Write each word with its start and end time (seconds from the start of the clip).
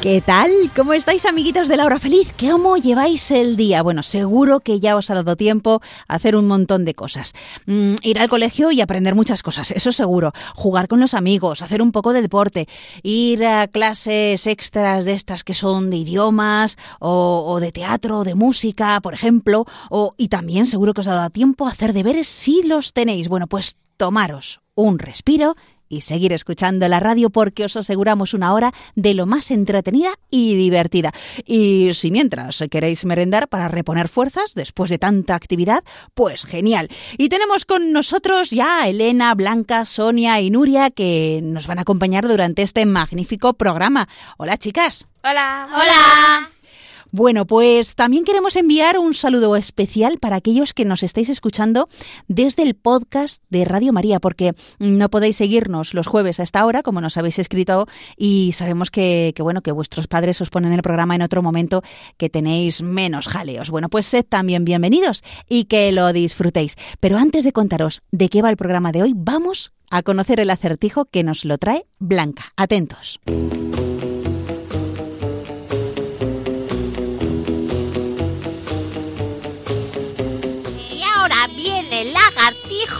¿Qué 0.00 0.22
tal? 0.22 0.50
¿Cómo 0.74 0.94
estáis, 0.94 1.26
amiguitos 1.26 1.68
de 1.68 1.76
la 1.76 1.84
hora 1.84 1.98
feliz? 1.98 2.32
¿Cómo 2.40 2.78
lleváis 2.78 3.30
el 3.30 3.54
día? 3.54 3.82
Bueno, 3.82 4.02
seguro 4.02 4.60
que 4.60 4.80
ya 4.80 4.96
os 4.96 5.10
ha 5.10 5.14
dado 5.14 5.36
tiempo 5.36 5.82
a 6.08 6.14
hacer 6.14 6.36
un 6.36 6.46
montón 6.46 6.86
de 6.86 6.94
cosas. 6.94 7.34
Mm, 7.66 7.96
ir 8.02 8.18
al 8.18 8.30
colegio 8.30 8.70
y 8.70 8.80
aprender 8.80 9.14
muchas 9.14 9.42
cosas, 9.42 9.70
eso 9.72 9.92
seguro. 9.92 10.32
Jugar 10.54 10.88
con 10.88 11.00
los 11.00 11.12
amigos, 11.12 11.60
hacer 11.60 11.82
un 11.82 11.92
poco 11.92 12.14
de 12.14 12.22
deporte, 12.22 12.66
ir 13.02 13.44
a 13.44 13.68
clases 13.68 14.46
extras 14.46 15.04
de 15.04 15.12
estas 15.12 15.44
que 15.44 15.52
son 15.52 15.90
de 15.90 15.98
idiomas 15.98 16.78
o, 16.98 17.44
o 17.46 17.60
de 17.60 17.70
teatro 17.70 18.20
o 18.20 18.24
de 18.24 18.34
música, 18.34 19.02
por 19.02 19.12
ejemplo. 19.12 19.66
O, 19.90 20.14
y 20.16 20.28
también 20.28 20.66
seguro 20.66 20.94
que 20.94 21.02
os 21.02 21.08
ha 21.08 21.14
dado 21.14 21.28
tiempo 21.28 21.66
a 21.66 21.72
hacer 21.72 21.92
deberes 21.92 22.26
si 22.26 22.62
los 22.62 22.94
tenéis. 22.94 23.28
Bueno, 23.28 23.48
pues 23.48 23.76
tomaros 23.98 24.62
un 24.74 24.98
respiro 24.98 25.56
y 25.90 26.00
seguir 26.00 26.32
escuchando 26.32 26.88
la 26.88 27.00
radio 27.00 27.28
porque 27.28 27.64
os 27.64 27.76
aseguramos 27.76 28.32
una 28.32 28.54
hora 28.54 28.72
de 28.94 29.12
lo 29.12 29.26
más 29.26 29.50
entretenida 29.50 30.10
y 30.30 30.54
divertida. 30.54 31.12
Y 31.44 31.90
si 31.92 32.10
mientras 32.10 32.64
queréis 32.70 33.04
merendar 33.04 33.48
para 33.48 33.68
reponer 33.68 34.08
fuerzas 34.08 34.54
después 34.54 34.88
de 34.88 34.98
tanta 34.98 35.34
actividad, 35.34 35.84
pues 36.14 36.46
genial. 36.46 36.88
Y 37.18 37.28
tenemos 37.28 37.66
con 37.66 37.92
nosotros 37.92 38.50
ya 38.50 38.82
a 38.82 38.88
Elena, 38.88 39.34
Blanca, 39.34 39.84
Sonia 39.84 40.40
y 40.40 40.48
Nuria 40.50 40.90
que 40.90 41.40
nos 41.42 41.66
van 41.66 41.78
a 41.78 41.82
acompañar 41.82 42.26
durante 42.26 42.62
este 42.62 42.86
magnífico 42.86 43.54
programa. 43.54 44.08
Hola 44.38 44.56
chicas. 44.56 45.06
Hola. 45.22 45.68
Hola. 45.74 46.50
Bueno, 47.12 47.46
pues 47.46 47.96
también 47.96 48.24
queremos 48.24 48.56
enviar 48.56 48.98
un 48.98 49.14
saludo 49.14 49.56
especial 49.56 50.18
para 50.18 50.36
aquellos 50.36 50.74
que 50.74 50.84
nos 50.84 51.02
estáis 51.02 51.28
escuchando 51.28 51.88
desde 52.28 52.62
el 52.62 52.74
podcast 52.74 53.42
de 53.50 53.64
Radio 53.64 53.92
María, 53.92 54.20
porque 54.20 54.54
no 54.78 55.08
podéis 55.08 55.36
seguirnos 55.36 55.92
los 55.94 56.06
jueves 56.06 56.40
a 56.40 56.44
esta 56.44 56.64
hora, 56.64 56.82
como 56.82 57.00
nos 57.00 57.16
habéis 57.16 57.38
escrito, 57.38 57.86
y 58.16 58.52
sabemos 58.52 58.90
que, 58.90 59.34
bueno, 59.40 59.60
que 59.62 59.72
vuestros 59.72 60.06
padres 60.06 60.40
os 60.40 60.50
ponen 60.50 60.72
el 60.72 60.82
programa 60.82 61.14
en 61.14 61.22
otro 61.22 61.42
momento 61.42 61.82
que 62.16 62.30
tenéis 62.30 62.82
menos 62.82 63.26
jaleos. 63.26 63.70
Bueno, 63.70 63.88
pues 63.88 64.06
sed 64.06 64.24
también 64.28 64.64
bienvenidos 64.64 65.24
y 65.48 65.64
que 65.64 65.90
lo 65.92 66.12
disfrutéis. 66.12 66.76
Pero 67.00 67.18
antes 67.18 67.44
de 67.44 67.52
contaros 67.52 68.02
de 68.12 68.28
qué 68.28 68.42
va 68.42 68.50
el 68.50 68.56
programa 68.56 68.92
de 68.92 69.02
hoy, 69.02 69.14
vamos 69.16 69.72
a 69.90 70.02
conocer 70.02 70.38
el 70.38 70.50
acertijo 70.50 71.06
que 71.06 71.24
nos 71.24 71.44
lo 71.44 71.58
trae 71.58 71.86
Blanca. 71.98 72.52
Atentos. 72.56 73.18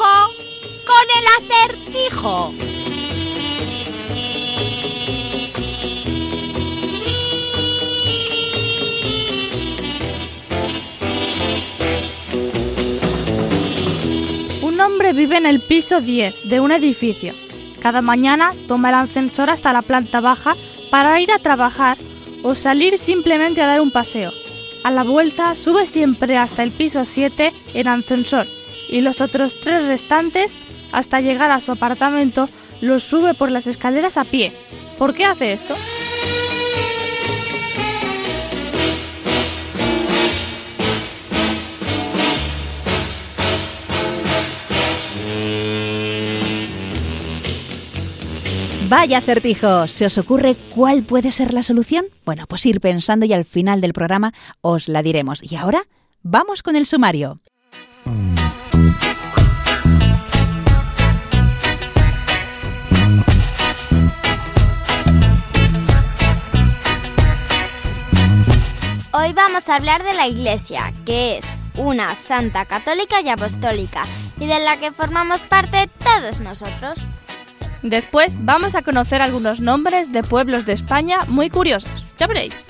Con 0.01 1.07
el 1.19 1.27
acertijo. 1.45 2.55
Un 14.63 14.81
hombre 14.81 15.13
vive 15.13 15.37
en 15.37 15.45
el 15.45 15.61
piso 15.61 16.01
10 16.01 16.49
de 16.49 16.61
un 16.61 16.73
edificio. 16.73 17.35
Cada 17.81 18.01
mañana 18.01 18.55
toma 18.69 18.89
el 18.89 18.95
ascensor 18.95 19.51
hasta 19.51 19.75
la 19.75 19.83
planta 19.83 20.21
baja 20.21 20.57
para 20.91 21.21
ir 21.21 21.31
a 21.31 21.39
trabajar 21.39 21.99
o 22.43 22.55
salir 22.55 22.97
simplemente 22.97 23.61
a 23.61 23.67
dar 23.67 23.83
un 23.83 23.91
paseo. 23.91 24.33
A 24.83 24.91
la 24.91 25.03
vuelta 25.03 25.55
sube 25.55 25.85
siempre 25.85 26.39
hasta 26.39 26.63
el 26.63 26.71
piso 26.71 27.05
7 27.05 27.53
en 27.75 27.89
ascensor 27.89 28.47
y 28.91 29.01
los 29.01 29.21
otros 29.21 29.55
tres 29.61 29.87
restantes 29.87 30.57
hasta 30.93 31.21
llegar 31.21 31.51
a 31.51 31.61
su 31.61 31.73
apartamento 31.73 32.49
los 32.81 33.05
sube 33.05 33.35
por 33.35 33.51
las 33.51 33.67
escaleras 33.67 34.17
a 34.17 34.25
pie. 34.25 34.53
¿Por 34.99 35.15
qué 35.15 35.25
hace 35.25 35.53
esto? 35.53 35.77
Vaya 48.91 49.19
acertijo, 49.19 49.87
¿se 49.87 50.07
os 50.07 50.19
ocurre 50.19 50.57
cuál 50.75 51.05
puede 51.05 51.31
ser 51.31 51.55
la 51.55 51.63
solución? 51.63 52.07
Bueno, 52.25 52.47
pues 52.49 52.67
ir 52.67 52.81
pensando 52.81 53.25
y 53.25 53.33
al 53.33 53.45
final 53.45 53.81
del 53.81 53.93
programa 53.93 54.35
os 54.63 54.89
la 54.89 55.01
diremos. 55.01 55.49
Y 55.49 55.55
ahora, 55.55 55.83
vamos 56.25 56.65
con 56.65 56.75
el 56.75 56.87
sumario. 56.87 57.41
Hoy 69.13 69.33
vamos 69.35 69.69
a 69.69 69.77
hablar 69.77 70.03
de 70.03 70.15
la 70.15 70.27
Iglesia, 70.27 70.93
que 71.05 71.39
es 71.39 71.47
una 71.77 72.15
santa 72.15 72.65
católica 72.65 73.21
y 73.21 73.29
apostólica, 73.29 74.03
y 74.39 74.47
de 74.47 74.59
la 74.61 74.77
que 74.79 74.93
formamos 74.93 75.43
parte 75.43 75.89
todos 76.03 76.41
nosotros. 76.41 76.99
Después 77.83 78.37
vamos 78.45 78.75
a 78.75 78.83
conocer 78.83 79.23
algunos 79.23 79.61
nombres 79.61 80.13
de 80.13 80.23
pueblos 80.23 80.67
de 80.67 80.75
España 80.75 81.19
muy 81.29 81.51
curiosos. 81.51 82.05
Ya 82.19 82.27
veréis. 82.27 82.65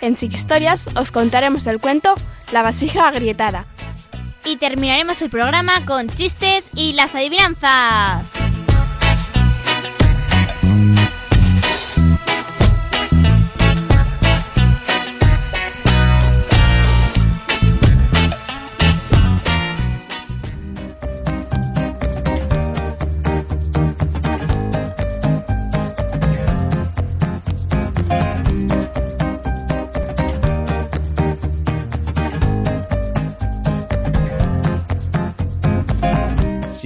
En 0.00 0.14
Historias 0.20 0.90
os 0.96 1.12
contaremos 1.12 1.66
el 1.66 1.78
cuento 1.78 2.14
La 2.52 2.62
vasija 2.62 3.08
agrietada. 3.08 3.66
Y 4.44 4.56
terminaremos 4.56 5.22
el 5.22 5.30
programa 5.30 5.84
con 5.86 6.08
chistes 6.08 6.68
y 6.74 6.94
las 6.94 7.14
adivinanzas. 7.14 8.41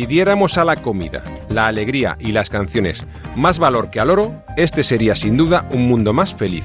Si 0.07 0.13
diéramos 0.13 0.57
a 0.57 0.65
la 0.65 0.77
comida, 0.77 1.21
la 1.49 1.67
alegría 1.67 2.17
y 2.21 2.31
las 2.31 2.49
canciones 2.49 3.05
más 3.35 3.59
valor 3.59 3.91
que 3.91 3.99
al 3.99 4.11
oro, 4.11 4.33
este 4.57 4.85
sería 4.85 5.17
sin 5.17 5.37
duda 5.37 5.69
un 5.73 5.89
mundo 5.89 6.13
más 6.13 6.33
feliz. 6.33 6.65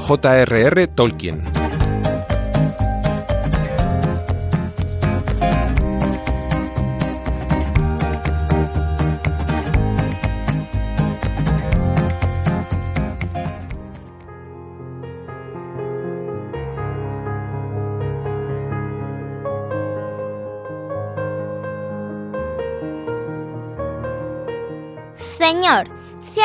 J.R.R. 0.00 0.86
Tolkien 0.88 1.53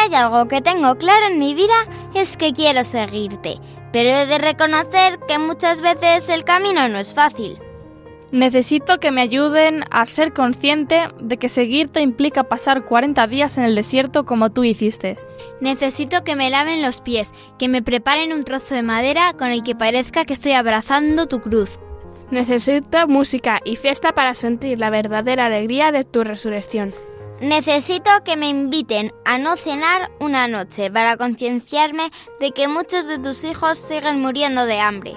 hay 0.09 0.15
algo 0.15 0.47
que 0.47 0.61
tengo 0.61 0.95
claro 0.95 1.27
en 1.27 1.39
mi 1.39 1.53
vida 1.53 1.87
es 2.15 2.35
que 2.35 2.51
quiero 2.51 2.83
seguirte, 2.83 3.59
pero 3.91 4.09
he 4.09 4.25
de 4.25 4.37
reconocer 4.37 5.19
que 5.27 5.37
muchas 5.37 5.81
veces 5.81 6.29
el 6.29 6.43
camino 6.43 6.87
no 6.87 6.97
es 6.97 7.13
fácil. 7.13 7.59
Necesito 8.31 8.99
que 8.99 9.09
me 9.11 9.21
ayuden 9.21 9.83
a 9.89 10.05
ser 10.05 10.33
consciente 10.33 11.01
de 11.19 11.37
que 11.37 11.49
seguirte 11.49 12.01
implica 12.01 12.43
pasar 12.43 12.85
40 12.85 13.25
días 13.27 13.57
en 13.57 13.63
el 13.63 13.75
desierto 13.75 14.25
como 14.25 14.51
tú 14.51 14.63
hiciste. 14.63 15.17
Necesito 15.61 16.23
que 16.23 16.35
me 16.35 16.51
laven 16.51 16.83
los 16.83 17.01
pies, 17.01 17.33
que 17.57 17.67
me 17.67 17.81
preparen 17.81 18.33
un 18.33 18.43
trozo 18.43 18.75
de 18.75 18.83
madera 18.83 19.33
con 19.33 19.49
el 19.49 19.63
que 19.63 19.75
parezca 19.75 20.25
que 20.25 20.33
estoy 20.33 20.51
abrazando 20.51 21.27
tu 21.27 21.39
cruz. 21.39 21.79
Necesito 22.29 23.07
música 23.07 23.59
y 23.65 23.75
fiesta 23.75 24.13
para 24.13 24.35
sentir 24.35 24.79
la 24.79 24.91
verdadera 24.91 25.47
alegría 25.47 25.91
de 25.91 26.03
tu 26.03 26.23
resurrección. 26.23 26.93
Necesito 27.41 28.09
que 28.25 28.35
me 28.35 28.49
inviten 28.49 29.13
a 29.23 29.37
no 29.37 29.55
cenar 29.55 30.11
una 30.19 30.49
noche 30.49 30.91
para 30.91 31.15
concienciarme 31.15 32.11
de 32.41 32.51
que 32.51 32.67
muchos 32.67 33.07
de 33.07 33.17
tus 33.17 33.45
hijos 33.45 33.77
siguen 33.77 34.19
muriendo 34.19 34.65
de 34.65 34.81
hambre. 34.81 35.15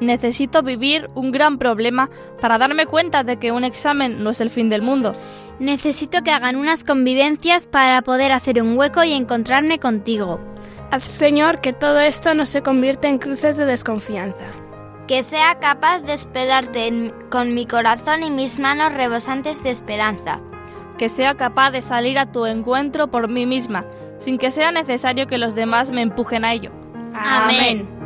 Necesito 0.00 0.62
vivir 0.62 1.08
un 1.14 1.30
gran 1.32 1.58
problema 1.58 2.10
para 2.40 2.58
darme 2.58 2.84
cuenta 2.84 3.22
de 3.24 3.38
que 3.38 3.52
un 3.52 3.64
examen 3.64 4.22
no 4.22 4.30
es 4.30 4.42
el 4.42 4.50
fin 4.50 4.68
del 4.68 4.82
mundo. 4.82 5.14
Necesito 5.60 6.22
que 6.22 6.30
hagan 6.30 6.56
unas 6.56 6.84
convivencias 6.84 7.66
para 7.66 8.02
poder 8.02 8.32
hacer 8.32 8.60
un 8.60 8.76
hueco 8.76 9.02
y 9.04 9.12
encontrarme 9.12 9.78
contigo. 9.78 10.40
Haz, 10.90 11.04
Señor, 11.04 11.62
que 11.62 11.72
todo 11.72 12.00
esto 12.00 12.34
no 12.34 12.44
se 12.44 12.62
convierta 12.62 13.08
en 13.08 13.18
cruces 13.18 13.56
de 13.56 13.64
desconfianza. 13.64 14.44
Que 15.08 15.22
sea 15.22 15.58
capaz 15.58 16.00
de 16.00 16.12
esperarte 16.12 17.14
con 17.30 17.54
mi 17.54 17.64
corazón 17.64 18.22
y 18.22 18.30
mis 18.30 18.58
manos 18.58 18.92
rebosantes 18.92 19.62
de 19.62 19.70
esperanza. 19.70 20.40
Que 21.02 21.08
sea 21.08 21.34
capaz 21.34 21.72
de 21.72 21.82
salir 21.82 22.16
a 22.16 22.30
tu 22.30 22.46
encuentro 22.46 23.10
por 23.10 23.26
mí 23.26 23.44
misma, 23.44 23.84
sin 24.18 24.38
que 24.38 24.52
sea 24.52 24.70
necesario 24.70 25.26
que 25.26 25.36
los 25.36 25.56
demás 25.56 25.90
me 25.90 26.00
empujen 26.00 26.44
a 26.44 26.52
ello. 26.52 26.70
Amén. 27.12 28.01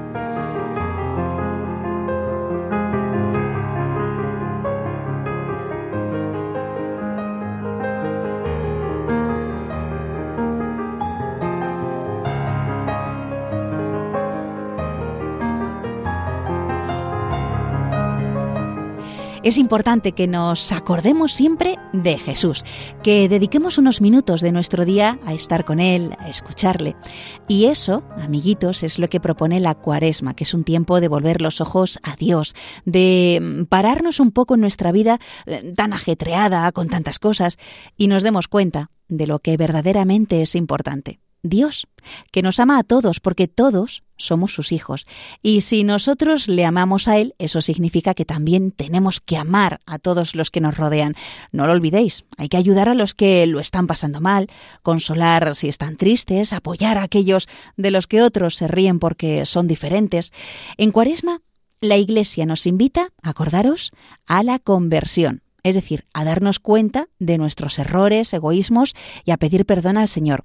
Es 19.46 19.58
importante 19.58 20.10
que 20.10 20.26
nos 20.26 20.72
acordemos 20.72 21.32
siempre 21.32 21.78
de 21.92 22.18
Jesús, 22.18 22.64
que 23.04 23.28
dediquemos 23.28 23.78
unos 23.78 24.00
minutos 24.00 24.40
de 24.40 24.50
nuestro 24.50 24.84
día 24.84 25.20
a 25.24 25.34
estar 25.34 25.64
con 25.64 25.78
Él, 25.78 26.16
a 26.18 26.28
escucharle. 26.28 26.96
Y 27.46 27.66
eso, 27.66 28.02
amiguitos, 28.20 28.82
es 28.82 28.98
lo 28.98 29.06
que 29.06 29.20
propone 29.20 29.60
la 29.60 29.76
cuaresma, 29.76 30.34
que 30.34 30.42
es 30.42 30.52
un 30.52 30.64
tiempo 30.64 31.00
de 31.00 31.06
volver 31.06 31.40
los 31.40 31.60
ojos 31.60 32.00
a 32.02 32.16
Dios, 32.16 32.56
de 32.86 33.38
mm, 33.40 33.64
pararnos 33.66 34.18
un 34.18 34.32
poco 34.32 34.56
en 34.56 34.62
nuestra 34.62 34.90
vida 34.90 35.20
eh, 35.46 35.72
tan 35.76 35.92
ajetreada, 35.92 36.72
con 36.72 36.88
tantas 36.88 37.20
cosas, 37.20 37.56
y 37.96 38.08
nos 38.08 38.24
demos 38.24 38.48
cuenta 38.48 38.90
de 39.06 39.28
lo 39.28 39.38
que 39.38 39.56
verdaderamente 39.56 40.42
es 40.42 40.56
importante. 40.56 41.20
Dios, 41.48 41.86
que 42.30 42.42
nos 42.42 42.60
ama 42.60 42.78
a 42.78 42.84
todos, 42.84 43.20
porque 43.20 43.48
todos 43.48 44.02
somos 44.16 44.52
sus 44.52 44.72
hijos. 44.72 45.06
Y 45.42 45.60
si 45.60 45.84
nosotros 45.84 46.48
le 46.48 46.64
amamos 46.64 47.08
a 47.08 47.18
Él, 47.18 47.34
eso 47.38 47.60
significa 47.60 48.14
que 48.14 48.24
también 48.24 48.70
tenemos 48.70 49.20
que 49.20 49.36
amar 49.36 49.80
a 49.86 49.98
todos 49.98 50.34
los 50.34 50.50
que 50.50 50.60
nos 50.60 50.76
rodean. 50.76 51.14
No 51.52 51.66
lo 51.66 51.72
olvidéis, 51.72 52.24
hay 52.36 52.48
que 52.48 52.56
ayudar 52.56 52.88
a 52.88 52.94
los 52.94 53.14
que 53.14 53.46
lo 53.46 53.60
están 53.60 53.86
pasando 53.86 54.20
mal, 54.20 54.48
consolar 54.82 55.54
si 55.54 55.68
están 55.68 55.96
tristes, 55.96 56.52
apoyar 56.52 56.98
a 56.98 57.02
aquellos 57.02 57.48
de 57.76 57.90
los 57.90 58.06
que 58.06 58.22
otros 58.22 58.56
se 58.56 58.68
ríen 58.68 58.98
porque 58.98 59.44
son 59.46 59.66
diferentes. 59.66 60.32
En 60.76 60.92
Cuaresma, 60.92 61.40
la 61.80 61.96
Iglesia 61.96 62.46
nos 62.46 62.66
invita, 62.66 63.08
acordaros, 63.22 63.92
a 64.26 64.42
la 64.42 64.58
conversión 64.58 65.42
es 65.66 65.74
decir, 65.74 66.04
a 66.14 66.24
darnos 66.24 66.60
cuenta 66.60 67.08
de 67.18 67.38
nuestros 67.38 67.80
errores, 67.80 68.32
egoísmos 68.32 68.94
y 69.24 69.32
a 69.32 69.36
pedir 69.36 69.66
perdón 69.66 69.96
al 69.96 70.06
Señor. 70.06 70.44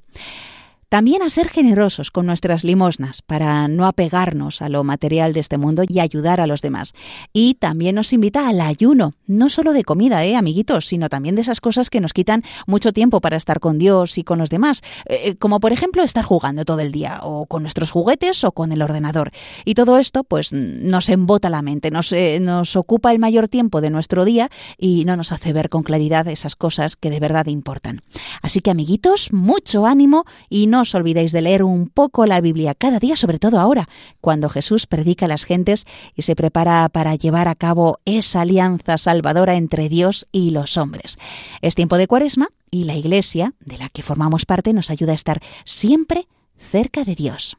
También 0.92 1.24
a 1.24 1.30
ser 1.30 1.48
generosos 1.48 2.12
con 2.12 2.26
nuestras 2.26 2.66
limosnas 2.66 3.22
para 3.22 3.70
no 3.70 3.86
apegarnos 3.86 4.62
a 4.62 4.68
lo 4.68 4.84
material 4.84 5.32
de 5.32 5.40
este 5.40 5.58
mundo 5.58 5.84
y 5.88 6.02
ayudar 6.02 6.42
a 6.42 6.48
los 6.48 6.62
demás. 6.62 6.92
Y 7.32 7.54
también 7.54 7.96
nos 7.96 8.12
invita 8.12 8.50
al 8.50 8.60
ayuno, 8.60 9.14
no 9.26 9.48
solo 9.48 9.72
de 9.72 9.86
comida, 9.86 10.26
¿eh, 10.26 10.36
amiguitos, 10.36 10.88
sino 10.88 11.08
también 11.08 11.36
de 11.36 11.44
esas 11.44 11.62
cosas 11.62 11.90
que 11.90 12.02
nos 12.02 12.12
quitan 12.12 12.44
mucho 12.68 12.92
tiempo 12.92 13.22
para 13.22 13.38
estar 13.38 13.62
con 13.62 13.80
Dios 13.80 14.18
y 14.18 14.26
con 14.26 14.38
los 14.38 14.50
demás, 14.50 14.82
eh, 15.06 15.22
eh, 15.28 15.36
como 15.38 15.62
por 15.62 15.72
ejemplo 15.72 16.04
estar 16.04 16.26
jugando 16.26 16.66
todo 16.66 16.82
el 16.82 16.92
día, 16.92 17.22
o 17.24 17.46
con 17.46 17.62
nuestros 17.62 17.90
juguetes 17.90 18.44
o 18.44 18.52
con 18.52 18.74
el 18.74 18.82
ordenador. 18.82 19.32
Y 19.64 19.76
todo 19.76 19.98
esto, 19.98 20.26
pues, 20.26 20.52
nos 20.52 21.08
embota 21.08 21.50
la 21.50 21.62
mente, 21.62 21.90
nos, 21.90 22.12
eh, 22.12 22.40
nos 22.42 22.76
ocupa 22.76 23.14
el 23.14 23.20
mayor 23.20 23.48
tiempo 23.48 23.80
de 23.80 23.92
nuestro 23.92 24.26
día 24.26 24.50
y 24.78 25.06
no 25.06 25.16
nos 25.16 25.32
hace 25.32 25.54
ver 25.54 25.70
con 25.70 25.84
claridad 25.84 26.28
esas 26.28 26.58
cosas 26.58 26.98
que 26.98 27.10
de 27.10 27.22
verdad 27.22 27.46
importan. 27.46 28.02
Así 28.42 28.60
que, 28.60 28.72
amiguitos, 28.72 29.32
mucho 29.32 29.86
ánimo 29.86 30.26
y 30.50 30.68
no 30.68 30.81
os 30.82 30.94
olvidéis 30.96 31.32
de 31.32 31.42
leer 31.42 31.64
un 31.64 31.88
poco 31.88 32.26
la 32.26 32.42
Biblia 32.42 32.76
cada 32.76 33.00
día, 33.00 33.16
sobre 33.16 33.40
todo 33.40 33.60
ahora, 33.60 33.88
cuando 34.20 34.50
Jesús 34.50 34.88
predica 34.88 35.26
a 35.26 35.30
las 35.30 35.46
gentes 35.46 35.86
y 36.16 36.24
se 36.24 36.36
prepara 36.36 36.88
para 36.90 37.16
llevar 37.16 37.48
a 37.48 37.56
cabo 37.56 38.00
esa 38.06 38.42
alianza 38.42 38.98
salvadora 38.98 39.56
entre 39.56 39.90
Dios 39.90 40.28
y 40.32 40.52
los 40.52 40.78
hombres. 40.78 41.18
Es 41.62 41.76
tiempo 41.76 41.98
de 41.98 42.08
cuaresma 42.08 42.50
y 42.70 42.86
la 42.86 42.96
Iglesia, 42.96 43.54
de 43.60 43.78
la 43.78 43.90
que 43.90 44.04
formamos 44.04 44.46
parte, 44.46 44.74
nos 44.74 44.90
ayuda 44.90 45.12
a 45.12 45.16
estar 45.16 45.42
siempre 45.66 46.28
cerca 46.72 47.04
de 47.04 47.16
Dios. 47.16 47.58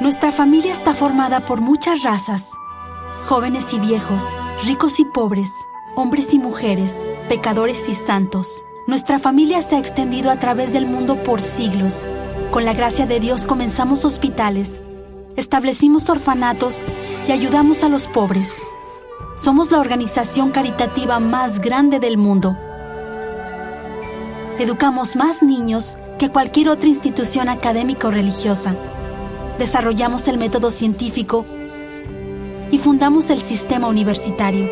Nuestra 0.00 0.30
familia 0.30 0.72
está 0.72 0.94
formada 0.94 1.46
por 1.46 1.60
muchas 1.60 2.02
razas, 2.02 2.50
jóvenes 3.24 3.72
y 3.72 3.80
viejos, 3.80 4.22
ricos 4.64 5.00
y 5.00 5.04
pobres, 5.06 5.48
hombres 5.96 6.34
y 6.34 6.38
mujeres, 6.38 6.92
pecadores 7.28 7.88
y 7.88 7.94
santos. 7.94 8.62
Nuestra 8.86 9.18
familia 9.18 9.62
se 9.62 9.76
ha 9.76 9.78
extendido 9.78 10.30
a 10.30 10.38
través 10.38 10.72
del 10.72 10.86
mundo 10.86 11.22
por 11.22 11.40
siglos 11.40 12.06
con 12.50 12.64
la 12.64 12.72
gracia 12.72 13.06
de 13.06 13.20
Dios 13.20 13.46
comenzamos 13.46 14.04
hospitales, 14.04 14.80
establecimos 15.36 16.08
orfanatos 16.08 16.82
y 17.26 17.32
ayudamos 17.32 17.84
a 17.84 17.88
los 17.88 18.08
pobres. 18.08 18.50
Somos 19.36 19.70
la 19.70 19.80
organización 19.80 20.50
caritativa 20.50 21.20
más 21.20 21.60
grande 21.60 22.00
del 22.00 22.16
mundo. 22.16 22.56
Educamos 24.58 25.16
más 25.16 25.42
niños 25.42 25.96
que 26.18 26.30
cualquier 26.30 26.70
otra 26.70 26.88
institución 26.88 27.48
académica 27.48 28.08
o 28.08 28.10
religiosa. 28.10 28.76
Desarrollamos 29.58 30.28
el 30.28 30.38
método 30.38 30.70
científico 30.70 31.44
y 32.70 32.78
fundamos 32.78 33.28
el 33.30 33.40
sistema 33.40 33.88
universitario. 33.88 34.70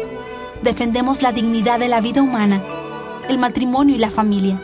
Defendemos 0.62 1.22
la 1.22 1.32
dignidad 1.32 1.78
de 1.78 1.88
la 1.88 2.00
vida 2.00 2.22
humana, 2.22 2.64
el 3.28 3.38
matrimonio 3.38 3.94
y 3.94 3.98
la 3.98 4.10
familia 4.10 4.60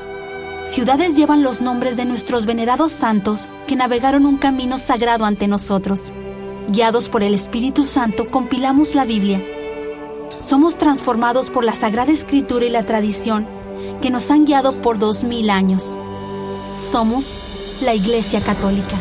ciudades 0.67 1.17
llevan 1.17 1.43
los 1.43 1.61
nombres 1.61 1.97
de 1.97 2.05
nuestros 2.05 2.47
venerados 2.47 2.93
santos 2.93 3.51
que 3.67 3.77
navegaron 3.77 4.27
un 4.27 4.39
camino 4.39 4.79
sagrado 4.79 5.25
ante 5.25 5.49
nosotros. 5.49 6.13
Guiados 6.69 7.09
por 7.09 7.23
el 7.23 7.35
Espíritu 7.35 7.85
Santo, 7.85 8.31
compilamos 8.31 8.95
la 8.95 9.05
Biblia. 9.05 9.43
Somos 10.41 10.79
transformados 10.79 11.51
por 11.51 11.65
la 11.65 11.75
Sagrada 11.75 12.13
Escritura 12.13 12.65
y 12.65 12.71
la 12.71 12.85
tradición 12.85 13.47
que 14.01 14.11
nos 14.11 14.31
han 14.31 14.45
guiado 14.45 14.81
por 14.81 14.99
dos 14.99 15.25
mil 15.25 15.51
años. 15.51 15.99
Somos 16.77 17.37
la 17.83 17.95
Iglesia 17.95 18.41
Católica. 18.41 18.97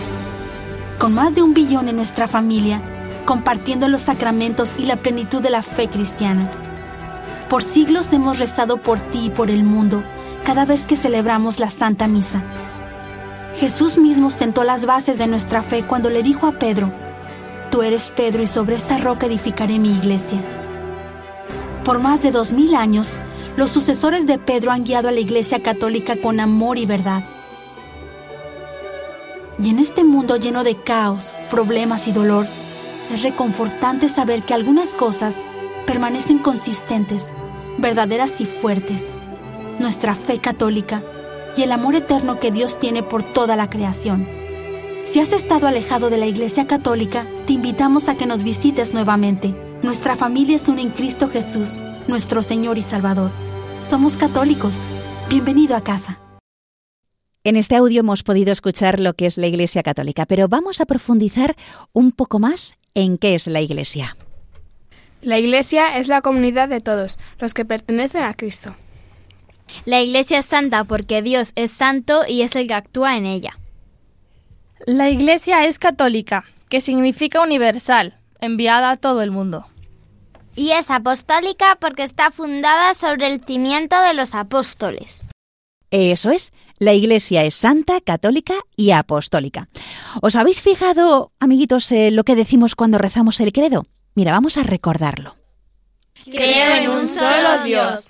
Con 0.98 1.14
más 1.14 1.36
de 1.36 1.44
un 1.44 1.54
billón 1.54 1.88
en 1.88 1.96
nuestra 1.96 2.28
familia, 2.28 2.82
compartiendo 3.26 3.88
los 3.88 4.02
sacramentos 4.02 4.72
y 4.78 4.86
la 4.86 4.98
plenitud 4.98 5.42
de 5.42 5.50
la 5.50 5.62
fe 5.62 5.88
cristiana. 5.88 6.50
Por 7.50 7.64
siglos 7.64 8.12
hemos 8.12 8.40
rezado 8.40 8.78
por 8.78 9.00
ti 9.12 9.26
y 9.26 9.30
por 9.30 9.50
el 9.50 9.64
mundo 9.64 10.04
cada 10.44 10.66
vez 10.66 10.88
que 10.88 10.96
celebramos 10.96 11.60
la 11.60 11.70
Santa 11.70 12.08
Misa. 12.08 12.44
Jesús 13.56 13.98
mismo 13.98 14.32
sentó 14.32 14.64
las 14.64 14.86
bases 14.86 15.18
de 15.18 15.28
nuestra 15.28 15.62
fe 15.62 15.86
cuando 15.86 16.10
le 16.10 16.24
dijo 16.24 16.48
a 16.48 16.54
Pedro, 16.54 16.92
Tú 17.72 17.84
eres 17.84 18.10
Pedro 18.10 18.42
y 18.42 18.48
sobre 18.48 18.76
esta 18.76 18.98
roca 18.98 19.28
edificaré 19.28 19.78
mi 19.78 19.92
iglesia. 19.92 20.42
Por 21.84 22.00
más 22.00 22.24
de 22.24 22.32
dos 22.32 22.52
mil 22.52 22.74
años, 22.76 23.20
los 23.58 23.70
sucesores 23.70 24.26
de 24.26 24.40
Pedro 24.40 24.72
han 24.72 24.84
guiado 24.84 25.08
a 25.08 25.12
la 25.12 25.20
Iglesia 25.20 25.62
Católica 25.62 26.16
con 26.22 26.40
amor 26.40 26.78
y 26.78 26.86
verdad. 26.86 27.24
Y 29.62 29.70
en 29.70 29.80
este 29.80 30.04
mundo 30.04 30.38
lleno 30.38 30.64
de 30.64 30.82
caos, 30.82 31.32
problemas 31.50 32.08
y 32.08 32.12
dolor, 32.12 32.48
es 33.14 33.22
reconfortante 33.24 34.10
saber 34.10 34.44
que 34.44 34.54
algunas 34.54 34.96
cosas 34.96 35.44
permanecen 35.86 36.40
consistentes, 36.40 37.34
verdaderas 37.78 38.40
y 38.42 38.46
fuertes 38.46 39.12
nuestra 39.80 40.16
fe 40.16 40.40
católica 40.40 41.04
y 41.56 41.64
el 41.64 41.72
amor 41.72 41.96
eterno 41.96 42.40
que 42.40 42.52
Dios 42.52 42.80
tiene 42.80 43.04
por 43.04 43.24
toda 43.24 43.56
la 43.56 43.70
creación. 43.70 44.28
Si 45.06 45.20
has 45.20 45.34
estado 45.34 45.68
alejado 45.68 46.10
de 46.10 46.18
la 46.18 46.28
Iglesia 46.28 46.68
Católica, 46.68 47.26
te 47.48 47.54
invitamos 47.54 48.10
a 48.10 48.16
que 48.16 48.28
nos 48.28 48.44
visites 48.44 48.94
nuevamente. 48.94 49.56
Nuestra 49.82 50.16
familia 50.16 50.58
es 50.58 50.68
una 50.68 50.82
en 50.82 50.90
Cristo 50.90 51.30
Jesús, 51.30 51.80
nuestro 52.08 52.44
Señor 52.44 52.78
y 52.78 52.84
Salvador. 52.84 53.32
Somos 53.82 54.18
católicos. 54.18 54.76
Bienvenido 55.30 55.76
a 55.76 55.84
casa. 55.84 56.20
En 57.44 57.56
este 57.56 57.76
audio 57.76 58.02
hemos 58.02 58.22
podido 58.22 58.52
escuchar 58.52 59.00
lo 59.00 59.14
que 59.14 59.26
es 59.26 59.38
la 59.38 59.48
Iglesia 59.48 59.82
Católica, 59.82 60.26
pero 60.26 60.48
vamos 60.48 60.82
a 60.82 60.86
profundizar 60.86 61.56
un 61.94 62.12
poco 62.12 62.38
más 62.38 62.76
en 62.94 63.18
qué 63.18 63.34
es 63.34 63.48
la 63.48 63.62
Iglesia. 63.62 64.18
La 65.22 65.40
Iglesia 65.40 65.98
es 65.98 66.08
la 66.08 66.22
comunidad 66.22 66.70
de 66.70 66.82
todos 66.82 67.18
los 67.40 67.54
que 67.54 67.66
pertenecen 67.66 68.24
a 68.24 68.34
Cristo. 68.34 68.76
La 69.86 70.02
Iglesia 70.02 70.40
es 70.40 70.46
santa 70.46 70.84
porque 70.84 71.22
Dios 71.22 71.52
es 71.56 71.72
santo 71.72 72.22
y 72.28 72.42
es 72.42 72.56
el 72.56 72.68
que 72.68 72.74
actúa 72.74 73.18
en 73.18 73.26
ella. 73.26 73.58
La 74.86 75.10
Iglesia 75.10 75.66
es 75.66 75.80
católica, 75.80 76.46
que 76.70 76.82
significa 76.82 77.42
universal, 77.42 78.18
enviada 78.40 78.92
a 78.92 78.98
todo 78.98 79.22
el 79.22 79.32
mundo. 79.32 79.68
Y 80.56 80.72
es 80.72 80.90
apostólica 80.92 81.78
porque 81.80 82.04
está 82.04 82.32
fundada 82.32 82.94
sobre 82.94 83.28
el 83.28 83.44
cimiento 83.44 84.02
de 84.02 84.14
los 84.14 84.36
apóstoles. 84.36 85.26
Eso 85.92 86.30
es, 86.30 86.54
la 86.78 86.94
Iglesia 86.94 87.44
es 87.44 87.56
santa, 87.56 88.00
católica 88.00 88.54
y 88.76 88.92
apostólica. 88.92 89.70
¿Os 90.22 90.36
habéis 90.36 90.62
fijado, 90.62 91.32
amiguitos, 91.40 91.92
en 91.92 92.16
lo 92.16 92.24
que 92.24 92.36
decimos 92.36 92.76
cuando 92.76 92.98
rezamos 92.98 93.40
el 93.40 93.52
credo? 93.52 93.86
Mira, 94.16 94.34
vamos 94.34 94.58
a 94.58 94.64
recordarlo. 94.64 95.36
Creo 96.26 96.76
en 96.76 96.90
un 96.90 97.08
solo 97.08 97.64
Dios, 97.64 98.10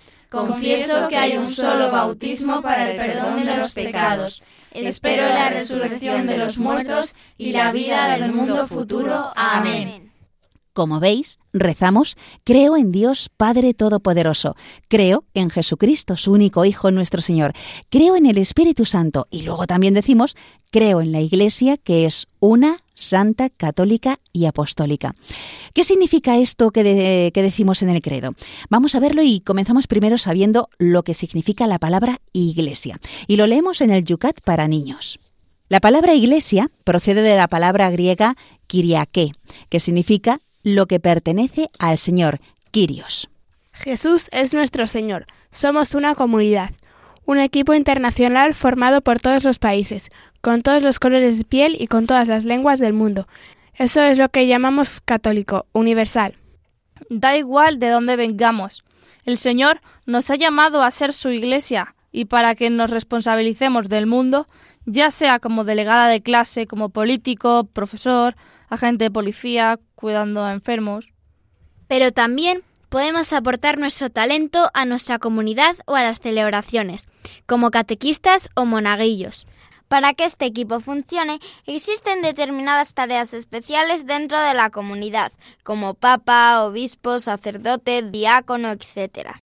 Confieso 0.31 1.09
que 1.09 1.17
hay 1.17 1.37
un 1.37 1.49
solo 1.51 1.91
bautismo 1.91 2.61
para 2.61 2.89
el 2.89 2.97
perdón 2.97 3.43
de 3.43 3.57
los 3.57 3.73
pecados. 3.73 4.41
Espero 4.71 5.27
la 5.27 5.49
resurrección 5.49 6.25
de 6.25 6.37
los 6.37 6.57
muertos 6.57 7.13
y 7.37 7.51
la 7.51 7.73
vida 7.73 8.17
del 8.17 8.31
mundo 8.31 8.65
futuro. 8.65 9.33
Amén. 9.35 10.10
Como 10.73 11.01
veis, 11.01 11.37
rezamos, 11.51 12.15
creo 12.45 12.77
en 12.77 12.91
Dios 12.91 13.29
Padre 13.35 13.73
Todopoderoso, 13.73 14.55
creo 14.87 15.25
en 15.33 15.49
Jesucristo, 15.49 16.15
su 16.15 16.31
único 16.31 16.63
Hijo, 16.63 16.91
nuestro 16.91 17.21
Señor, 17.21 17.53
creo 17.89 18.15
en 18.15 18.25
el 18.25 18.37
Espíritu 18.37 18.85
Santo 18.85 19.27
y 19.29 19.41
luego 19.41 19.67
también 19.67 19.93
decimos, 19.93 20.37
creo 20.71 21.01
en 21.01 21.11
la 21.11 21.19
Iglesia 21.19 21.75
que 21.75 22.05
es 22.05 22.27
una, 22.39 22.83
santa, 22.93 23.49
católica 23.49 24.19
y 24.31 24.45
apostólica. 24.45 25.13
¿Qué 25.73 25.83
significa 25.83 26.37
esto 26.37 26.71
que, 26.71 27.31
que 27.33 27.43
decimos 27.43 27.81
en 27.81 27.89
el 27.89 28.01
credo? 28.01 28.33
Vamos 28.69 28.95
a 28.95 29.01
verlo 29.01 29.23
y 29.23 29.41
comenzamos 29.41 29.87
primero 29.87 30.17
sabiendo 30.17 30.69
lo 30.77 31.03
que 31.03 31.13
significa 31.13 31.67
la 31.67 31.79
palabra 31.79 32.21
Iglesia. 32.31 32.99
Y 33.27 33.35
lo 33.35 33.45
leemos 33.47 33.81
en 33.81 33.91
el 33.91 34.05
Yucat 34.05 34.39
para 34.41 34.69
niños. 34.69 35.19
La 35.71 35.79
palabra 35.79 36.13
iglesia 36.13 36.69
procede 36.83 37.21
de 37.21 37.37
la 37.37 37.47
palabra 37.47 37.89
griega 37.91 38.35
kiriake, 38.67 39.31
que 39.69 39.79
significa 39.79 40.41
lo 40.63 40.87
que 40.87 40.99
pertenece 40.99 41.69
al 41.79 41.97
Señor, 41.97 42.39
Kyrios. 42.71 43.29
Jesús 43.71 44.29
es 44.31 44.53
nuestro 44.53 44.87
Señor. 44.87 45.25
Somos 45.49 45.95
una 45.95 46.15
comunidad, 46.15 46.71
un 47.25 47.39
equipo 47.39 47.73
internacional 47.73 48.53
formado 48.53 49.01
por 49.01 49.19
todos 49.19 49.43
los 49.43 49.59
países, 49.59 50.09
con 50.41 50.61
todos 50.61 50.83
los 50.83 50.99
colores 50.99 51.37
de 51.37 51.45
piel 51.45 51.75
y 51.79 51.87
con 51.87 52.07
todas 52.07 52.27
las 52.27 52.43
lenguas 52.43 52.79
del 52.79 52.93
mundo. 52.93 53.27
Eso 53.75 54.01
es 54.01 54.17
lo 54.17 54.29
que 54.29 54.47
llamamos 54.47 55.01
católico, 55.01 55.65
universal. 55.71 56.35
Da 57.09 57.37
igual 57.37 57.79
de 57.79 57.89
dónde 57.89 58.15
vengamos. 58.15 58.83
El 59.25 59.37
Señor 59.37 59.81
nos 60.05 60.29
ha 60.29 60.35
llamado 60.35 60.83
a 60.83 60.91
ser 60.91 61.13
su 61.13 61.29
iglesia 61.29 61.95
y 62.11 62.25
para 62.25 62.55
que 62.55 62.69
nos 62.69 62.89
responsabilicemos 62.89 63.87
del 63.87 64.05
mundo, 64.05 64.47
ya 64.85 65.11
sea 65.11 65.39
como 65.39 65.63
delegada 65.63 66.07
de 66.07 66.21
clase, 66.21 66.67
como 66.67 66.89
político, 66.89 67.65
profesor, 67.65 68.35
agente 68.71 69.03
de 69.03 69.11
policía, 69.11 69.79
cuidando 69.93 70.43
a 70.43 70.53
enfermos. 70.53 71.13
Pero 71.87 72.11
también 72.11 72.63
podemos 72.89 73.31
aportar 73.33 73.77
nuestro 73.77 74.09
talento 74.09 74.71
a 74.73 74.85
nuestra 74.85 75.19
comunidad 75.19 75.75
o 75.85 75.95
a 75.95 76.03
las 76.03 76.19
celebraciones, 76.19 77.07
como 77.45 77.69
catequistas 77.69 78.49
o 78.55 78.65
monaguillos. 78.65 79.45
Para 79.87 80.13
que 80.13 80.23
este 80.23 80.45
equipo 80.45 80.79
funcione, 80.79 81.39
existen 81.65 82.21
determinadas 82.21 82.93
tareas 82.93 83.33
especiales 83.33 84.05
dentro 84.05 84.39
de 84.39 84.53
la 84.53 84.69
comunidad, 84.69 85.33
como 85.63 85.93
papa, 85.93 86.63
obispo, 86.63 87.19
sacerdote, 87.19 88.01
diácono, 88.01 88.71
etc. 88.71 89.37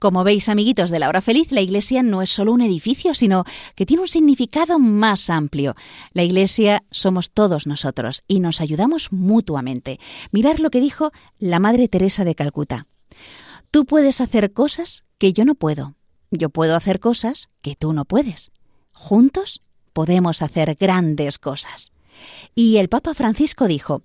Como 0.00 0.22
veis, 0.22 0.48
amiguitos 0.48 0.90
de 0.90 1.00
la 1.00 1.08
hora 1.08 1.20
feliz, 1.20 1.50
la 1.50 1.60
iglesia 1.60 2.04
no 2.04 2.22
es 2.22 2.30
solo 2.30 2.52
un 2.52 2.60
edificio, 2.60 3.14
sino 3.14 3.42
que 3.74 3.84
tiene 3.84 4.02
un 4.02 4.08
significado 4.08 4.78
más 4.78 5.28
amplio. 5.28 5.74
La 6.12 6.22
iglesia 6.22 6.84
somos 6.92 7.32
todos 7.32 7.66
nosotros 7.66 8.22
y 8.28 8.38
nos 8.38 8.60
ayudamos 8.60 9.10
mutuamente. 9.10 9.98
Mirar 10.30 10.60
lo 10.60 10.70
que 10.70 10.80
dijo 10.80 11.10
la 11.40 11.58
Madre 11.58 11.88
Teresa 11.88 12.22
de 12.22 12.36
Calcuta. 12.36 12.86
Tú 13.72 13.86
puedes 13.86 14.20
hacer 14.20 14.52
cosas 14.52 15.02
que 15.18 15.32
yo 15.32 15.44
no 15.44 15.56
puedo. 15.56 15.96
Yo 16.30 16.50
puedo 16.50 16.76
hacer 16.76 17.00
cosas 17.00 17.48
que 17.60 17.74
tú 17.74 17.92
no 17.92 18.04
puedes. 18.04 18.52
Juntos 18.92 19.62
podemos 19.92 20.42
hacer 20.42 20.76
grandes 20.78 21.38
cosas. 21.38 21.90
Y 22.54 22.76
el 22.76 22.88
Papa 22.88 23.14
Francisco 23.14 23.66
dijo, 23.66 24.04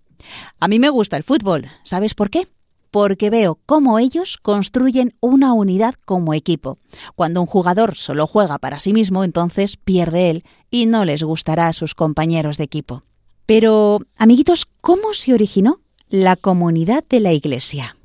a 0.60 0.68
mí 0.68 0.80
me 0.80 0.90
gusta 0.90 1.18
el 1.18 1.24
fútbol. 1.24 1.68
¿Sabes 1.84 2.16
por 2.16 2.32
qué? 2.32 2.48
Porque 2.94 3.32
veo 3.32 3.58
cómo 3.66 3.98
ellos 3.98 4.38
construyen 4.38 5.16
una 5.20 5.54
unidad 5.54 5.96
como 6.06 6.36
equipo. 6.36 6.78
Cuando 7.16 7.42
un 7.42 7.48
jugador 7.48 7.96
solo 7.96 8.28
juega 8.28 8.60
para 8.60 8.80
sí 8.80 8.94
mismo, 8.94 9.24
entonces 9.24 9.78
pierde 9.78 10.30
él 10.30 10.44
y 10.70 10.86
no 10.86 11.04
les 11.04 11.24
gustará 11.24 11.68
a 11.68 11.74
sus 11.74 11.96
compañeros 11.96 12.58
de 12.58 12.66
equipo. 12.66 13.02
Pero, 13.48 14.02
amiguitos, 14.16 14.68
¿cómo 14.80 15.16
se 15.16 15.34
originó 15.34 15.82
la 16.08 16.36
comunidad 16.36 17.04
de 17.10 17.20
la 17.20 17.34
Iglesia? 17.34 17.98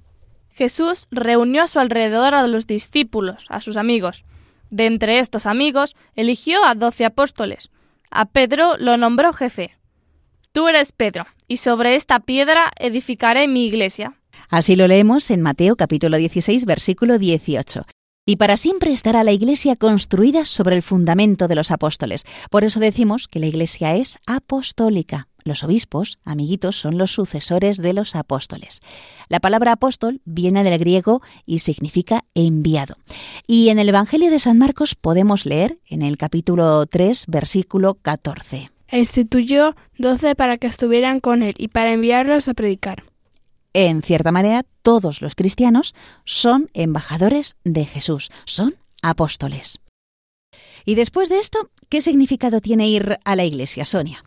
Jesús 0.48 1.06
reunió 1.10 1.64
a 1.64 1.66
su 1.68 1.80
alrededor 1.80 2.32
a 2.32 2.46
los 2.46 2.66
discípulos, 2.66 3.44
a 3.50 3.60
sus 3.60 3.76
amigos. 3.76 4.24
De 4.70 4.86
entre 4.86 5.18
estos 5.18 5.44
amigos, 5.44 5.96
eligió 6.14 6.64
a 6.64 6.74
doce 6.74 7.04
apóstoles. 7.04 7.68
A 8.10 8.24
Pedro 8.24 8.78
lo 8.78 8.96
nombró 8.96 9.34
jefe. 9.34 9.76
Tú 10.52 10.66
eres 10.66 10.92
Pedro, 10.92 11.26
y 11.46 11.58
sobre 11.58 11.94
esta 11.94 12.20
piedra 12.20 12.70
edificaré 12.78 13.48
mi 13.48 13.66
iglesia, 13.66 14.17
Así 14.50 14.76
lo 14.76 14.86
leemos 14.86 15.30
en 15.30 15.42
Mateo 15.42 15.76
capítulo 15.76 16.16
16, 16.16 16.64
versículo 16.64 17.18
18. 17.18 17.84
Y 18.28 18.36
para 18.36 18.58
siempre 18.58 18.92
estará 18.92 19.24
la 19.24 19.32
Iglesia 19.32 19.74
construida 19.74 20.44
sobre 20.44 20.76
el 20.76 20.82
fundamento 20.82 21.48
de 21.48 21.54
los 21.54 21.70
apóstoles. 21.70 22.24
Por 22.50 22.62
eso 22.62 22.78
decimos 22.78 23.26
que 23.26 23.38
la 23.38 23.46
Iglesia 23.46 23.94
es 23.94 24.18
apostólica. 24.26 25.28
Los 25.44 25.64
obispos, 25.64 26.18
amiguitos, 26.26 26.76
son 26.76 26.98
los 26.98 27.10
sucesores 27.10 27.78
de 27.78 27.94
los 27.94 28.14
apóstoles. 28.14 28.82
La 29.30 29.40
palabra 29.40 29.72
apóstol 29.72 30.20
viene 30.26 30.62
del 30.62 30.78
griego 30.78 31.22
y 31.46 31.60
significa 31.60 32.26
enviado. 32.34 32.98
Y 33.46 33.70
en 33.70 33.78
el 33.78 33.88
Evangelio 33.88 34.30
de 34.30 34.40
San 34.40 34.58
Marcos 34.58 34.94
podemos 34.94 35.46
leer 35.46 35.78
en 35.86 36.02
el 36.02 36.18
capítulo 36.18 36.84
3, 36.84 37.24
versículo 37.28 37.94
14. 37.94 38.70
E 38.88 38.98
instituyó 38.98 39.74
doce 39.96 40.34
para 40.34 40.58
que 40.58 40.66
estuvieran 40.66 41.20
con 41.20 41.42
él 41.42 41.54
y 41.56 41.68
para 41.68 41.94
enviarlos 41.94 42.48
a 42.48 42.52
predicar 42.52 43.04
en 43.72 44.02
cierta 44.02 44.32
manera, 44.32 44.64
todos 44.82 45.20
los 45.20 45.34
cristianos 45.34 45.94
son 46.24 46.70
embajadores 46.74 47.56
de 47.64 47.84
Jesús, 47.84 48.30
son 48.44 48.76
apóstoles. 49.02 49.80
Y 50.84 50.94
después 50.94 51.28
de 51.28 51.38
esto, 51.38 51.70
¿qué 51.88 52.00
significado 52.00 52.60
tiene 52.60 52.88
ir 52.88 53.18
a 53.24 53.36
la 53.36 53.44
iglesia, 53.44 53.84
Sonia? 53.84 54.22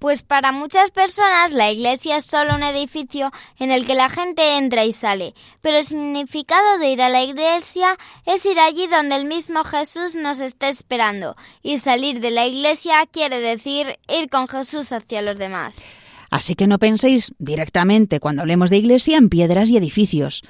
Pues 0.00 0.22
para 0.22 0.50
muchas 0.50 0.90
personas 0.90 1.52
la 1.52 1.70
iglesia 1.70 2.16
es 2.16 2.24
solo 2.24 2.54
un 2.54 2.62
edificio 2.62 3.30
en 3.58 3.70
el 3.70 3.86
que 3.86 3.94
la 3.94 4.08
gente 4.08 4.56
entra 4.56 4.86
y 4.86 4.92
sale, 4.92 5.34
pero 5.60 5.76
el 5.76 5.84
significado 5.84 6.78
de 6.78 6.88
ir 6.88 7.02
a 7.02 7.10
la 7.10 7.22
iglesia 7.22 7.98
es 8.24 8.46
ir 8.46 8.58
allí 8.58 8.86
donde 8.86 9.16
el 9.16 9.26
mismo 9.26 9.62
Jesús 9.62 10.14
nos 10.14 10.40
está 10.40 10.70
esperando, 10.70 11.36
y 11.62 11.76
salir 11.76 12.20
de 12.20 12.30
la 12.30 12.46
iglesia 12.46 13.06
quiere 13.12 13.40
decir 13.40 13.98
ir 14.08 14.30
con 14.30 14.48
Jesús 14.48 14.90
hacia 14.92 15.20
los 15.20 15.36
demás. 15.36 15.82
Así 16.30 16.54
que 16.54 16.66
no 16.66 16.78
penséis 16.78 17.32
directamente 17.38 18.20
cuando 18.20 18.42
hablemos 18.42 18.70
de 18.70 18.78
iglesia 18.78 19.18
en 19.18 19.28
piedras 19.28 19.68
y 19.70 19.76
edificios, 19.76 20.42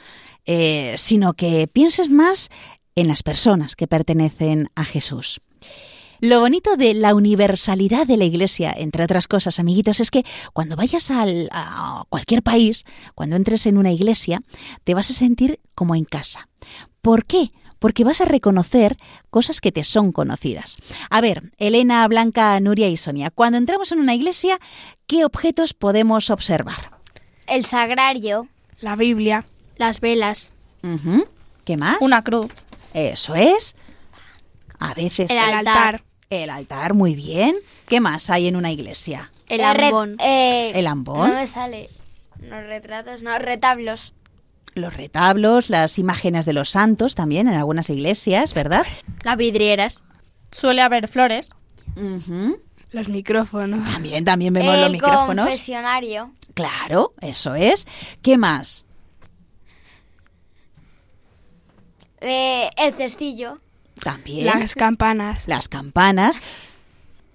eh, 0.45 0.95
sino 0.97 1.33
que 1.35 1.67
pienses 1.67 2.11
más 2.11 2.49
en 2.95 3.09
las 3.09 3.23
personas 3.23 3.77
que 3.77 3.87
pertenecen 3.87 4.69
a 4.75 4.85
Jesús. 4.85 5.41
Lo 6.23 6.41
bonito 6.41 6.77
de 6.77 6.93
la 6.93 7.15
universalidad 7.15 8.07
de 8.07 8.19
la 8.19 8.27
Iglesia, 8.27 8.75
entre 8.77 9.05
otras 9.05 9.27
cosas, 9.27 9.59
amiguitos, 9.59 10.01
es 10.01 10.11
que 10.11 10.27
cuando 10.53 10.77
vayas 10.77 11.11
a 11.11 12.05
cualquier 12.11 12.43
país, 12.43 12.85
cuando 13.15 13.37
entres 13.37 13.65
en 13.65 13.79
una 13.79 13.91
iglesia, 13.91 14.43
te 14.85 14.93
vas 14.93 15.09
a 15.09 15.15
sentir 15.15 15.61
como 15.75 15.95
en 15.95 16.05
casa. 16.05 16.51
¿Por 17.01 17.25
qué? 17.25 17.53
Porque 17.81 18.05
vas 18.05 18.21
a 18.21 18.27
reconocer 18.27 18.97
cosas 19.31 19.61
que 19.61 19.73
te 19.73 19.83
son 19.83 20.13
conocidas. 20.13 20.77
A 21.11 21.21
ver, 21.21 21.51
Elena, 21.59 22.07
Blanca, 22.07 22.61
Nuria 22.61 22.89
y 22.89 22.97
Sonia, 22.97 23.31
cuando 23.31 23.59
entramos 23.59 23.91
en 23.91 23.99
una 23.99 24.15
iglesia, 24.15 24.61
¿qué 25.09 25.25
objetos 25.25 25.75
podemos 25.75 26.31
observar? 26.31 26.93
El 27.49 27.65
sagrario. 27.65 28.47
La 28.81 28.95
Biblia. 28.95 29.45
Las 29.77 30.01
velas. 30.01 30.53
¿Qué 31.65 31.77
más? 31.77 31.97
Una 32.01 32.23
cruz. 32.23 32.53
Eso 32.95 33.35
es. 33.35 33.75
A 34.79 34.95
veces 34.95 35.31
el 35.31 35.39
altar. 35.39 36.05
El 36.31 36.49
altar, 36.49 36.95
muy 36.95 37.15
bien. 37.15 37.57
¿Qué 37.89 38.01
más 38.01 38.31
hay 38.31 38.47
en 38.47 38.57
una 38.57 38.71
iglesia? 38.71 39.33
El 39.49 39.63
ambón. 39.63 40.17
Eh, 40.21 40.71
el 40.75 40.87
ambón. 40.87 41.29
No 41.29 41.35
me 41.35 41.47
sale. 41.47 41.91
Los 42.41 42.63
retratos, 42.63 43.23
no, 43.23 43.37
retablos. 43.39 44.15
Los 44.75 44.95
retablos, 44.95 45.71
las 45.71 45.99
imágenes 45.99 46.47
de 46.47 46.53
los 46.53 46.71
santos 46.71 47.15
también 47.15 47.49
en 47.49 47.55
algunas 47.55 47.91
iglesias, 47.91 48.55
¿verdad? 48.55 48.87
Las 49.25 49.37
vidrieras. 49.37 50.03
Suele 50.51 50.83
haber 50.83 51.09
flores. 51.09 51.51
Los 52.93 53.09
micrófonos. 53.09 53.89
También, 53.91 54.25
también 54.25 54.53
vemos 54.53 54.79
los 54.79 54.91
micrófonos. 54.91 55.45
El 55.45 55.51
confesionario. 55.51 56.33
Claro, 56.55 57.15
eso 57.21 57.55
es. 57.55 57.87
¿Qué 58.23 58.37
más? 58.39 58.85
Eh, 62.21 62.69
el 62.77 62.95
cestillo. 62.95 63.61
También. 64.03 64.47
Las 64.47 64.75
campanas. 64.75 65.47
Las 65.47 65.69
campanas. 65.69 66.41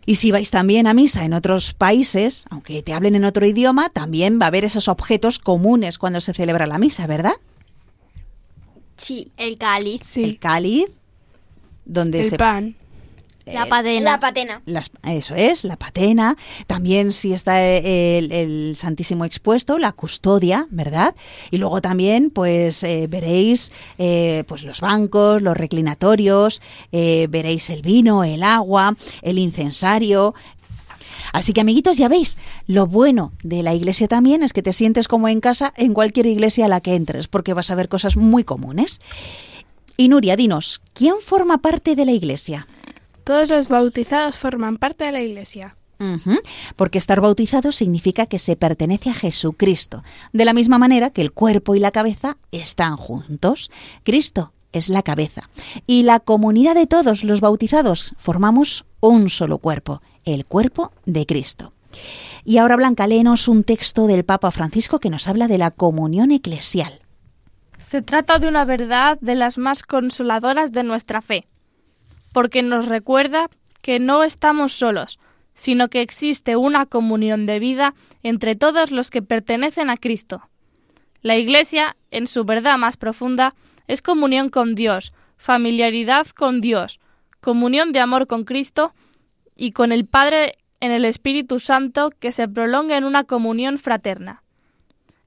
Y 0.05 0.15
si 0.15 0.31
vais 0.31 0.51
también 0.51 0.85
a 0.87 0.93
misa 0.93 1.25
en 1.25 1.33
otros 1.33 1.73
países, 1.73 2.45
aunque 2.49 2.83
te 2.83 2.93
hablen 2.93 3.15
en 3.15 3.25
otro 3.25 3.45
idioma, 3.45 3.89
también 3.89 4.39
va 4.39 4.45
a 4.45 4.47
haber 4.47 4.63
esos 4.63 4.87
objetos 4.87 5.39
comunes 5.39 5.97
cuando 5.97 6.21
se 6.21 6.33
celebra 6.33 6.67
la 6.67 6.77
misa, 6.77 7.07
¿verdad? 7.07 7.33
Sí, 8.97 9.31
el 9.37 9.57
cáliz. 9.57 10.01
Sí. 10.03 10.23
El 10.23 10.39
cáliz, 10.39 10.85
donde 11.85 12.21
el 12.21 12.29
se 12.29 12.37
pan. 12.37 12.75
La 13.45 13.67
patena. 13.67 14.11
La 14.11 14.19
patena. 14.19 14.61
Las, 14.65 14.91
eso 15.03 15.35
es, 15.35 15.63
la 15.63 15.77
patena. 15.77 16.35
También 16.65 17.13
si 17.13 17.33
está 17.33 17.63
el, 17.63 18.31
el, 18.31 18.75
Santísimo 18.75 19.23
expuesto, 19.23 19.77
la 19.77 19.91
custodia, 19.91 20.67
¿verdad? 20.71 21.15
Y 21.51 21.57
luego 21.57 21.81
también, 21.81 22.31
pues 22.31 22.83
eh, 22.83 23.07
veréis 23.07 23.71
eh, 23.99 24.43
pues 24.47 24.63
los 24.63 24.81
bancos, 24.81 25.41
los 25.41 25.55
reclinatorios, 25.55 26.61
eh, 26.91 27.27
veréis 27.29 27.69
el 27.69 27.83
vino, 27.83 28.23
el 28.23 28.41
agua, 28.41 28.95
el 29.21 29.37
incensario. 29.37 30.33
Así 31.31 31.53
que 31.53 31.61
amiguitos, 31.61 31.97
ya 31.97 32.07
veis, 32.07 32.37
lo 32.65 32.87
bueno 32.87 33.31
de 33.43 33.61
la 33.61 33.73
iglesia 33.73 34.07
también 34.07 34.41
es 34.41 34.53
que 34.53 34.63
te 34.63 34.73
sientes 34.73 35.07
como 35.07 35.27
en 35.27 35.41
casa 35.41 35.73
en 35.75 35.93
cualquier 35.93 36.25
iglesia 36.25 36.65
a 36.65 36.69
la 36.69 36.81
que 36.81 36.95
entres, 36.95 37.27
porque 37.27 37.53
vas 37.53 37.69
a 37.69 37.75
ver 37.75 37.89
cosas 37.89 38.17
muy 38.17 38.43
comunes. 38.43 39.01
Y 39.97 40.07
Nuria, 40.07 40.35
dinos, 40.35 40.81
¿quién 40.93 41.15
forma 41.23 41.59
parte 41.59 41.95
de 41.95 42.05
la 42.05 42.11
iglesia? 42.11 42.67
Todos 43.25 43.49
los 43.49 43.69
bautizados 43.69 44.37
forman 44.37 44.77
parte 44.77 45.03
de 45.03 45.11
la 45.11 45.21
Iglesia. 45.21 45.75
Porque 46.75 46.99
estar 46.99 47.21
bautizado 47.21 47.71
significa 47.71 48.27
que 48.27 48.37
se 48.37 48.55
pertenece 48.55 49.09
a 49.09 49.15
Jesucristo, 49.15 50.03
de 50.31 50.45
la 50.45 50.53
misma 50.53 50.77
manera 50.77 51.09
que 51.09 51.23
el 51.23 51.31
cuerpo 51.31 51.73
y 51.73 51.79
la 51.79 51.89
cabeza 51.89 52.37
están 52.51 52.97
juntos. 52.97 53.71
Cristo 54.03 54.53
es 54.73 54.89
la 54.89 55.01
cabeza 55.01 55.49
y 55.87 56.03
la 56.03 56.19
comunidad 56.19 56.75
de 56.75 56.85
todos 56.85 57.23
los 57.23 57.41
bautizados 57.41 58.13
formamos 58.19 58.85
un 58.99 59.31
solo 59.31 59.57
cuerpo, 59.57 60.03
el 60.23 60.45
cuerpo 60.45 60.91
de 61.07 61.25
Cristo. 61.25 61.73
Y 62.43 62.59
ahora, 62.59 62.75
Blanca, 62.75 63.07
léenos 63.07 63.47
un 63.47 63.63
texto 63.63 64.05
del 64.05 64.23
Papa 64.23 64.51
Francisco 64.51 64.99
que 64.99 65.09
nos 65.09 65.27
habla 65.27 65.47
de 65.47 65.57
la 65.57 65.71
comunión 65.71 66.29
eclesial. 66.29 66.99
Se 67.79 68.03
trata 68.03 68.37
de 68.37 68.47
una 68.47 68.65
verdad 68.65 69.17
de 69.19 69.33
las 69.33 69.57
más 69.57 69.81
consoladoras 69.81 70.71
de 70.71 70.83
nuestra 70.83 71.21
fe 71.21 71.47
porque 72.35 72.63
nos 72.63 72.87
recuerda 72.89 73.49
que 73.81 73.97
no 73.97 74.21
estamos 74.25 74.73
solos, 74.73 75.19
sino 75.53 75.87
que 75.87 76.01
existe 76.01 76.57
una 76.57 76.85
comunión 76.85 77.45
de 77.45 77.59
vida 77.59 77.95
entre 78.23 78.57
todos 78.57 78.91
los 78.91 79.09
que 79.09 79.21
pertenecen 79.21 79.89
a 79.89 79.95
Cristo. 79.95 80.49
La 81.21 81.37
Iglesia, 81.37 81.95
en 82.11 82.27
su 82.27 82.43
verdad 82.43 82.77
más 82.77 82.97
profunda, 82.97 83.55
es 83.87 84.01
comunión 84.01 84.49
con 84.49 84.75
Dios, 84.75 85.13
familiaridad 85.37 86.27
con 86.27 86.59
Dios, 86.59 86.99
comunión 87.39 87.93
de 87.93 88.01
amor 88.01 88.27
con 88.27 88.43
Cristo 88.43 88.93
y 89.55 89.71
con 89.71 89.93
el 89.93 90.05
Padre 90.05 90.55
en 90.81 90.91
el 90.91 91.05
Espíritu 91.05 91.61
Santo 91.61 92.09
que 92.19 92.33
se 92.33 92.49
prolonga 92.49 92.97
en 92.97 93.05
una 93.05 93.23
comunión 93.23 93.77
fraterna. 93.77 94.43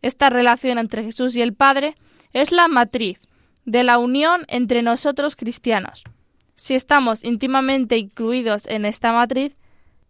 Esta 0.03 0.29
relación 0.29 0.77
entre 0.77 1.05
Jesús 1.05 1.35
y 1.37 1.41
el 1.41 1.55
Padre 1.55 1.95
es 2.35 2.53
la 2.53 2.69
matriz 2.69 3.19
de 3.65 3.83
la 3.83 3.97
unión 3.97 4.45
entre 4.49 4.83
nosotros 4.83 5.37
cristianos 5.37 6.05
si 6.59 6.75
estamos 6.75 7.23
íntimamente 7.23 7.97
incluidos 7.97 8.67
en 8.67 8.85
esta 8.85 9.13
matriz, 9.13 9.57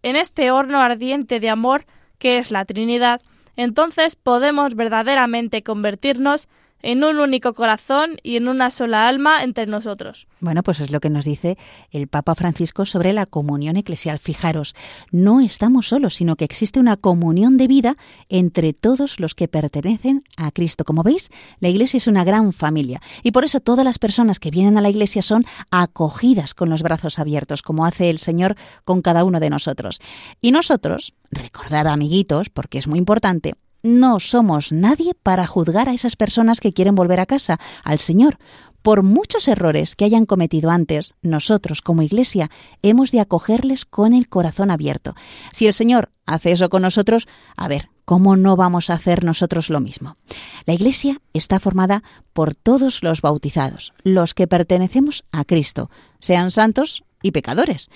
en 0.02 0.16
este 0.16 0.50
horno 0.50 0.80
ardiente 0.80 1.40
de 1.40 1.50
amor 1.50 1.84
que 2.18 2.38
es 2.38 2.50
la 2.50 2.64
Trinidad, 2.64 3.20
entonces 3.54 4.16
podemos 4.16 4.74
verdaderamente 4.74 5.62
convertirnos 5.62 6.48
en 6.82 7.04
un 7.04 7.18
único 7.18 7.54
corazón 7.54 8.16
y 8.22 8.36
en 8.36 8.48
una 8.48 8.70
sola 8.70 9.08
alma 9.08 9.42
entre 9.42 9.66
nosotros. 9.66 10.26
Bueno, 10.40 10.62
pues 10.62 10.80
es 10.80 10.90
lo 10.90 11.00
que 11.00 11.10
nos 11.10 11.24
dice 11.24 11.58
el 11.90 12.08
Papa 12.08 12.34
Francisco 12.34 12.86
sobre 12.86 13.12
la 13.12 13.26
comunión 13.26 13.76
eclesial. 13.76 14.18
Fijaros, 14.18 14.74
no 15.10 15.40
estamos 15.40 15.88
solos, 15.88 16.14
sino 16.14 16.36
que 16.36 16.44
existe 16.44 16.78
una 16.78 16.96
comunión 16.96 17.56
de 17.56 17.66
vida 17.66 17.96
entre 18.28 18.72
todos 18.72 19.18
los 19.18 19.34
que 19.34 19.48
pertenecen 19.48 20.24
a 20.36 20.50
Cristo. 20.50 20.84
Como 20.84 21.02
veis, 21.02 21.30
la 21.60 21.68
Iglesia 21.68 21.98
es 21.98 22.06
una 22.06 22.24
gran 22.24 22.52
familia 22.52 23.00
y 23.22 23.32
por 23.32 23.44
eso 23.44 23.60
todas 23.60 23.84
las 23.84 23.98
personas 23.98 24.38
que 24.38 24.50
vienen 24.50 24.78
a 24.78 24.80
la 24.80 24.90
Iglesia 24.90 25.22
son 25.22 25.44
acogidas 25.70 26.54
con 26.54 26.70
los 26.70 26.82
brazos 26.82 27.18
abiertos, 27.18 27.62
como 27.62 27.84
hace 27.84 28.10
el 28.10 28.18
Señor 28.18 28.56
con 28.84 29.02
cada 29.02 29.24
uno 29.24 29.40
de 29.40 29.50
nosotros. 29.50 30.00
Y 30.40 30.52
nosotros, 30.52 31.14
recordad 31.30 31.86
amiguitos, 31.86 32.48
porque 32.50 32.78
es 32.78 32.86
muy 32.86 32.98
importante, 32.98 33.54
no 33.82 34.20
somos 34.20 34.72
nadie 34.72 35.14
para 35.14 35.46
juzgar 35.46 35.88
a 35.88 35.92
esas 35.92 36.16
personas 36.16 36.60
que 36.60 36.72
quieren 36.72 36.94
volver 36.94 37.20
a 37.20 37.26
casa, 37.26 37.58
al 37.84 37.98
Señor. 37.98 38.38
Por 38.82 39.02
muchos 39.02 39.48
errores 39.48 39.96
que 39.96 40.04
hayan 40.04 40.24
cometido 40.24 40.70
antes, 40.70 41.14
nosotros 41.20 41.82
como 41.82 42.02
Iglesia 42.02 42.50
hemos 42.82 43.10
de 43.10 43.20
acogerles 43.20 43.84
con 43.84 44.14
el 44.14 44.28
corazón 44.28 44.70
abierto. 44.70 45.14
Si 45.52 45.66
el 45.66 45.72
Señor 45.72 46.10
hace 46.26 46.52
eso 46.52 46.68
con 46.68 46.82
nosotros, 46.82 47.26
a 47.56 47.68
ver, 47.68 47.90
¿cómo 48.04 48.36
no 48.36 48.56
vamos 48.56 48.88
a 48.88 48.94
hacer 48.94 49.24
nosotros 49.24 49.68
lo 49.68 49.80
mismo? 49.80 50.16
La 50.64 50.74
Iglesia 50.74 51.20
está 51.32 51.58
formada 51.58 52.02
por 52.32 52.54
todos 52.54 53.02
los 53.02 53.20
bautizados, 53.20 53.92
los 54.04 54.34
que 54.34 54.46
pertenecemos 54.46 55.24
a 55.32 55.44
Cristo, 55.44 55.90
sean 56.20 56.50
santos 56.50 57.04
y 57.22 57.32
pecadores. 57.32 57.90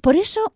Por 0.00 0.16
eso 0.16 0.52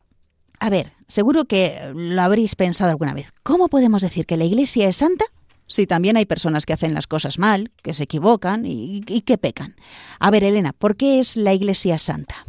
a 0.61 0.69
ver, 0.69 0.93
seguro 1.11 1.45
que 1.45 1.93
lo 1.95 2.23
habréis 2.23 2.55
pensado 2.55 2.91
alguna 2.91 3.15
vez. 3.15 3.33
¿Cómo 3.43 3.69
podemos 3.69 4.03
decir 4.03 4.27
que 4.27 4.37
la 4.37 4.45
Iglesia 4.45 4.89
es 4.89 4.97
santa 4.97 5.27
si 5.67 5.87
también 5.87 6.17
hay 6.17 6.25
personas 6.25 6.67
que 6.67 6.73
hacen 6.73 6.95
las 6.95 7.07
cosas 7.07 7.39
mal, 7.39 7.71
que 7.83 7.95
se 7.95 8.05
equivocan 8.05 8.65
y, 8.65 9.03
y 9.07 9.21
que 9.23 9.39
pecan? 9.39 9.77
A 10.19 10.31
ver, 10.31 10.45
Elena, 10.45 10.73
¿por 10.73 10.97
qué 10.97 11.19
es 11.19 11.37
la 11.37 11.53
Iglesia 11.53 11.99
santa? 11.99 12.47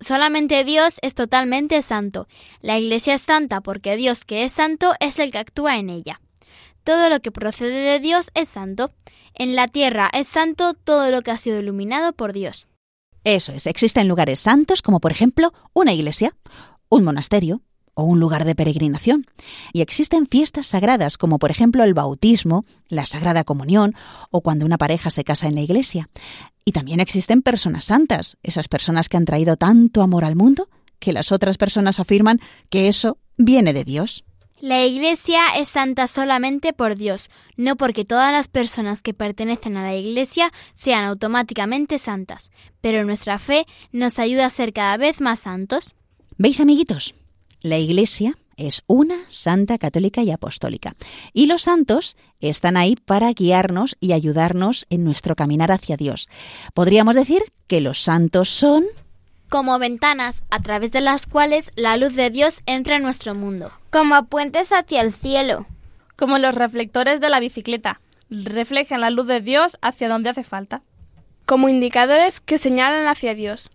Solamente 0.00 0.62
Dios 0.64 0.98
es 1.02 1.14
totalmente 1.14 1.80
santo. 1.82 2.28
La 2.60 2.78
Iglesia 2.78 3.14
es 3.14 3.22
santa 3.22 3.60
porque 3.60 3.96
Dios 3.96 4.24
que 4.24 4.44
es 4.44 4.52
santo 4.52 4.92
es 5.00 5.18
el 5.18 5.32
que 5.32 5.38
actúa 5.38 5.78
en 5.78 5.88
ella. 5.88 6.20
Todo 6.84 7.08
lo 7.08 7.20
que 7.20 7.32
procede 7.32 7.80
de 7.80 7.98
Dios 7.98 8.30
es 8.34 8.48
santo. 8.48 8.92
En 9.34 9.56
la 9.56 9.68
tierra 9.68 10.10
es 10.12 10.28
santo 10.28 10.74
todo 10.74 11.10
lo 11.10 11.22
que 11.22 11.30
ha 11.30 11.36
sido 11.36 11.58
iluminado 11.58 12.12
por 12.12 12.32
Dios. 12.32 12.68
Eso 13.24 13.52
es, 13.52 13.66
existen 13.66 14.06
lugares 14.06 14.38
santos 14.38 14.82
como 14.82 15.00
por 15.00 15.10
ejemplo 15.10 15.52
una 15.72 15.92
iglesia, 15.92 16.36
un 16.88 17.04
monasterio 17.04 17.62
o 17.94 18.04
un 18.04 18.20
lugar 18.20 18.44
de 18.44 18.54
peregrinación. 18.54 19.26
Y 19.72 19.80
existen 19.80 20.26
fiestas 20.26 20.66
sagradas 20.66 21.16
como 21.18 21.38
por 21.38 21.50
ejemplo 21.50 21.82
el 21.82 21.94
bautismo, 21.94 22.64
la 22.88 23.06
Sagrada 23.06 23.44
Comunión 23.44 23.94
o 24.30 24.42
cuando 24.42 24.66
una 24.66 24.78
pareja 24.78 25.10
se 25.10 25.24
casa 25.24 25.46
en 25.46 25.54
la 25.54 25.62
iglesia. 25.62 26.08
Y 26.64 26.72
también 26.72 27.00
existen 27.00 27.42
personas 27.42 27.86
santas, 27.86 28.36
esas 28.42 28.68
personas 28.68 29.08
que 29.08 29.16
han 29.16 29.24
traído 29.24 29.56
tanto 29.56 30.02
amor 30.02 30.24
al 30.24 30.36
mundo 30.36 30.68
que 30.98 31.12
las 31.12 31.32
otras 31.32 31.58
personas 31.58 32.00
afirman 32.00 32.40
que 32.70 32.88
eso 32.88 33.18
viene 33.36 33.72
de 33.72 33.84
Dios. 33.84 34.24
La 34.58 34.86
Iglesia 34.86 35.42
es 35.56 35.68
santa 35.68 36.06
solamente 36.06 36.72
por 36.72 36.96
Dios, 36.96 37.28
no 37.58 37.76
porque 37.76 38.06
todas 38.06 38.32
las 38.32 38.48
personas 38.48 39.02
que 39.02 39.12
pertenecen 39.12 39.76
a 39.76 39.82
la 39.82 39.94
Iglesia 39.94 40.50
sean 40.72 41.04
automáticamente 41.04 41.98
santas, 41.98 42.50
pero 42.80 43.04
nuestra 43.04 43.38
fe 43.38 43.66
nos 43.92 44.18
ayuda 44.18 44.46
a 44.46 44.50
ser 44.50 44.72
cada 44.72 44.96
vez 44.96 45.20
más 45.20 45.40
santos. 45.40 45.94
¿Veis, 46.38 46.60
amiguitos? 46.60 47.14
La 47.62 47.78
Iglesia 47.78 48.34
es 48.58 48.82
una 48.86 49.16
santa 49.30 49.78
católica 49.78 50.22
y 50.22 50.30
apostólica. 50.30 50.94
Y 51.32 51.46
los 51.46 51.62
santos 51.62 52.18
están 52.40 52.76
ahí 52.76 52.94
para 52.94 53.32
guiarnos 53.32 53.96
y 54.00 54.12
ayudarnos 54.12 54.86
en 54.90 55.02
nuestro 55.02 55.34
caminar 55.34 55.72
hacia 55.72 55.96
Dios. 55.96 56.28
Podríamos 56.74 57.14
decir 57.14 57.42
que 57.66 57.80
los 57.80 58.02
santos 58.02 58.50
son 58.50 58.84
como 59.48 59.78
ventanas 59.78 60.42
a 60.50 60.60
través 60.60 60.92
de 60.92 61.00
las 61.00 61.26
cuales 61.26 61.70
la 61.74 61.96
luz 61.96 62.14
de 62.14 62.28
Dios 62.28 62.60
entra 62.66 62.96
en 62.96 63.02
nuestro 63.02 63.34
mundo. 63.34 63.72
Como 63.90 64.26
puentes 64.26 64.72
hacia 64.72 65.00
el 65.00 65.14
cielo. 65.14 65.66
Como 66.16 66.36
los 66.36 66.54
reflectores 66.54 67.20
de 67.20 67.30
la 67.30 67.40
bicicleta. 67.40 68.00
Reflejan 68.28 69.00
la 69.00 69.08
luz 69.08 69.26
de 69.26 69.40
Dios 69.40 69.78
hacia 69.80 70.10
donde 70.10 70.28
hace 70.28 70.42
falta. 70.42 70.82
Como 71.46 71.70
indicadores 71.70 72.40
que 72.40 72.58
señalan 72.58 73.06
hacia 73.06 73.34
Dios. 73.34 73.70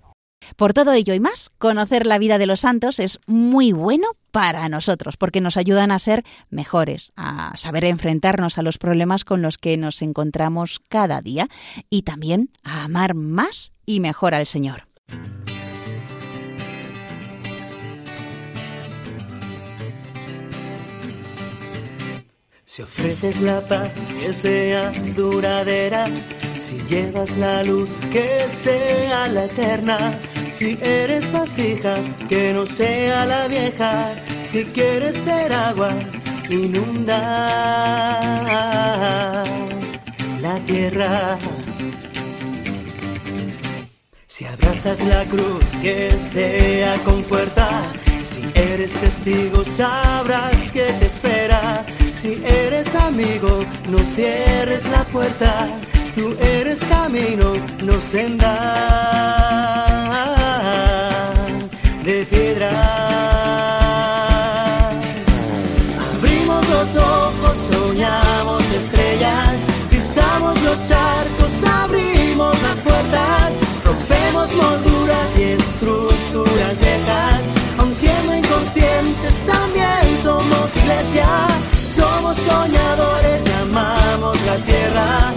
Por 0.56 0.74
todo 0.74 0.94
ello 0.94 1.14
y 1.14 1.20
más, 1.20 1.50
conocer 1.58 2.06
la 2.06 2.20
vida 2.20 2.38
de 2.38 2.46
los 2.46 2.62
santos 2.62 3.00
es 3.00 3.20
muy 3.28 3.72
bueno 3.72 4.08
para 4.32 4.68
nosotros, 4.70 5.18
porque 5.18 5.42
nos 5.42 5.58
ayudan 5.58 5.92
a 5.92 6.00
ser 6.00 6.24
mejores, 6.50 7.12
a 7.16 7.56
saber 7.58 7.86
enfrentarnos 7.86 8.58
a 8.58 8.62
los 8.62 8.78
problemas 8.78 9.26
con 9.26 9.42
los 9.42 9.58
que 9.58 9.78
nos 9.78 10.02
encontramos 10.02 10.80
cada 10.88 11.22
día 11.22 11.48
y 11.90 12.04
también 12.04 12.50
a 12.64 12.84
amar 12.84 13.14
más 13.14 13.74
y 13.86 14.00
mejor 14.00 14.34
al 14.34 14.46
Señor. 14.46 14.88
Si 22.74 22.82
ofreces 22.84 23.42
la 23.42 23.60
paz 23.68 23.92
que 24.18 24.32
sea 24.32 24.94
duradera, 25.14 26.10
si 26.72 26.78
llevas 26.88 27.36
la 27.38 27.64
luz 27.64 27.90
que 28.12 28.48
sea 28.48 29.28
la 29.28 29.44
eterna, 29.44 30.18
si 30.52 30.80
eres 30.82 31.30
vasija 31.34 31.96
que 32.30 32.54
no 32.54 32.66
sea 32.66 33.26
la 33.26 33.48
vieja, 33.50 34.16
si 34.42 34.64
quieres 34.64 35.16
ser 35.16 35.52
agua, 35.52 35.94
inunda 36.50 37.18
la 40.40 40.56
tierra. 40.66 41.38
Si 44.28 44.46
abrazas 44.46 45.04
la 45.04 45.26
cruz 45.26 45.66
que 45.82 46.18
sea 46.18 46.96
con 47.04 47.22
fuerza, 47.26 47.82
si 48.24 48.44
eres 48.56 48.94
testigo 48.94 49.66
sabrás 49.66 50.72
que 50.72 50.86
te 51.00 51.06
espera 51.06 51.86
si 52.22 52.40
eres 52.46 52.94
amigo, 52.94 53.66
no 53.90 53.98
cierres 54.16 54.86
la 54.90 55.04
puerta. 55.06 55.70
Tú 56.22 56.36
eres 56.40 56.80
camino, 56.82 57.56
no 57.82 58.00
senda 58.00 58.54
de 62.06 62.26
piedra. 62.28 62.70
Abrimos 66.14 66.70
los 66.70 66.90
ojos, 66.96 67.58
soñamos 67.72 68.62
estrellas, 68.72 69.64
pisamos 69.90 70.62
los 70.62 70.88
charcos, 70.88 71.52
abrimos 71.84 72.62
las 72.62 72.80
puertas, 72.82 73.58
rompemos 73.84 74.54
molduras 74.54 75.40
y 75.40 75.44
estructuras 75.58 76.80
viejas. 76.80 77.42
Aun 77.80 77.92
siendo 77.94 78.36
inconscientes, 78.36 79.44
también 79.48 80.24
somos 80.24 80.76
iglesia 80.76 81.48
soñadores 82.36 83.42
amamos 83.62 84.38
la 84.46 84.56
tierra, 84.66 85.34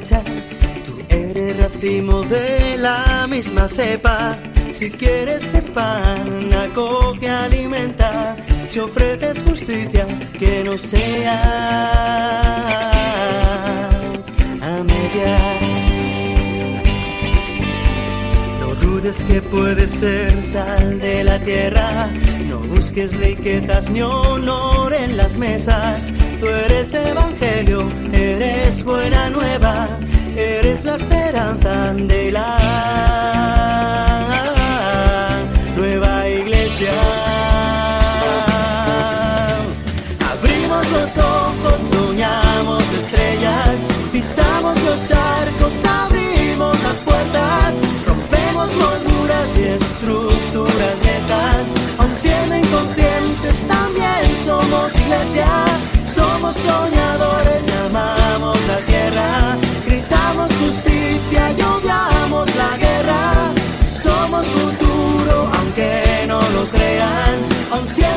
tú 0.00 0.98
eres 1.08 1.56
racimo 1.58 2.22
de 2.22 2.76
la 2.78 3.26
misma 3.28 3.68
cepa 3.68 4.38
si 4.78 4.90
quieres 4.90 5.42
ser 5.42 5.64
pan, 5.72 6.52
acoge, 6.52 7.30
alimenta. 7.30 8.36
Si 8.66 8.78
ofreces 8.78 9.42
justicia, 9.42 10.06
que 10.38 10.62
no 10.64 10.76
sea 10.76 11.40
a 14.60 14.84
medias. 14.84 15.65
Dudes 19.06 19.24
que 19.28 19.40
puedes 19.40 19.90
ser 19.90 20.36
sal 20.36 20.98
de 20.98 21.22
la 21.22 21.38
tierra. 21.38 22.08
No 22.48 22.58
busques 22.58 23.16
riquezas 23.16 23.88
ni 23.88 24.02
honor 24.02 24.92
en 24.92 25.16
las 25.16 25.36
mesas. 25.36 26.12
Tú 26.40 26.48
eres 26.48 26.92
evangelio, 26.92 27.88
eres 28.12 28.82
buena 28.82 29.30
nueva, 29.30 29.86
eres 30.36 30.84
la 30.84 30.96
esperanza 30.96 31.94
de 31.94 32.32
la 32.32 33.06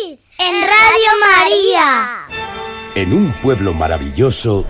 Feliz 0.00 0.20
en 0.38 0.54
Radio 0.62 1.10
María. 1.20 2.26
en 2.94 3.12
un 3.12 3.32
pueblo 3.42 3.72
maravilloso 3.72 4.64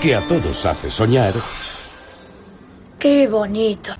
que 0.00 0.14
a 0.14 0.26
todos 0.26 0.66
hace 0.66 0.90
soñar. 0.90 1.32
¡Qué 2.98 3.26
bonito! 3.28 3.94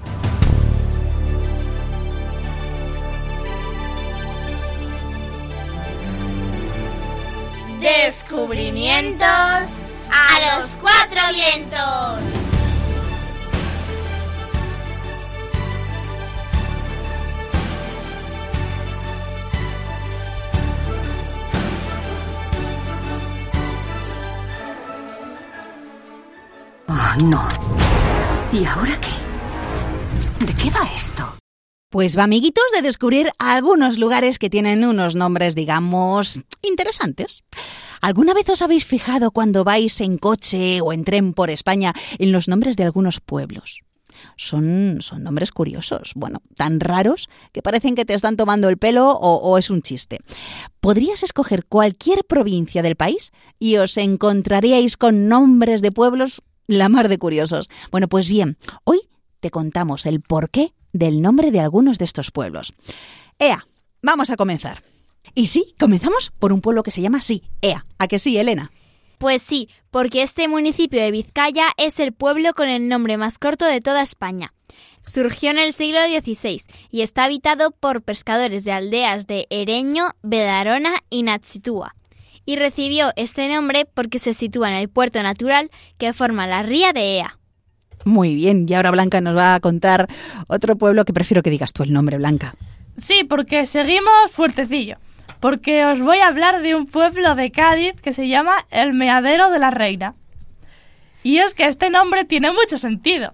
Descubrimientos 7.80 9.26
a 9.28 10.56
los 10.58 10.76
cuatro 10.80 11.20
vientos. 11.32 12.41
No. 27.24 27.48
¿Y 28.52 28.64
ahora 28.64 28.98
qué? 29.00 30.46
¿De 30.46 30.54
qué 30.54 30.70
va 30.70 30.88
esto? 30.96 31.36
Pues 31.90 32.16
va, 32.16 32.24
amiguitos, 32.24 32.64
de 32.74 32.80
descubrir 32.80 33.30
algunos 33.38 33.98
lugares 33.98 34.38
que 34.38 34.48
tienen 34.48 34.84
unos 34.84 35.14
nombres, 35.14 35.54
digamos, 35.54 36.40
interesantes. 36.62 37.44
¿Alguna 38.00 38.32
vez 38.32 38.48
os 38.48 38.62
habéis 38.62 38.86
fijado 38.86 39.30
cuando 39.30 39.62
vais 39.62 40.00
en 40.00 40.16
coche 40.16 40.80
o 40.80 40.92
en 40.92 41.04
tren 41.04 41.34
por 41.34 41.50
España 41.50 41.92
en 42.18 42.32
los 42.32 42.48
nombres 42.48 42.76
de 42.76 42.84
algunos 42.84 43.20
pueblos? 43.20 43.80
Son, 44.36 44.98
son 45.00 45.22
nombres 45.22 45.50
curiosos, 45.50 46.12
bueno, 46.14 46.40
tan 46.56 46.80
raros 46.80 47.28
que 47.52 47.62
parecen 47.62 47.94
que 47.94 48.04
te 48.04 48.14
están 48.14 48.36
tomando 48.36 48.68
el 48.68 48.78
pelo 48.78 49.10
o, 49.10 49.36
o 49.36 49.58
es 49.58 49.68
un 49.68 49.82
chiste. 49.82 50.20
Podrías 50.80 51.22
escoger 51.22 51.66
cualquier 51.66 52.24
provincia 52.24 52.82
del 52.82 52.96
país 52.96 53.32
y 53.58 53.76
os 53.76 53.96
encontraríais 53.96 54.96
con 54.96 55.28
nombres 55.28 55.82
de 55.82 55.92
pueblos 55.92 56.42
la 56.66 56.88
mar 56.88 57.08
de 57.08 57.18
curiosos. 57.18 57.70
Bueno, 57.90 58.08
pues 58.08 58.28
bien, 58.28 58.56
hoy 58.84 59.00
te 59.40 59.50
contamos 59.50 60.06
el 60.06 60.20
porqué 60.20 60.74
del 60.92 61.22
nombre 61.22 61.50
de 61.50 61.60
algunos 61.60 61.98
de 61.98 62.04
estos 62.04 62.30
pueblos. 62.30 62.72
Ea, 63.38 63.64
vamos 64.02 64.30
a 64.30 64.36
comenzar. 64.36 64.82
Y 65.34 65.46
sí, 65.46 65.74
comenzamos 65.78 66.32
por 66.38 66.52
un 66.52 66.60
pueblo 66.60 66.82
que 66.82 66.90
se 66.90 67.00
llama 67.00 67.18
así, 67.18 67.42
Ea. 67.62 67.86
¿A 67.98 68.08
que 68.08 68.18
sí, 68.18 68.36
Elena? 68.38 68.70
Pues 69.18 69.42
sí, 69.42 69.68
porque 69.90 70.22
este 70.22 70.48
municipio 70.48 71.00
de 71.00 71.10
Vizcaya 71.10 71.68
es 71.76 72.00
el 72.00 72.12
pueblo 72.12 72.52
con 72.54 72.68
el 72.68 72.88
nombre 72.88 73.16
más 73.16 73.38
corto 73.38 73.64
de 73.64 73.80
toda 73.80 74.02
España. 74.02 74.52
Surgió 75.00 75.50
en 75.50 75.58
el 75.58 75.72
siglo 75.72 76.00
XVI 76.00 76.62
y 76.90 77.02
está 77.02 77.24
habitado 77.24 77.70
por 77.70 78.02
pescadores 78.02 78.64
de 78.64 78.72
aldeas 78.72 79.26
de 79.26 79.46
Ereño, 79.50 80.10
Bedarona 80.22 80.94
y 81.08 81.22
Natsitúa. 81.22 81.94
Y 82.44 82.56
recibió 82.56 83.12
este 83.16 83.48
nombre 83.48 83.86
porque 83.86 84.18
se 84.18 84.34
sitúa 84.34 84.68
en 84.70 84.76
el 84.76 84.88
puerto 84.88 85.22
natural 85.22 85.70
que 85.98 86.12
forma 86.12 86.46
la 86.46 86.62
ría 86.62 86.92
de 86.92 87.18
Ea. 87.18 87.38
Muy 88.04 88.34
bien, 88.34 88.66
y 88.68 88.74
ahora 88.74 88.90
Blanca 88.90 89.20
nos 89.20 89.36
va 89.36 89.54
a 89.54 89.60
contar 89.60 90.08
otro 90.48 90.76
pueblo 90.76 91.04
que 91.04 91.12
prefiero 91.12 91.42
que 91.42 91.50
digas 91.50 91.72
tú 91.72 91.84
el 91.84 91.92
nombre, 91.92 92.16
Blanca. 92.16 92.54
Sí, 92.96 93.24
porque 93.24 93.66
seguimos 93.66 94.30
fuertecillo. 94.30 94.96
Porque 95.40 95.84
os 95.86 96.00
voy 96.00 96.18
a 96.18 96.28
hablar 96.28 96.62
de 96.62 96.74
un 96.74 96.86
pueblo 96.86 97.34
de 97.34 97.50
Cádiz 97.50 98.00
que 98.00 98.12
se 98.12 98.28
llama 98.28 98.64
El 98.70 98.94
Meadero 98.94 99.50
de 99.50 99.58
la 99.58 99.70
Reina. 99.70 100.14
Y 101.24 101.38
es 101.38 101.54
que 101.54 101.66
este 101.66 101.90
nombre 101.90 102.24
tiene 102.24 102.52
mucho 102.52 102.78
sentido, 102.78 103.32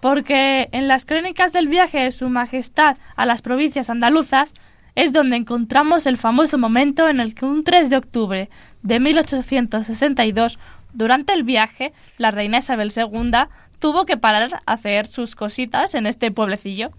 porque 0.00 0.68
en 0.72 0.88
las 0.88 1.04
crónicas 1.04 1.52
del 1.52 1.68
viaje 1.68 1.98
de 1.98 2.12
Su 2.12 2.28
Majestad 2.28 2.96
a 3.16 3.26
las 3.26 3.42
provincias 3.42 3.90
andaluzas 3.90 4.54
es 4.98 5.12
donde 5.12 5.36
encontramos 5.36 6.06
el 6.06 6.16
famoso 6.16 6.58
momento 6.58 7.08
en 7.08 7.20
el 7.20 7.32
que 7.36 7.44
un 7.44 7.62
3 7.62 7.88
de 7.88 7.96
octubre 7.98 8.50
de 8.82 8.98
1862, 8.98 10.58
durante 10.92 11.32
el 11.34 11.44
viaje, 11.44 11.92
la 12.16 12.32
reina 12.32 12.58
Isabel 12.58 12.92
II 12.94 13.30
tuvo 13.78 14.06
que 14.06 14.16
parar 14.16 14.54
a 14.66 14.72
hacer 14.72 15.06
sus 15.06 15.36
cositas 15.36 15.94
en 15.94 16.08
este 16.08 16.32
pueblecillo. 16.32 16.90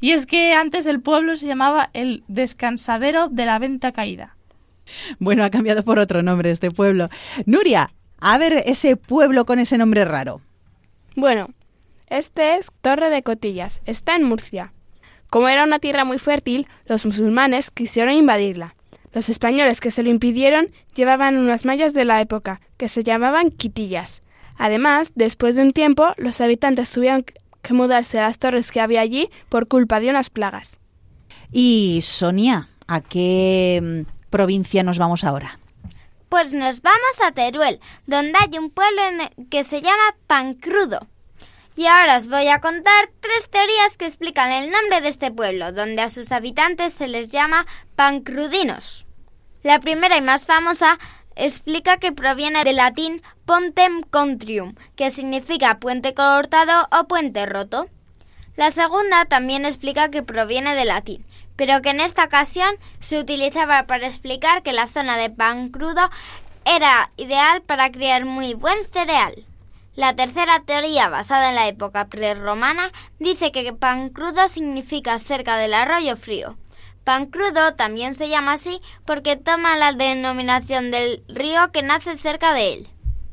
Y 0.00 0.12
es 0.12 0.26
que 0.26 0.52
antes 0.52 0.86
el 0.86 1.00
pueblo 1.00 1.34
se 1.34 1.48
llamaba 1.48 1.90
el 1.94 2.22
Descansadero 2.28 3.28
de 3.28 3.46
la 3.46 3.58
Venta 3.58 3.90
Caída. 3.90 4.36
Bueno, 5.18 5.42
ha 5.42 5.50
cambiado 5.50 5.82
por 5.82 5.98
otro 5.98 6.22
nombre 6.22 6.52
este 6.52 6.70
pueblo. 6.70 7.08
Nuria, 7.44 7.90
a 8.20 8.38
ver 8.38 8.62
ese 8.66 8.96
pueblo 8.96 9.46
con 9.46 9.58
ese 9.58 9.78
nombre 9.78 10.04
raro. 10.04 10.40
Bueno, 11.16 11.48
este 12.06 12.54
es 12.54 12.70
Torre 12.82 13.10
de 13.10 13.24
Cotillas, 13.24 13.82
está 13.84 14.14
en 14.14 14.22
Murcia. 14.22 14.72
Como 15.30 15.48
era 15.48 15.64
una 15.64 15.78
tierra 15.78 16.04
muy 16.04 16.18
fértil, 16.18 16.66
los 16.86 17.04
musulmanes 17.04 17.70
quisieron 17.70 18.14
invadirla. 18.14 18.74
Los 19.12 19.28
españoles 19.28 19.80
que 19.80 19.90
se 19.90 20.02
lo 20.02 20.10
impidieron 20.10 20.70
llevaban 20.94 21.36
unas 21.36 21.64
mallas 21.64 21.92
de 21.94 22.04
la 22.04 22.20
época, 22.20 22.60
que 22.76 22.88
se 22.88 23.02
llamaban 23.04 23.50
quitillas. 23.50 24.22
Además, 24.56 25.12
después 25.14 25.54
de 25.54 25.62
un 25.62 25.72
tiempo, 25.72 26.12
los 26.16 26.40
habitantes 26.40 26.90
tuvieron 26.90 27.24
que 27.62 27.74
mudarse 27.74 28.18
a 28.18 28.22
las 28.22 28.38
torres 28.38 28.72
que 28.72 28.80
había 28.80 29.00
allí 29.00 29.30
por 29.48 29.68
culpa 29.68 30.00
de 30.00 30.10
unas 30.10 30.30
plagas. 30.30 30.78
Y 31.52 32.00
Sonia, 32.02 32.68
¿a 32.86 33.00
qué 33.00 33.80
mm, 33.82 34.30
provincia 34.30 34.82
nos 34.82 34.98
vamos 34.98 35.24
ahora? 35.24 35.58
Pues 36.28 36.52
nos 36.52 36.82
vamos 36.82 37.22
a 37.24 37.32
Teruel, 37.32 37.80
donde 38.06 38.34
hay 38.38 38.58
un 38.58 38.70
pueblo 38.70 39.02
que 39.50 39.64
se 39.64 39.80
llama 39.80 40.14
Pancrudo. 40.26 41.06
Y 41.78 41.86
ahora 41.86 42.16
os 42.16 42.26
voy 42.26 42.48
a 42.48 42.60
contar 42.60 43.08
tres 43.20 43.48
teorías 43.48 43.96
que 43.96 44.04
explican 44.04 44.50
el 44.50 44.68
nombre 44.68 45.00
de 45.00 45.06
este 45.06 45.30
pueblo, 45.30 45.70
donde 45.70 46.02
a 46.02 46.08
sus 46.08 46.32
habitantes 46.32 46.92
se 46.92 47.06
les 47.06 47.30
llama 47.30 47.66
pancrudinos. 47.94 49.06
La 49.62 49.78
primera 49.78 50.16
y 50.16 50.20
más 50.20 50.44
famosa 50.44 50.98
explica 51.36 51.98
que 51.98 52.10
proviene 52.10 52.64
del 52.64 52.78
latín 52.78 53.22
pontem 53.46 54.02
contrium, 54.02 54.74
que 54.96 55.12
significa 55.12 55.78
puente 55.78 56.14
cortado 56.14 56.88
o 56.90 57.06
puente 57.06 57.46
roto. 57.46 57.88
La 58.56 58.72
segunda 58.72 59.26
también 59.26 59.64
explica 59.64 60.10
que 60.10 60.24
proviene 60.24 60.74
del 60.74 60.88
latín, 60.88 61.24
pero 61.54 61.80
que 61.80 61.90
en 61.90 62.00
esta 62.00 62.24
ocasión 62.24 62.74
se 62.98 63.20
utilizaba 63.20 63.86
para 63.86 64.04
explicar 64.04 64.64
que 64.64 64.72
la 64.72 64.88
zona 64.88 65.16
de 65.16 65.30
pan 65.30 65.68
crudo 65.68 66.10
era 66.64 67.12
ideal 67.16 67.62
para 67.62 67.92
criar 67.92 68.24
muy 68.24 68.54
buen 68.54 68.84
cereal. 68.92 69.44
La 69.98 70.14
tercera 70.14 70.60
teoría, 70.60 71.08
basada 71.08 71.48
en 71.48 71.56
la 71.56 71.66
época 71.66 72.06
prerromana, 72.06 72.92
dice 73.18 73.50
que 73.50 73.72
pan 73.72 74.10
crudo 74.10 74.46
significa 74.46 75.18
cerca 75.18 75.56
del 75.56 75.74
arroyo 75.74 76.14
frío. 76.14 76.56
Pan 77.02 77.26
crudo 77.26 77.74
también 77.74 78.14
se 78.14 78.28
llama 78.28 78.52
así 78.52 78.80
porque 79.04 79.34
toma 79.34 79.76
la 79.76 79.92
denominación 79.92 80.92
del 80.92 81.24
río 81.26 81.72
que 81.72 81.82
nace 81.82 82.16
cerca 82.16 82.54
de 82.54 82.74
él. 82.74 82.88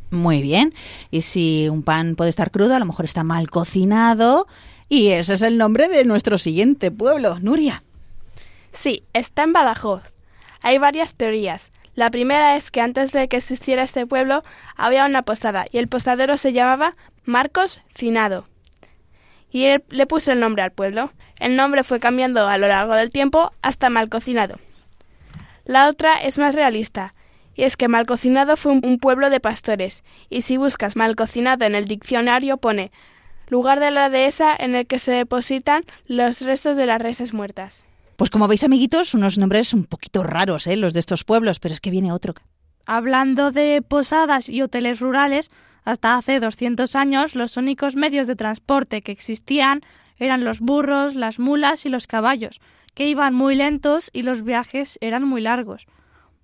Muy 0.09 0.41
bien. 0.41 0.73
Y 1.11 1.21
si 1.21 1.69
un 1.69 1.83
pan 1.83 2.15
puede 2.15 2.31
estar 2.31 2.49
crudo, 2.49 2.75
a 2.75 2.79
lo 2.79 2.85
mejor 2.87 3.05
está 3.05 3.23
mal 3.23 3.47
cocinado. 3.51 4.47
Y 4.89 5.11
ese 5.11 5.35
es 5.35 5.43
el 5.43 5.59
nombre 5.59 5.87
de 5.87 6.03
nuestro 6.03 6.39
siguiente 6.39 6.89
pueblo, 6.89 7.37
Nuria. 7.41 7.83
Sí, 8.71 9.03
está 9.13 9.43
en 9.43 9.53
Badajoz. 9.53 10.01
Hay 10.63 10.79
varias 10.79 11.13
teorías. 11.13 11.69
La 11.95 12.11
primera 12.11 12.57
es 12.57 12.71
que 12.71 12.81
antes 12.81 13.13
de 13.13 13.27
que 13.29 13.37
existiera 13.37 13.81
este 13.81 14.05
pueblo 14.05 14.43
había 14.75 15.05
una 15.05 15.23
posada 15.23 15.65
y 15.71 15.77
el 15.77 15.87
postadero 15.87 16.35
se 16.35 16.51
llamaba 16.51 16.95
Marcos 17.23 17.81
Cinado. 17.95 18.47
Y 19.49 19.65
él 19.65 19.83
le 19.89 20.05
puso 20.05 20.33
el 20.33 20.41
nombre 20.41 20.63
al 20.63 20.71
pueblo. 20.71 21.09
El 21.39 21.55
nombre 21.55 21.85
fue 21.85 22.01
cambiando 22.01 22.47
a 22.47 22.57
lo 22.57 22.67
largo 22.67 22.95
del 22.95 23.11
tiempo 23.11 23.53
hasta 23.61 23.89
Malcocinado. 23.89 24.59
La 25.63 25.87
otra 25.87 26.15
es 26.15 26.37
más 26.37 26.53
realista, 26.53 27.15
y 27.55 27.63
es 27.63 27.77
que 27.77 27.87
Malcocinado 27.87 28.57
fue 28.57 28.73
un 28.73 28.99
pueblo 28.99 29.29
de 29.29 29.39
pastores, 29.39 30.03
y 30.29 30.41
si 30.41 30.57
buscas 30.57 30.97
Malcocinado 30.97 31.65
en 31.65 31.75
el 31.75 31.85
diccionario 31.85 32.57
pone 32.57 32.91
lugar 33.47 33.79
de 33.79 33.91
la 33.91 34.09
dehesa 34.09 34.55
en 34.57 34.75
el 34.75 34.85
que 34.85 34.99
se 34.99 35.11
depositan 35.11 35.85
los 36.05 36.41
restos 36.41 36.75
de 36.75 36.85
las 36.85 37.01
reses 37.01 37.33
muertas. 37.33 37.85
Pues 38.15 38.29
como 38.29 38.47
veis, 38.47 38.63
amiguitos, 38.63 39.13
unos 39.13 39.37
nombres 39.37 39.73
un 39.73 39.83
poquito 39.83 40.23
raros, 40.23 40.67
¿eh? 40.67 40.77
los 40.77 40.93
de 40.93 41.01
estos 41.01 41.23
pueblos, 41.23 41.59
pero 41.59 41.73
es 41.73 41.81
que 41.81 41.91
viene 41.91 42.13
otro. 42.13 42.33
Hablando 42.85 43.51
de 43.51 43.81
posadas 43.81 44.47
y 44.47 44.61
hoteles 44.61 44.99
rurales, 45.01 45.51
hasta 45.83 46.15
hace 46.15 46.39
200 46.39 46.95
años 46.95 47.35
los 47.35 47.57
únicos 47.57 47.95
medios 47.95 48.27
de 48.27 48.35
transporte 48.35 49.01
que 49.01 49.11
existían 49.11 49.81
eran 50.17 50.45
los 50.45 50.61
burros, 50.61 51.13
las 51.13 51.39
mulas 51.39 51.85
y 51.85 51.89
los 51.89 52.07
caballos, 52.07 52.61
que 52.93 53.07
iban 53.07 53.33
muy 53.33 53.55
lentos 53.55 54.09
y 54.13 54.23
los 54.23 54.43
viajes 54.43 54.97
eran 55.01 55.23
muy 55.23 55.41
largos. 55.41 55.85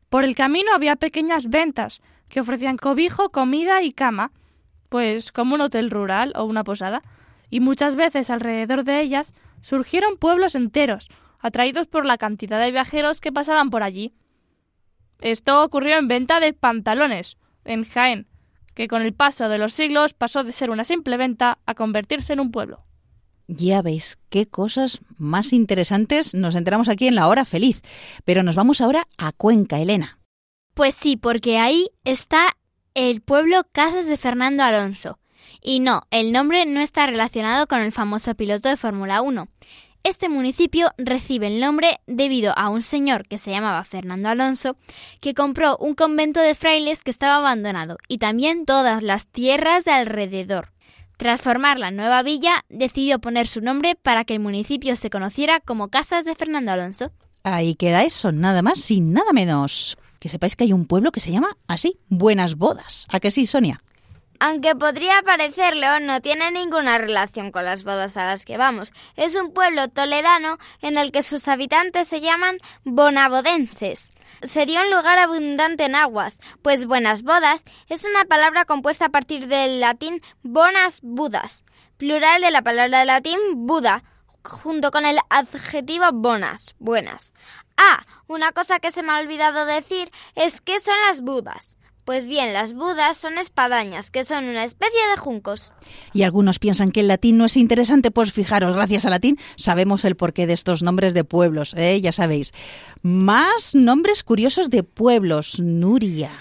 Por 0.10 0.26
el 0.26 0.36
camino 0.36 0.74
había 0.76 0.98
pequeñas 0.98 1.48
ventas 1.48 2.02
que 2.28 2.42
ofrecían 2.42 2.78
cobijo, 2.78 3.30
comida 3.30 3.82
y 3.82 3.94
cama, 3.94 4.32
pues 4.90 5.32
como 5.32 5.56
un 5.56 5.62
hotel 5.62 5.90
rural 5.90 6.34
o 6.36 6.44
una 6.44 6.66
posada, 6.66 7.02
y 7.50 7.62
muchas 7.62 7.96
veces 7.96 8.30
alrededor 8.30 8.84
de 8.84 9.00
ellas 9.00 9.34
surgieron 9.62 10.18
pueblos 10.18 10.56
enteros, 10.56 11.08
atraídos 11.42 11.88
por 11.88 12.06
la 12.06 12.18
cantidad 12.18 12.60
de 12.60 12.72
viajeros 12.72 13.22
que 13.22 13.32
pasaban 13.32 13.70
por 13.70 13.84
allí. 13.84 14.14
Esto 15.20 15.64
ocurrió 15.64 15.98
en 15.98 16.08
venta 16.08 16.40
de 16.40 16.54
pantalones, 16.54 17.38
en 17.66 17.86
Jaén, 17.86 18.28
que 18.74 18.88
con 18.88 19.02
el 19.02 19.14
paso 19.14 19.50
de 19.50 19.58
los 19.58 19.74
siglos 19.74 20.14
pasó 20.14 20.44
de 20.44 20.52
ser 20.52 20.70
una 20.70 20.84
simple 20.84 21.18
venta 21.18 21.60
a 21.66 21.76
convertirse 21.76 22.34
en 22.34 22.40
un 22.40 22.52
pueblo. 22.52 22.86
Ya 23.48 23.82
veis 23.82 24.18
qué 24.30 24.48
cosas 24.48 25.02
más 25.18 25.52
interesantes 25.52 26.34
nos 26.34 26.56
enteramos 26.56 26.88
aquí 26.88 27.08
en 27.08 27.16
la 27.16 27.28
hora 27.28 27.44
feliz. 27.44 27.82
Pero 28.24 28.44
nos 28.44 28.56
vamos 28.56 28.80
ahora 28.80 29.08
a 29.18 29.34
Cuenca, 29.34 29.80
Elena. 29.80 30.20
Pues 30.74 30.96
sí, 30.96 31.18
porque 31.18 31.58
ahí 31.58 31.90
está 32.06 32.56
el 32.94 33.22
pueblo 33.22 33.68
Casas 33.74 34.08
de 34.08 34.18
Fernando 34.18 34.64
Alonso. 34.64 35.20
Y 35.62 35.82
no, 35.82 36.04
el 36.12 36.32
nombre 36.32 36.66
no 36.66 36.80
está 36.80 37.06
relacionado 37.06 37.68
con 37.68 37.82
el 37.82 37.92
famoso 37.92 38.34
piloto 38.36 38.70
de 38.70 38.78
Fórmula 38.78 39.22
1. 39.22 39.48
Este 40.04 40.30
municipio 40.30 40.90
recibe 40.98 41.46
el 41.46 41.60
nombre 41.60 42.00
debido 42.08 42.58
a 42.58 42.70
un 42.70 42.82
señor 42.82 43.28
que 43.28 43.38
se 43.38 43.52
llamaba 43.52 43.84
Fernando 43.84 44.30
Alonso, 44.30 44.76
que 45.20 45.36
compró 45.36 45.78
un 45.78 45.94
convento 45.94 46.40
de 46.40 46.56
frailes 46.56 47.04
que 47.04 47.12
estaba 47.12 47.36
abandonado 47.36 47.98
y 48.08 48.18
también 48.18 48.66
todas 48.66 49.04
las 49.04 49.28
tierras 49.28 49.86
de 49.86 49.92
alrededor. 49.92 50.74
Tras 51.18 51.42
formar 51.42 51.78
la 51.78 51.92
nueva 51.92 52.24
villa, 52.24 52.66
decidió 52.68 53.20
poner 53.20 53.48
su 53.48 53.62
nombre 53.62 53.94
para 53.94 54.26
que 54.26 54.34
el 54.34 54.40
municipio 54.40 54.96
se 54.96 55.12
conociera 55.12 55.60
como 55.60 55.90
Casas 55.90 56.26
de 56.26 56.34
Fernando 56.34 56.72
Alonso. 56.72 57.12
Ahí 57.44 57.76
queda 57.76 58.04
eso, 58.04 58.32
nada 58.32 58.64
más 58.64 58.90
y 58.90 59.02
nada 59.02 59.34
menos. 59.34 60.00
Que 60.18 60.30
sepáis 60.30 60.56
que 60.56 60.64
hay 60.64 60.74
un 60.74 60.88
pueblo 60.88 61.12
que 61.12 61.20
se 61.20 61.32
llama 61.32 61.58
así, 61.68 62.00
Buenas 62.10 62.56
Bodas. 62.56 63.06
¿A 63.10 63.20
que 63.20 63.30
sí, 63.30 63.46
Sonia? 63.46 63.80
Aunque 64.44 64.76
podría 64.76 65.22
parecerlo, 65.22 66.00
no 66.00 66.20
tiene 66.20 66.50
ninguna 66.50 66.98
relación 66.98 67.52
con 67.52 67.64
las 67.64 67.84
bodas 67.84 68.18
a 68.18 68.26
las 68.26 68.44
que 68.44 68.58
vamos. 68.58 68.92
Es 69.16 69.36
un 69.36 69.54
pueblo 69.54 69.88
toledano 69.88 70.58
en 70.82 70.98
el 70.98 71.12
que 71.12 71.22
sus 71.22 71.48
habitantes 71.48 72.08
se 72.08 72.22
llaman 72.22 72.58
bonabodenses. 72.84 74.12
Sería 74.42 74.82
un 74.82 74.90
lugar 74.90 75.20
abundante 75.20 75.86
en 75.86 75.94
aguas, 75.94 76.42
pues 76.64 76.88
buenas 76.88 77.22
bodas 77.22 77.66
es 77.88 78.04
una 78.04 78.26
palabra 78.26 78.66
compuesta 78.66 79.06
a 79.06 79.10
partir 79.10 79.46
del 79.46 79.80
latín 79.80 80.24
bonas 80.42 81.02
budas, 81.04 81.64
plural 81.98 82.42
de 82.42 82.50
la 82.50 82.64
palabra 82.64 83.06
latín 83.06 83.38
Buda, 83.68 84.04
junto 84.44 84.90
con 84.90 85.06
el 85.06 85.20
adjetivo 85.30 86.12
bonas, 86.14 86.74
buenas. 86.80 87.32
Ah, 87.78 88.08
una 88.26 88.54
cosa 88.54 88.80
que 88.80 88.92
se 88.92 89.04
me 89.04 89.12
ha 89.12 89.20
olvidado 89.20 89.68
decir 89.68 90.12
es 90.34 90.62
que 90.62 90.80
son 90.80 90.96
las 91.08 91.22
budas. 91.22 91.78
Pues 92.12 92.26
bien, 92.26 92.52
las 92.52 92.74
budas 92.74 93.16
son 93.16 93.38
espadañas, 93.38 94.12
que 94.12 94.26
son 94.26 94.44
una 94.44 94.66
especie 94.66 95.00
de 95.12 95.18
juncos. 95.18 95.74
Y 96.12 96.24
algunos 96.24 96.60
piensan 96.60 96.92
que 96.92 97.00
el 97.00 97.08
latín 97.08 97.38
no 97.38 97.46
es 97.46 97.56
interesante, 97.56 98.12
pues 98.12 98.34
fijaros, 98.34 98.76
gracias 98.76 99.06
al 99.06 99.12
latín 99.12 99.40
sabemos 99.56 100.04
el 100.04 100.18
porqué 100.18 100.46
de 100.46 100.52
estos 100.52 100.84
nombres 100.84 101.14
de 101.14 101.24
pueblos, 101.24 101.74
¿eh? 101.78 102.02
ya 102.02 102.12
sabéis. 102.12 102.52
Más 103.02 103.76
nombres 103.76 104.24
curiosos 104.24 104.70
de 104.70 104.84
pueblos, 104.84 105.62
Nuria. 105.62 106.32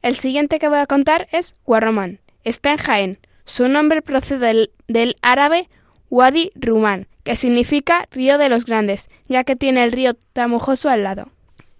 El 0.00 0.16
siguiente 0.16 0.58
que 0.58 0.70
voy 0.70 0.78
a 0.78 0.86
contar 0.86 1.28
es 1.32 1.54
Guarromán. 1.66 2.20
Está 2.42 2.70
en 2.70 2.78
Jaén. 2.78 3.18
Su 3.44 3.68
nombre 3.68 4.00
procede 4.00 4.46
del, 4.46 4.70
del 4.88 5.16
árabe 5.20 5.68
Wadi 6.08 6.50
Rumán, 6.54 7.08
que 7.24 7.36
significa 7.36 8.08
río 8.10 8.38
de 8.38 8.48
los 8.48 8.64
grandes, 8.64 9.10
ya 9.28 9.44
que 9.44 9.54
tiene 9.54 9.84
el 9.84 9.92
río 9.92 10.14
Tamujoso 10.32 10.88
al 10.88 11.02
lado. 11.02 11.28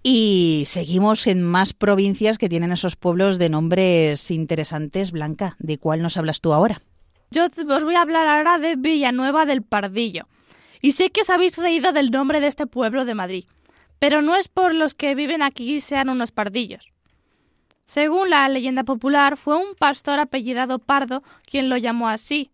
Y 0.03 0.63
seguimos 0.67 1.27
en 1.27 1.43
más 1.43 1.73
provincias 1.73 2.37
que 2.37 2.49
tienen 2.49 2.71
esos 2.71 2.95
pueblos 2.95 3.39
de 3.39 3.49
nombres 3.49 4.31
interesantes. 4.31 5.11
Blanca, 5.11 5.55
¿de 5.59 5.77
cuál 5.77 6.01
nos 6.01 6.17
hablas 6.17 6.41
tú 6.41 6.53
ahora? 6.53 6.81
Yo 7.29 7.45
os 7.45 7.83
voy 7.83 7.95
a 7.95 8.01
hablar 8.01 8.27
ahora 8.27 8.57
de 8.57 8.75
Villanueva 8.75 9.45
del 9.45 9.61
Pardillo. 9.61 10.27
Y 10.81 10.93
sé 10.93 11.09
que 11.09 11.21
os 11.21 11.29
habéis 11.29 11.57
reído 11.57 11.91
del 11.91 12.11
nombre 12.11 12.39
de 12.39 12.47
este 12.47 12.67
pueblo 12.67 13.03
de 13.03 13.15
Madrid, 13.15 13.45
pero 13.99 14.21
no 14.21 14.35
es 14.35 14.47
por 14.47 14.73
los 14.73 14.93
que 14.93 15.15
viven 15.15 15.41
aquí 15.41 15.81
sean 15.81 16.09
unos 16.09 16.31
pardillos. 16.31 16.91
Según 17.85 18.29
la 18.29 18.47
leyenda 18.49 18.83
popular, 18.83 19.37
fue 19.37 19.57
un 19.57 19.73
pastor 19.75 20.19
apellidado 20.19 20.79
Pardo 20.79 21.23
quien 21.45 21.69
lo 21.69 21.77
llamó 21.77 22.09
así. 22.09 22.51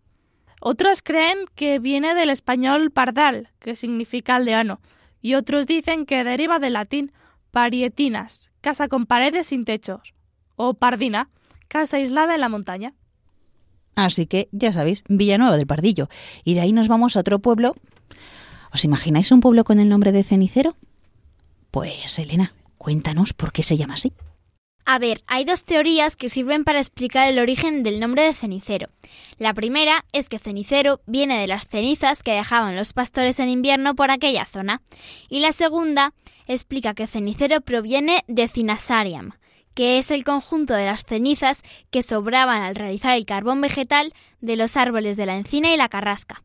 Otros 0.61 1.01
creen 1.01 1.39
que 1.55 1.79
viene 1.79 2.15
del 2.15 2.29
español 2.29 2.91
pardal, 2.91 3.49
que 3.59 3.75
significa 3.75 4.35
aldeano, 4.35 4.79
y 5.21 5.35
otros 5.35 5.67
dicen 5.67 6.05
que 6.05 6.23
deriva 6.23 6.59
del 6.59 6.73
latín 6.73 7.11
parietinas, 7.53 8.51
casa 8.61 8.87
con 8.87 9.05
paredes 9.05 9.47
sin 9.47 9.63
techos, 9.63 10.15
o 10.55 10.73
pardina, 10.73 11.29
casa 11.67 11.97
aislada 11.97 12.33
en 12.33 12.41
la 12.41 12.49
montaña. 12.49 12.95
Así 13.93 14.25
que, 14.25 14.49
ya 14.51 14.73
sabéis, 14.73 15.03
Villanueva 15.07 15.55
del 15.55 15.67
Pardillo. 15.67 16.09
Y 16.43 16.55
de 16.55 16.61
ahí 16.61 16.73
nos 16.73 16.87
vamos 16.87 17.15
a 17.15 17.19
otro 17.19 17.37
pueblo. 17.37 17.75
¿Os 18.73 18.83
imagináis 18.85 19.31
un 19.31 19.39
pueblo 19.39 19.65
con 19.65 19.79
el 19.79 19.87
nombre 19.87 20.11
de 20.11 20.23
Cenicero? 20.23 20.75
Pues, 21.69 22.17
Elena, 22.17 22.53
cuéntanos 22.79 23.33
por 23.33 23.51
qué 23.51 23.61
se 23.61 23.77
llama 23.77 23.93
así. 23.93 24.13
A 24.85 24.99
ver, 24.99 25.23
hay 25.27 25.45
dos 25.45 25.63
teorías 25.63 26.17
que 26.17 26.29
sirven 26.29 26.65
para 26.65 26.79
explicar 26.79 27.29
el 27.29 27.39
origen 27.39 27.83
del 27.83 28.01
nombre 28.01 28.23
de 28.23 28.33
cenicero. 28.33 28.89
La 29.37 29.53
primera 29.53 30.03
es 30.11 30.27
que 30.27 30.39
cenicero 30.39 30.99
viene 31.05 31.39
de 31.39 31.47
las 31.47 31.67
cenizas 31.67 32.21
que 32.21 32.33
dejaban 32.33 32.75
los 32.75 32.91
pastores 32.91 33.39
en 33.39 33.47
invierno 33.47 33.95
por 33.95 34.11
aquella 34.11 34.45
zona. 34.45 34.81
Y 35.29 35.39
la 35.39 35.53
segunda 35.53 36.13
explica 36.47 36.93
que 36.93 37.07
cenicero 37.07 37.61
proviene 37.61 38.25
de 38.27 38.49
cinasarium, 38.49 39.31
que 39.73 39.97
es 39.99 40.11
el 40.11 40.25
conjunto 40.25 40.73
de 40.73 40.85
las 40.85 41.05
cenizas 41.05 41.63
que 41.89 42.03
sobraban 42.03 42.61
al 42.61 42.75
realizar 42.75 43.15
el 43.15 43.25
carbón 43.25 43.61
vegetal 43.61 44.13
de 44.41 44.57
los 44.57 44.75
árboles 44.75 45.15
de 45.15 45.25
la 45.25 45.37
encina 45.37 45.73
y 45.73 45.77
la 45.77 45.87
carrasca. 45.87 46.43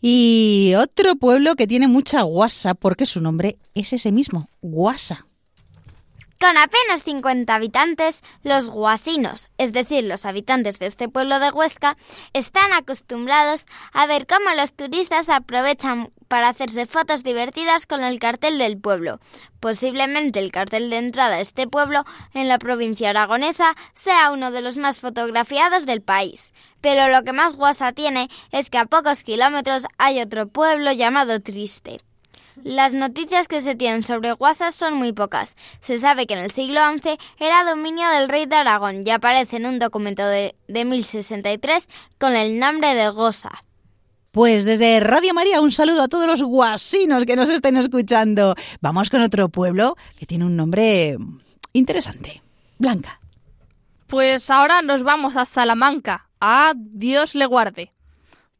Y 0.00 0.74
otro 0.76 1.16
pueblo 1.16 1.54
que 1.56 1.66
tiene 1.66 1.88
mucha 1.88 2.22
guasa, 2.22 2.74
porque 2.74 3.06
su 3.06 3.20
nombre 3.20 3.58
es 3.74 3.92
ese 3.92 4.12
mismo, 4.12 4.48
guasa. 4.60 5.26
Con 6.42 6.58
apenas 6.58 7.04
50 7.04 7.54
habitantes, 7.54 8.24
los 8.42 8.68
guasinos, 8.68 9.50
es 9.58 9.72
decir, 9.72 10.02
los 10.02 10.26
habitantes 10.26 10.80
de 10.80 10.86
este 10.86 11.08
pueblo 11.08 11.38
de 11.38 11.50
Huesca, 11.50 11.96
están 12.32 12.72
acostumbrados 12.72 13.64
a 13.92 14.08
ver 14.08 14.26
cómo 14.26 14.50
los 14.56 14.72
turistas 14.72 15.28
aprovechan 15.28 16.10
para 16.26 16.48
hacerse 16.48 16.86
fotos 16.86 17.22
divertidas 17.22 17.86
con 17.86 18.02
el 18.02 18.18
cartel 18.18 18.58
del 18.58 18.76
pueblo. 18.76 19.20
Posiblemente 19.60 20.40
el 20.40 20.50
cartel 20.50 20.90
de 20.90 20.98
entrada 20.98 21.36
a 21.36 21.40
este 21.40 21.68
pueblo 21.68 22.04
en 22.34 22.48
la 22.48 22.58
provincia 22.58 23.10
aragonesa 23.10 23.76
sea 23.92 24.32
uno 24.32 24.50
de 24.50 24.62
los 24.62 24.76
más 24.76 24.98
fotografiados 24.98 25.86
del 25.86 26.02
país. 26.02 26.52
Pero 26.80 27.06
lo 27.06 27.22
que 27.22 27.32
más 27.32 27.54
guasa 27.54 27.92
tiene 27.92 28.28
es 28.50 28.68
que 28.68 28.78
a 28.78 28.86
pocos 28.86 29.22
kilómetros 29.22 29.86
hay 29.96 30.20
otro 30.20 30.48
pueblo 30.48 30.90
llamado 30.90 31.38
Triste. 31.38 32.00
Las 32.62 32.94
noticias 32.94 33.48
que 33.48 33.60
se 33.60 33.74
tienen 33.74 34.04
sobre 34.04 34.32
Guasas 34.32 34.74
son 34.74 34.94
muy 34.94 35.12
pocas. 35.12 35.56
Se 35.80 35.98
sabe 35.98 36.26
que 36.26 36.34
en 36.34 36.40
el 36.40 36.50
siglo 36.50 36.80
XI 36.98 37.18
era 37.38 37.64
dominio 37.64 38.08
del 38.10 38.28
rey 38.28 38.46
de 38.46 38.56
Aragón 38.56 39.04
y 39.06 39.10
aparece 39.10 39.56
en 39.56 39.66
un 39.66 39.78
documento 39.78 40.26
de, 40.26 40.54
de 40.68 40.84
1063 40.84 41.88
con 42.18 42.34
el 42.34 42.58
nombre 42.58 42.94
de 42.94 43.08
Gosa. 43.10 43.64
Pues 44.32 44.64
desde 44.64 44.98
Radio 45.00 45.34
María 45.34 45.60
un 45.60 45.72
saludo 45.72 46.02
a 46.02 46.08
todos 46.08 46.26
los 46.26 46.42
guasinos 46.42 47.26
que 47.26 47.36
nos 47.36 47.50
estén 47.50 47.76
escuchando. 47.76 48.54
Vamos 48.80 49.10
con 49.10 49.20
otro 49.20 49.50
pueblo 49.50 49.96
que 50.18 50.24
tiene 50.24 50.46
un 50.46 50.56
nombre 50.56 51.18
interesante. 51.74 52.42
Blanca. 52.78 53.20
Pues 54.06 54.50
ahora 54.50 54.82
nos 54.82 55.02
vamos 55.02 55.36
a 55.36 55.44
Salamanca. 55.44 56.28
A 56.40 56.72
Dios 56.76 57.34
le 57.34 57.46
guarde. 57.46 57.92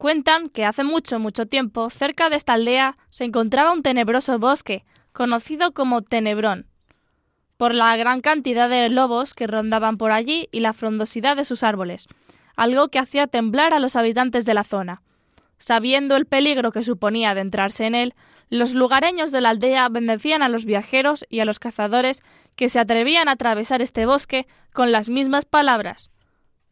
Cuentan 0.03 0.49
que 0.49 0.65
hace 0.65 0.83
mucho, 0.83 1.21
mucho 1.21 1.47
tiempo, 1.47 1.89
cerca 1.89 2.29
de 2.29 2.35
esta 2.35 2.55
aldea 2.55 2.97
se 3.11 3.23
encontraba 3.23 3.73
un 3.73 3.85
tenebroso 3.85 4.37
bosque, 4.41 4.85
conocido 5.13 5.75
como 5.75 6.03
Tenebrón, 6.03 6.67
por 7.57 7.73
la 7.73 7.97
gran 7.97 8.19
cantidad 8.19 8.69
de 8.69 8.89
lobos 8.89 9.33
que 9.33 9.47
rondaban 9.47 9.99
por 9.99 10.11
allí 10.11 10.49
y 10.51 10.59
la 10.59 10.73
frondosidad 10.73 11.37
de 11.37 11.45
sus 11.45 11.63
árboles, 11.63 12.09
algo 12.57 12.89
que 12.89 12.99
hacía 12.99 13.29
temblar 13.29 13.75
a 13.75 13.79
los 13.79 13.95
habitantes 13.95 14.45
de 14.45 14.55
la 14.55 14.65
zona. 14.65 15.03
Sabiendo 15.59 16.17
el 16.17 16.27
peligro 16.27 16.73
que 16.73 16.83
suponía 16.83 17.31
adentrarse 17.31 17.87
en 17.87 17.95
él, 17.95 18.15
los 18.51 18.75
lugareños 18.75 19.31
de 19.31 19.41
la 19.41 19.51
aldea 19.51 19.89
bendecían 19.89 20.43
a 20.43 20.49
los 20.49 20.65
viajeros 20.65 21.25
y 21.29 21.39
a 21.39 21.45
los 21.45 21.61
cazadores 21.61 22.25
que 22.57 22.69
se 22.69 22.81
atrevían 22.81 23.29
a 23.29 23.33
atravesar 23.35 23.83
este 23.83 24.05
bosque 24.05 24.49
con 24.73 24.91
las 24.91 25.09
mismas 25.09 25.45
palabras. 25.45 26.11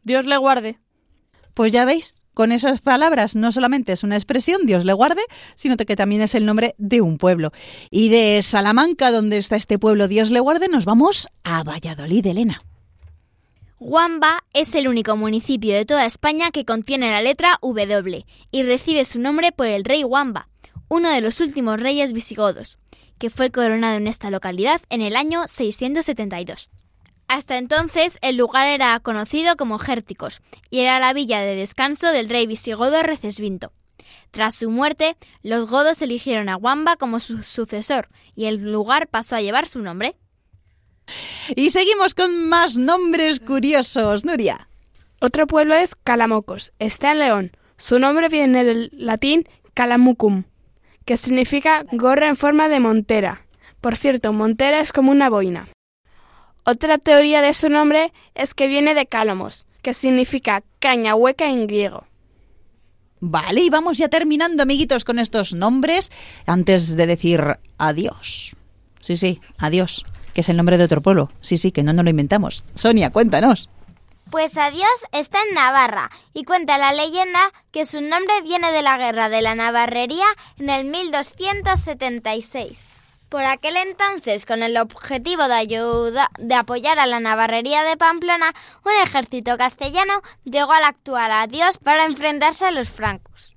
Dios 0.03 0.25
le 0.25 0.35
guarde. 0.35 0.79
Pues 1.53 1.71
ya 1.71 1.85
veis, 1.85 2.13
con 2.33 2.51
esas 2.51 2.81
palabras 2.81 3.35
no 3.35 3.51
solamente 3.51 3.91
es 3.91 4.03
una 4.03 4.15
expresión, 4.15 4.65
Dios 4.65 4.85
le 4.85 4.93
guarde, 4.93 5.21
sino 5.55 5.77
que 5.77 5.95
también 5.95 6.21
es 6.21 6.35
el 6.35 6.45
nombre 6.45 6.75
de 6.77 7.01
un 7.01 7.17
pueblo. 7.17 7.51
Y 7.89 8.09
de 8.09 8.41
Salamanca, 8.41 9.11
donde 9.11 9.37
está 9.37 9.55
este 9.55 9.79
pueblo, 9.79 10.07
Dios 10.07 10.31
le 10.31 10.39
guarde, 10.39 10.67
nos 10.67 10.85
vamos 10.85 11.27
a 11.43 11.63
Valladolid, 11.63 12.25
Elena. 12.25 12.63
Huamba 13.79 14.43
es 14.53 14.75
el 14.75 14.87
único 14.87 15.17
municipio 15.17 15.73
de 15.73 15.85
toda 15.85 16.05
España 16.05 16.51
que 16.51 16.65
contiene 16.65 17.09
la 17.09 17.23
letra 17.23 17.57
W 17.63 18.25
y 18.51 18.63
recibe 18.63 19.05
su 19.05 19.19
nombre 19.19 19.51
por 19.51 19.65
el 19.65 19.83
rey 19.83 20.03
Huamba, 20.03 20.49
uno 20.87 21.09
de 21.09 21.21
los 21.21 21.39
últimos 21.39 21.79
reyes 21.79 22.13
visigodos, 22.13 22.77
que 23.17 23.31
fue 23.31 23.49
coronado 23.49 23.97
en 23.97 24.07
esta 24.07 24.29
localidad 24.29 24.81
en 24.89 25.01
el 25.01 25.15
año 25.15 25.47
672. 25.47 26.69
Hasta 27.31 27.57
entonces 27.57 28.17
el 28.21 28.35
lugar 28.35 28.67
era 28.67 28.99
conocido 28.99 29.55
como 29.55 29.79
Gérticos 29.79 30.41
y 30.69 30.81
era 30.81 30.99
la 30.99 31.13
villa 31.13 31.39
de 31.39 31.55
descanso 31.55 32.11
del 32.11 32.27
rey 32.27 32.45
visigodo 32.45 33.01
Recesvinto. 33.03 33.71
Tras 34.31 34.55
su 34.55 34.69
muerte, 34.69 35.15
los 35.41 35.69
godos 35.69 36.01
eligieron 36.01 36.49
a 36.49 36.57
Wamba 36.57 36.97
como 36.97 37.21
su 37.21 37.41
sucesor 37.41 38.09
y 38.35 38.47
el 38.47 38.69
lugar 38.69 39.07
pasó 39.07 39.37
a 39.37 39.41
llevar 39.41 39.69
su 39.69 39.79
nombre. 39.79 40.17
Y 41.55 41.69
seguimos 41.69 42.15
con 42.15 42.49
más 42.49 42.75
nombres 42.75 43.39
curiosos, 43.39 44.25
Nuria. 44.25 44.67
Otro 45.21 45.47
pueblo 45.47 45.73
es 45.73 45.95
Calamocos, 45.95 46.73
está 46.79 47.13
en 47.13 47.19
León. 47.19 47.51
Su 47.77 47.97
nombre 47.97 48.27
viene 48.27 48.65
del 48.65 48.89
latín 48.91 49.47
calamucum, 49.73 50.43
que 51.05 51.15
significa 51.15 51.85
gorra 51.93 52.27
en 52.27 52.35
forma 52.35 52.67
de 52.67 52.81
montera. 52.81 53.45
Por 53.79 53.95
cierto, 53.95 54.33
montera 54.33 54.81
es 54.81 54.91
como 54.91 55.11
una 55.13 55.29
boina. 55.29 55.69
Otra 56.63 56.97
teoría 56.97 57.41
de 57.41 57.53
su 57.53 57.69
nombre 57.69 58.13
es 58.35 58.53
que 58.53 58.67
viene 58.67 58.93
de 58.93 59.07
cálamos, 59.07 59.65
que 59.81 59.93
significa 59.93 60.63
caña 60.79 61.15
hueca 61.15 61.49
en 61.49 61.67
griego. 61.67 62.05
Vale, 63.19 63.61
y 63.61 63.69
vamos 63.69 63.97
ya 63.97 64.09
terminando, 64.09 64.63
amiguitos, 64.63 65.05
con 65.05 65.19
estos 65.19 65.53
nombres 65.53 66.11
antes 66.45 66.95
de 66.95 67.07
decir 67.07 67.59
adiós. 67.77 68.55
Sí, 68.99 69.15
sí, 69.15 69.41
adiós, 69.59 70.05
que 70.33 70.41
es 70.41 70.49
el 70.49 70.57
nombre 70.57 70.77
de 70.77 70.85
otro 70.85 71.01
pueblo. 71.01 71.29
Sí, 71.41 71.57
sí, 71.57 71.71
que 71.71 71.83
no 71.83 71.93
nos 71.93 72.03
lo 72.03 72.09
inventamos. 72.09 72.63
Sonia, 72.75 73.11
cuéntanos. 73.11 73.69
Pues 74.31 74.57
Adiós 74.57 74.87
está 75.11 75.39
en 75.47 75.55
Navarra 75.55 76.09
y 76.33 76.45
cuenta 76.45 76.77
la 76.77 76.93
leyenda 76.93 77.51
que 77.71 77.85
su 77.85 77.99
nombre 77.99 78.41
viene 78.43 78.71
de 78.71 78.81
la 78.81 78.97
guerra 78.97 79.27
de 79.27 79.41
la 79.41 79.55
Navarrería 79.55 80.25
en 80.57 80.69
el 80.69 80.85
1276. 80.85 82.85
Por 83.31 83.45
aquel 83.45 83.77
entonces, 83.77 84.45
con 84.45 84.61
el 84.61 84.75
objetivo 84.75 85.47
de, 85.47 85.53
ayuda, 85.53 86.29
de 86.37 86.53
apoyar 86.53 86.99
a 86.99 87.07
la 87.07 87.21
Navarrería 87.21 87.81
de 87.81 87.95
Pamplona, 87.95 88.53
un 88.83 88.91
ejército 89.05 89.57
castellano 89.57 90.21
llegó 90.43 90.73
al 90.73 90.83
actual 90.83 91.31
Adiós 91.31 91.77
para 91.77 92.03
enfrentarse 92.03 92.65
a 92.65 92.71
los 92.71 92.89
francos. 92.89 93.55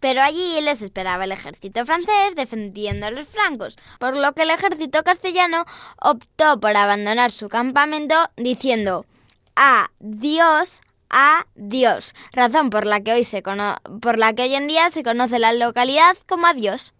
Pero 0.00 0.22
allí 0.22 0.60
les 0.60 0.82
esperaba 0.82 1.22
el 1.22 1.30
ejército 1.30 1.86
francés 1.86 2.34
defendiendo 2.34 3.06
a 3.06 3.12
los 3.12 3.28
francos, 3.28 3.78
por 4.00 4.16
lo 4.16 4.32
que 4.32 4.42
el 4.42 4.50
ejército 4.50 5.04
castellano 5.04 5.66
optó 6.00 6.58
por 6.58 6.76
abandonar 6.76 7.30
su 7.30 7.48
campamento 7.48 8.16
diciendo 8.36 9.06
Adiós, 9.54 10.80
adiós, 11.10 12.12
razón 12.32 12.70
por 12.70 12.86
la 12.86 13.00
que 13.00 13.12
hoy 13.12 13.22
se 13.22 13.40
por 13.40 14.18
la 14.18 14.32
que 14.32 14.42
hoy 14.42 14.56
en 14.56 14.66
día 14.66 14.90
se 14.90 15.04
conoce 15.04 15.38
la 15.38 15.52
localidad 15.52 16.16
como 16.26 16.48
Adiós. 16.48 16.92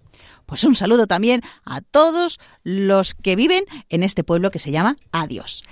Pues 0.47 0.65
un 0.65 0.75
saludo 0.75 1.07
también 1.07 1.43
a 1.65 1.81
todos 1.81 2.39
los 2.63 3.15
que 3.15 3.37
viven 3.37 3.65
en 3.89 4.03
este 4.03 4.25
pueblo 4.25 4.51
que 4.51 4.59
se 4.59 4.71
llama 4.71 4.97
Adiós. 5.13 5.63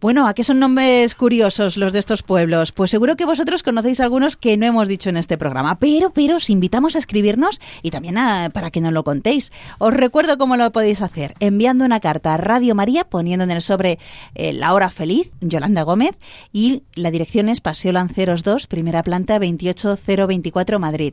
Bueno, 0.00 0.28
¿a 0.28 0.34
qué 0.34 0.44
son 0.44 0.60
nombres 0.60 1.16
curiosos 1.16 1.76
los 1.76 1.92
de 1.92 1.98
estos 1.98 2.22
pueblos? 2.22 2.70
Pues 2.70 2.88
seguro 2.88 3.16
que 3.16 3.24
vosotros 3.24 3.64
conocéis 3.64 3.98
algunos 3.98 4.36
que 4.36 4.56
no 4.56 4.64
hemos 4.64 4.86
dicho 4.86 5.10
en 5.10 5.16
este 5.16 5.36
programa, 5.36 5.80
pero, 5.80 6.10
pero 6.10 6.36
os 6.36 6.50
invitamos 6.50 6.94
a 6.94 7.00
escribirnos 7.00 7.60
y 7.82 7.90
también 7.90 8.14
para 8.52 8.70
que 8.70 8.80
nos 8.80 8.92
lo 8.92 9.02
contéis. 9.02 9.50
Os 9.78 9.92
recuerdo 9.92 10.38
cómo 10.38 10.56
lo 10.56 10.70
podéis 10.70 11.02
hacer, 11.02 11.34
enviando 11.40 11.84
una 11.84 11.98
carta 11.98 12.34
a 12.34 12.36
Radio 12.36 12.76
María, 12.76 13.08
poniendo 13.08 13.42
en 13.42 13.50
el 13.50 13.60
sobre 13.60 13.98
eh, 14.36 14.52
La 14.52 14.72
Hora 14.72 14.90
Feliz, 14.90 15.32
Yolanda 15.40 15.82
Gómez, 15.82 16.16
y 16.52 16.84
la 16.94 17.10
dirección 17.10 17.48
es 17.48 17.60
Paseo 17.60 17.90
Lanceros 17.90 18.44
2, 18.44 18.68
primera 18.68 19.02
planta 19.02 19.40
28024 19.40 20.78
Madrid. 20.78 21.12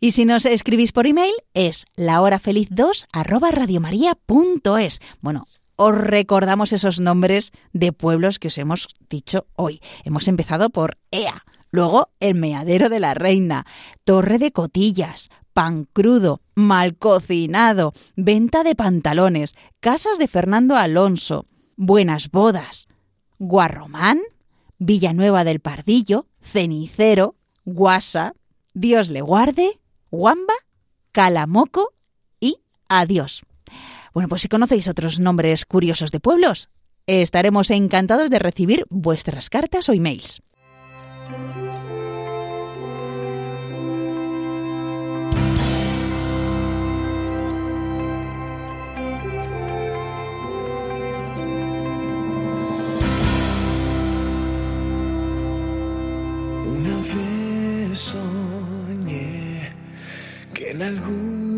Y 0.00 0.12
si 0.12 0.24
nos 0.24 0.46
escribís 0.46 0.92
por 0.92 1.08
email 1.08 1.34
es 1.54 1.84
lahorafeliz2 1.96 3.06
arroba 3.12 3.50
radiomaria.es. 3.50 5.00
Bueno, 5.20 5.46
os 5.74 5.92
recordamos 5.96 6.72
esos 6.72 7.00
nombres 7.00 7.50
de 7.72 7.92
pueblos 7.92 8.38
que 8.38 8.46
os 8.46 8.58
hemos 8.58 8.88
dicho 9.10 9.46
hoy. 9.56 9.80
Hemos 10.04 10.28
empezado 10.28 10.70
por 10.70 10.98
Ea, 11.10 11.44
luego 11.72 12.10
el 12.20 12.36
Meadero 12.36 12.88
de 12.88 13.00
la 13.00 13.14
Reina, 13.14 13.66
Torre 14.04 14.38
de 14.38 14.52
Cotillas, 14.52 15.30
Pan 15.52 15.88
Crudo, 15.92 16.42
Mal 16.54 16.96
Cocinado, 16.96 17.92
Venta 18.14 18.62
de 18.62 18.76
Pantalones, 18.76 19.56
Casas 19.80 20.18
de 20.18 20.28
Fernando 20.28 20.76
Alonso, 20.76 21.46
Buenas 21.76 22.30
Bodas, 22.30 22.86
Guarromán, 23.40 24.20
Villanueva 24.78 25.42
del 25.42 25.58
Pardillo, 25.58 26.26
Cenicero, 26.40 27.34
Guasa, 27.64 28.34
Dios 28.74 29.10
le 29.10 29.22
guarde, 29.22 29.80
Guamba, 30.10 30.54
Calamoco 31.12 31.92
y 32.40 32.58
Adiós. 32.88 33.42
Bueno, 34.14 34.28
pues 34.28 34.42
si 34.42 34.48
conocéis 34.48 34.88
otros 34.88 35.20
nombres 35.20 35.64
curiosos 35.64 36.10
de 36.10 36.20
pueblos, 36.20 36.70
estaremos 37.06 37.70
encantados 37.70 38.30
de 38.30 38.38
recibir 38.38 38.84
vuestras 38.90 39.50
cartas 39.50 39.88
o 39.88 39.92
emails. 39.92 40.42
Una 56.66 56.96
vez 56.96 57.98
soñé 57.98 59.37
que 60.58 60.72
en 60.72 60.82
algún 60.82 61.48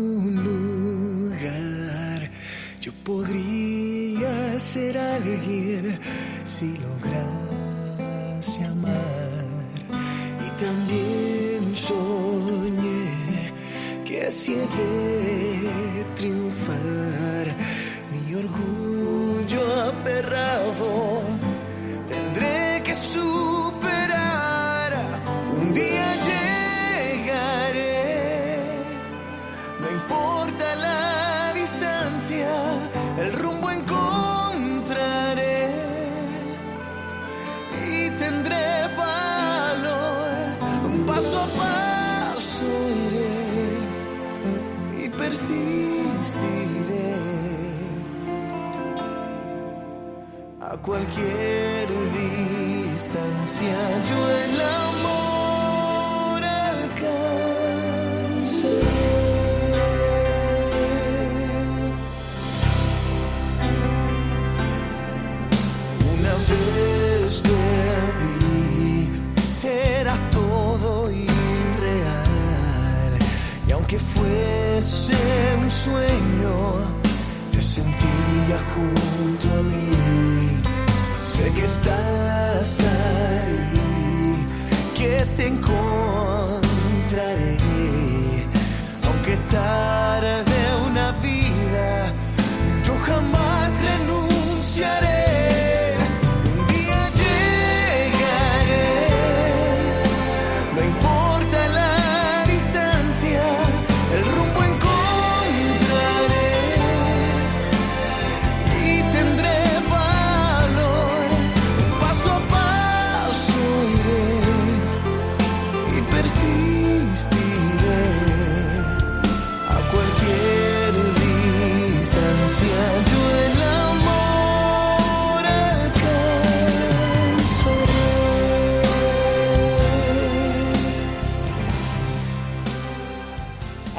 podría 3.03 4.59
ser 4.59 4.97
alguien 4.97 5.99
si 6.45 6.77
lograse 6.77 8.63
amar. 8.69 9.31
Y 10.45 10.49
también 10.63 11.75
soñé 11.75 13.09
que 14.05 14.31
si 14.31 14.53
he 14.53 14.67
de 14.77 15.30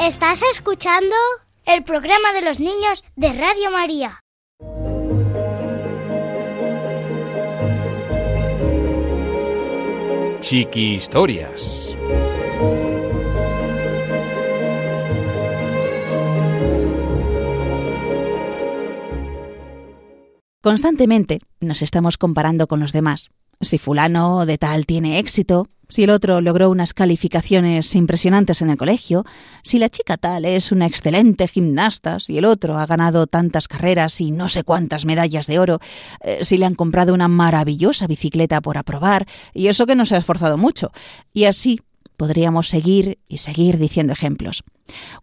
Estás 0.05 0.43
escuchando 0.51 1.15
el 1.65 1.85
programa 1.85 2.33
de 2.33 2.43
los 2.43 2.59
niños 2.59 3.05
de 3.15 3.33
Radio 3.35 3.71
María. 3.71 4.19
Chiqui 10.41 10.97
Historias. 10.97 11.97
Constantemente 20.61 21.39
nos 21.61 21.81
estamos 21.83 22.19
comparando 22.19 22.67
con 22.67 22.81
los 22.81 22.93
demás. 22.93 23.31
Si 23.61 23.79
fulano 23.79 24.47
de 24.47 24.59
tal 24.59 24.85
tiene 24.85 25.21
éxito, 25.21 25.69
si 25.93 26.05
el 26.05 26.11
otro 26.11 26.41
logró 26.41 26.71
unas 26.71 26.95
calificaciones 26.95 27.95
impresionantes 27.95 28.63
en 28.63 28.71
el 28.71 28.79
colegio, 28.79 29.27
si 29.63 29.79
la 29.79 29.91
chica 29.91 30.17
tal 30.17 30.47
es 30.47 30.73
una 30.73 30.87
excelente 30.87 31.47
gimnasta, 31.47 32.19
si 32.19 32.39
el 32.39 32.47
otro 32.47 32.79
ha 32.79 32.87
ganado 32.87 33.27
tantas 33.27 33.69
carreras 33.69 34.19
y 34.23 34.31
no 34.31 34.49
sé 34.49 34.65
cuántas 34.65 35.05
medallas 35.05 35.47
de 35.47 35.59
oro, 35.59 35.81
eh, 36.23 36.39
si 36.45 36.57
le 36.57 36.65
han 36.65 36.77
comprado 36.77 37.13
una 37.13 37.29
maravillosa 37.29 38.07
bicicleta 38.07 38.63
por 38.63 38.79
aprobar, 38.79 39.27
y 39.53 39.67
eso 39.67 39.85
que 39.85 39.95
no 39.95 40.07
se 40.07 40.15
ha 40.15 40.19
esforzado 40.19 40.57
mucho, 40.57 40.93
y 41.35 41.45
así 41.45 41.79
podríamos 42.23 42.69
seguir 42.69 43.19
y 43.27 43.39
seguir 43.39 43.79
diciendo 43.79 44.13
ejemplos. 44.13 44.63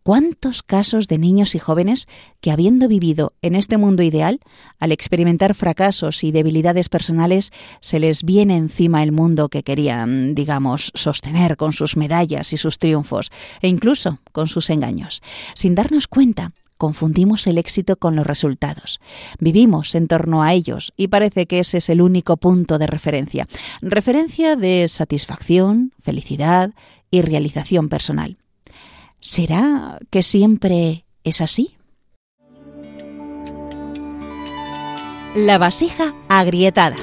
¿Cuántos 0.03 0.63
casos 0.63 1.07
de 1.07 1.17
niños 1.17 1.55
y 1.55 1.57
jóvenes 1.57 2.09
que, 2.41 2.51
habiendo 2.51 2.89
vivido 2.89 3.31
en 3.41 3.55
este 3.55 3.77
mundo 3.77 4.03
ideal, 4.03 4.41
al 4.79 4.91
experimentar 4.91 5.55
fracasos 5.55 6.25
y 6.25 6.33
debilidades 6.33 6.89
personales, 6.89 7.51
se 7.79 8.01
les 8.01 8.23
viene 8.23 8.57
encima 8.57 9.01
el 9.01 9.13
mundo 9.13 9.47
que 9.47 9.63
querían, 9.63 10.35
digamos, 10.35 10.91
sostener 10.93 11.55
con 11.55 11.71
sus 11.71 11.95
medallas 11.95 12.51
y 12.51 12.57
sus 12.57 12.79
triunfos, 12.79 13.31
e 13.61 13.69
incluso 13.69 14.19
con 14.33 14.49
sus 14.49 14.69
engaños? 14.69 15.21
Sin 15.55 15.75
darnos 15.75 16.09
cuenta, 16.09 16.51
confundimos 16.79 17.45
el 17.45 17.57
éxito 17.57 17.97
con 17.97 18.15
los 18.15 18.25
resultados. 18.25 18.99
Vivimos 19.37 19.93
en 19.93 20.07
torno 20.07 20.41
a 20.41 20.53
ellos 20.53 20.93
y 20.95 21.09
parece 21.09 21.45
que 21.45 21.59
ese 21.59 21.77
es 21.77 21.89
el 21.89 22.01
único 22.01 22.37
punto 22.37 22.79
de 22.79 22.87
referencia. 22.87 23.47
Referencia 23.81 24.55
de 24.55 24.87
satisfacción, 24.87 25.91
felicidad 26.01 26.71
y 27.11 27.21
realización 27.21 27.89
personal. 27.89 28.37
¿Será 29.19 29.99
que 30.09 30.23
siempre 30.23 31.03
es 31.25 31.41
así? 31.41 31.75
La 35.35 35.57
vasija 35.57 36.13
agrietada. 36.29 36.95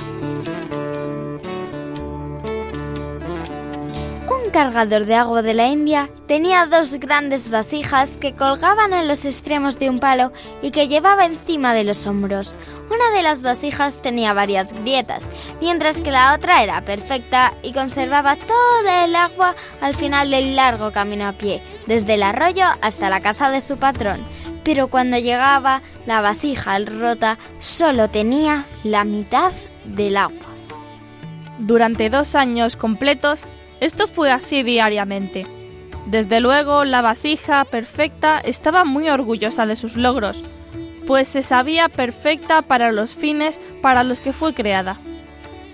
Cargador 4.56 5.04
de 5.04 5.14
agua 5.14 5.42
de 5.42 5.52
la 5.52 5.68
India 5.68 6.08
tenía 6.26 6.64
dos 6.64 6.94
grandes 6.94 7.50
vasijas 7.50 8.16
que 8.16 8.32
colgaban 8.32 8.94
en 8.94 9.06
los 9.06 9.26
extremos 9.26 9.78
de 9.78 9.90
un 9.90 9.98
palo 9.98 10.32
y 10.62 10.70
que 10.70 10.88
llevaba 10.88 11.26
encima 11.26 11.74
de 11.74 11.84
los 11.84 12.06
hombros. 12.06 12.56
Una 12.86 13.14
de 13.14 13.22
las 13.22 13.42
vasijas 13.42 14.00
tenía 14.00 14.32
varias 14.32 14.72
grietas, 14.72 15.28
mientras 15.60 16.00
que 16.00 16.10
la 16.10 16.32
otra 16.34 16.62
era 16.62 16.82
perfecta 16.86 17.52
y 17.62 17.74
conservaba 17.74 18.36
toda 18.36 19.04
el 19.04 19.14
agua 19.14 19.54
al 19.82 19.94
final 19.94 20.30
del 20.30 20.56
largo 20.56 20.90
camino 20.90 21.26
a 21.28 21.32
pie, 21.32 21.60
desde 21.84 22.14
el 22.14 22.22
arroyo 22.22 22.64
hasta 22.80 23.10
la 23.10 23.20
casa 23.20 23.50
de 23.50 23.60
su 23.60 23.76
patrón. 23.76 24.24
Pero 24.64 24.88
cuando 24.88 25.18
llegaba, 25.18 25.82
la 26.06 26.22
vasija 26.22 26.78
rota 26.78 27.36
solo 27.58 28.08
tenía 28.08 28.64
la 28.84 29.04
mitad 29.04 29.52
del 29.84 30.16
agua. 30.16 30.46
Durante 31.58 32.08
dos 32.08 32.34
años 32.34 32.76
completos, 32.76 33.40
esto 33.80 34.06
fue 34.06 34.30
así 34.30 34.62
diariamente. 34.62 35.46
Desde 36.06 36.40
luego, 36.40 36.84
la 36.84 37.02
vasija 37.02 37.64
perfecta 37.64 38.38
estaba 38.38 38.84
muy 38.84 39.08
orgullosa 39.08 39.66
de 39.66 39.74
sus 39.76 39.96
logros, 39.96 40.42
pues 41.06 41.28
se 41.28 41.42
sabía 41.42 41.88
perfecta 41.88 42.62
para 42.62 42.92
los 42.92 43.14
fines 43.14 43.60
para 43.82 44.04
los 44.04 44.20
que 44.20 44.32
fue 44.32 44.54
creada. 44.54 44.96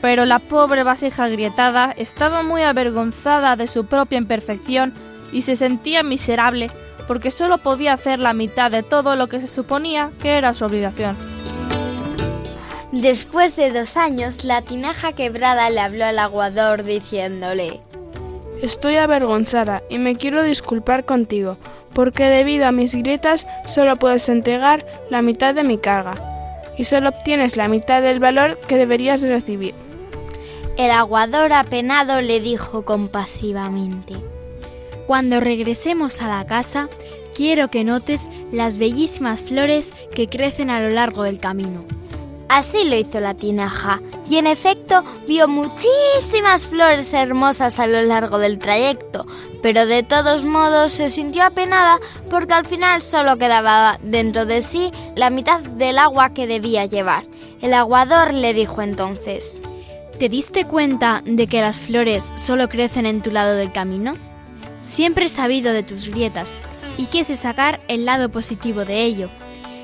Pero 0.00 0.24
la 0.24 0.38
pobre 0.38 0.82
vasija 0.82 1.24
agrietada 1.24 1.94
estaba 1.96 2.42
muy 2.42 2.62
avergonzada 2.62 3.56
de 3.56 3.68
su 3.68 3.86
propia 3.86 4.18
imperfección 4.18 4.92
y 5.32 5.42
se 5.42 5.54
sentía 5.54 6.02
miserable 6.02 6.70
porque 7.06 7.30
solo 7.30 7.58
podía 7.58 7.92
hacer 7.92 8.18
la 8.18 8.32
mitad 8.32 8.70
de 8.70 8.82
todo 8.82 9.16
lo 9.16 9.28
que 9.28 9.40
se 9.40 9.46
suponía 9.46 10.10
que 10.20 10.36
era 10.38 10.54
su 10.54 10.64
obligación. 10.64 11.16
Después 12.90 13.56
de 13.56 13.70
dos 13.70 13.96
años, 13.96 14.44
la 14.44 14.62
tinaja 14.62 15.12
quebrada 15.12 15.70
le 15.70 15.80
habló 15.80 16.04
al 16.04 16.18
aguador 16.18 16.82
diciéndole 16.82 17.80
Estoy 18.62 18.94
avergonzada 18.94 19.82
y 19.90 19.98
me 19.98 20.14
quiero 20.14 20.40
disculpar 20.44 21.04
contigo, 21.04 21.58
porque 21.94 22.26
debido 22.26 22.66
a 22.66 22.72
mis 22.72 22.94
grietas 22.94 23.48
solo 23.66 23.96
puedes 23.96 24.28
entregar 24.28 24.86
la 25.10 25.20
mitad 25.20 25.52
de 25.52 25.64
mi 25.64 25.78
carga, 25.78 26.14
y 26.78 26.84
solo 26.84 27.08
obtienes 27.08 27.56
la 27.56 27.66
mitad 27.66 28.02
del 28.02 28.20
valor 28.20 28.60
que 28.68 28.76
deberías 28.76 29.22
recibir. 29.22 29.74
El 30.78 30.92
aguador 30.92 31.52
apenado 31.52 32.20
le 32.20 32.38
dijo 32.38 32.84
compasivamente, 32.84 34.14
Cuando 35.08 35.40
regresemos 35.40 36.22
a 36.22 36.28
la 36.28 36.46
casa, 36.46 36.88
quiero 37.34 37.66
que 37.66 37.82
notes 37.82 38.30
las 38.52 38.78
bellísimas 38.78 39.40
flores 39.40 39.92
que 40.14 40.28
crecen 40.28 40.70
a 40.70 40.80
lo 40.80 40.90
largo 40.90 41.24
del 41.24 41.40
camino. 41.40 41.84
Así 42.52 42.84
lo 42.84 42.96
hizo 42.96 43.18
la 43.18 43.32
tinaja, 43.32 44.02
y 44.28 44.36
en 44.36 44.46
efecto 44.46 45.02
vio 45.26 45.48
muchísimas 45.48 46.66
flores 46.66 47.14
hermosas 47.14 47.78
a 47.78 47.86
lo 47.86 48.02
largo 48.02 48.36
del 48.36 48.58
trayecto, 48.58 49.26
pero 49.62 49.86
de 49.86 50.02
todos 50.02 50.44
modos 50.44 50.92
se 50.92 51.08
sintió 51.08 51.44
apenada 51.44 51.98
porque 52.28 52.52
al 52.52 52.66
final 52.66 53.00
solo 53.00 53.38
quedaba 53.38 53.98
dentro 54.02 54.44
de 54.44 54.60
sí 54.60 54.90
la 55.16 55.30
mitad 55.30 55.60
del 55.60 55.96
agua 55.96 56.34
que 56.34 56.46
debía 56.46 56.84
llevar. 56.84 57.24
El 57.62 57.72
aguador 57.72 58.34
le 58.34 58.52
dijo 58.52 58.82
entonces, 58.82 59.58
¿Te 60.18 60.28
diste 60.28 60.66
cuenta 60.66 61.22
de 61.24 61.46
que 61.46 61.62
las 61.62 61.80
flores 61.80 62.32
solo 62.34 62.68
crecen 62.68 63.06
en 63.06 63.22
tu 63.22 63.30
lado 63.30 63.54
del 63.54 63.72
camino? 63.72 64.12
Siempre 64.82 65.24
he 65.24 65.30
sabido 65.30 65.72
de 65.72 65.84
tus 65.84 66.06
grietas 66.06 66.54
y 66.98 67.06
quise 67.06 67.34
sacar 67.34 67.80
el 67.88 68.04
lado 68.04 68.28
positivo 68.28 68.84
de 68.84 69.04
ello. 69.04 69.30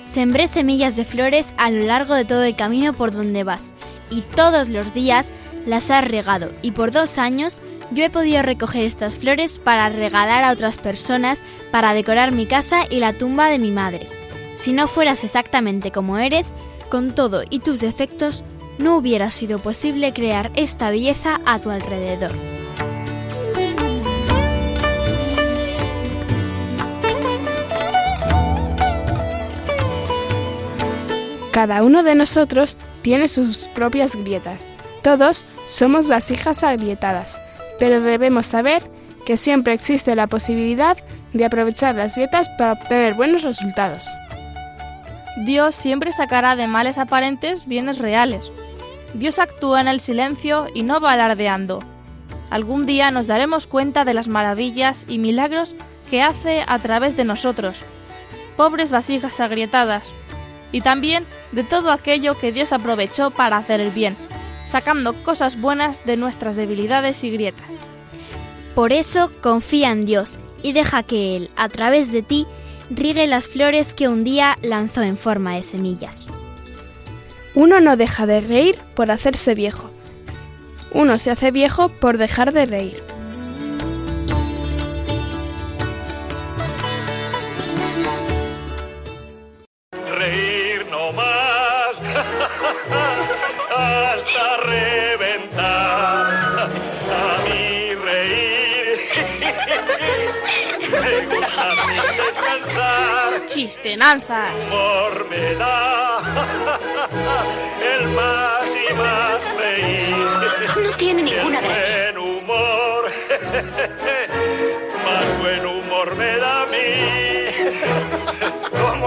Sembré 0.09 0.49
semillas 0.49 0.97
de 0.97 1.05
flores 1.05 1.53
a 1.59 1.71
lo 1.71 1.85
largo 1.85 2.15
de 2.15 2.25
todo 2.25 2.43
el 2.43 2.57
camino 2.57 2.95
por 2.95 3.13
donde 3.13 3.45
vas 3.45 3.75
y 4.11 4.23
todos 4.23 4.71
los 4.71 4.95
días 4.95 5.31
las 5.67 5.91
has 5.91 6.03
regado 6.03 6.51
y 6.63 6.71
por 6.71 6.93
dos 6.93 7.19
años 7.19 7.61
yo 7.91 8.05
he 8.05 8.11
podido 8.11 8.43
recoger 8.43 8.87
estas 8.87 9.17
flores 9.17 9.59
para 9.59 9.91
regalar 9.91 10.45
a 10.45 10.53
otras 10.53 10.79
personas 10.79 11.43
para 11.71 11.93
decorar 11.93 12.33
mi 12.33 12.47
casa 12.47 12.87
y 12.89 13.01
la 13.01 13.13
tumba 13.13 13.49
de 13.49 13.59
mi 13.59 13.71
madre. 13.71 14.07
Si 14.57 14.73
no 14.73 14.89
fueras 14.89 15.25
exactamente 15.25 15.91
como 15.91 16.17
eres, 16.17 16.55
con 16.91 17.15
todo 17.15 17.43
y 17.51 17.59
tus 17.59 17.79
defectos, 17.79 18.45
no 18.79 18.97
hubiera 18.97 19.31
sido 19.31 19.59
posible 19.59 20.15
crear 20.15 20.51
esta 20.55 20.89
belleza 20.91 21.41
a 21.45 21.59
tu 21.59 21.69
alrededor. 21.69 22.33
Cada 31.59 31.83
uno 31.83 32.05
de 32.05 32.15
nosotros 32.15 32.77
tiene 33.03 33.27
sus 33.27 33.67
propias 33.67 34.15
grietas. 34.15 34.69
Todos 35.03 35.45
somos 35.67 36.07
vasijas 36.07 36.63
agrietadas, 36.63 37.41
pero 37.81 38.01
debemos 38.01 38.47
saber 38.47 38.85
que 39.27 39.37
siempre 39.37 39.73
existe 39.73 40.15
la 40.15 40.29
posibilidad 40.29 40.97
de 41.33 41.45
aprovechar 41.45 41.97
las 41.97 42.15
grietas 42.15 42.49
para 42.51 42.75
obtener 42.75 43.15
buenos 43.15 43.43
resultados. 43.43 44.07
Dios 45.47 45.75
siempre 45.75 46.13
sacará 46.13 46.55
de 46.55 46.69
males 46.69 46.97
aparentes 46.97 47.67
bienes 47.67 47.99
reales. 47.99 48.53
Dios 49.15 49.41
actúa 49.41 49.81
en 49.81 49.89
el 49.89 49.99
silencio 49.99 50.69
y 50.73 50.85
no 50.85 51.01
va 51.01 51.15
alardeando. 51.15 51.81
Algún 52.51 52.87
día 52.87 53.11
nos 53.11 53.27
daremos 53.27 53.67
cuenta 53.67 54.05
de 54.05 54.15
las 54.15 54.29
maravillas 54.29 55.07
y 55.09 55.19
milagros 55.19 55.75
que 56.09 56.23
hace 56.23 56.63
a 56.65 56.79
través 56.79 57.17
de 57.17 57.25
nosotros, 57.25 57.79
pobres 58.57 58.93
vasijas 58.93 59.41
agrietadas, 59.41 60.05
y 60.73 60.81
también 60.81 61.25
de 61.53 61.65
todo 61.65 61.91
aquello 61.91 62.39
que 62.39 62.53
Dios 62.53 62.73
aprovechó 62.73 63.31
para 63.31 63.57
hacer 63.57 63.81
el 63.81 63.91
bien, 63.91 64.17
sacando 64.67 65.15
cosas 65.23 65.61
buenas 65.61 66.05
de 66.05 66.17
nuestras 66.17 66.57
debilidades 66.57 67.25
y 67.25 67.31
grietas. 67.31 67.79
Por 68.75 68.93
eso 68.93 69.31
confía 69.41 69.91
en 69.91 70.05
Dios 70.05 70.39
y 70.63 70.73
deja 70.73 71.03
que 71.03 71.37
Él, 71.37 71.51
a 71.57 71.69
través 71.69 72.13
de 72.13 72.23
ti, 72.23 72.47
riegue 72.91 73.27
las 73.27 73.49
flores 73.49 73.95
que 73.95 74.09
un 74.09 74.25
día 74.25 74.57
lanzó 74.63 75.03
en 75.03 75.17
forma 75.17 75.55
de 75.55 75.63
semillas. 75.63 76.27
Uno 77.55 77.81
no 77.81 77.97
deja 77.97 78.27
de 78.27 78.41
reír 78.41 78.79
por 78.95 79.11
hacerse 79.11 79.55
viejo. 79.55 79.91
Uno 80.93 81.19
se 81.19 81.31
hace 81.31 81.51
viejo 81.51 81.89
por 81.89 82.19
dejar 82.19 82.53
de 82.53 82.67
reír. 82.67 83.03
Reír 83.03 83.18
hasta 93.77 94.57
reventar. 94.65 96.27
A 97.11 97.45
mí 97.45 97.95
reír 97.95 98.99
me 100.91 101.27
gusta 101.27 101.67
descansar. 102.19 103.47
Chistenanzas. 103.47 104.53
Humor 104.67 105.27
me 105.31 105.55
da 105.55 106.21
el 107.95 108.09
más 108.09 108.65
y 108.91 108.95
más 108.95 109.41
reír. 109.59 110.27
No 110.83 110.91
tiene 110.97 111.23
ninguna 111.23 111.61
gracia. 111.61 112.13
buen 112.13 112.19
humor, 112.19 113.11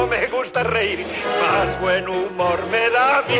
me 0.07 0.27
gusta 0.27 0.63
reír, 0.63 1.05
más 1.41 1.81
buen 1.81 2.07
humor 2.07 2.59
me 2.71 2.89
da 2.89 3.19
a 3.19 3.21
mí. 3.23 3.35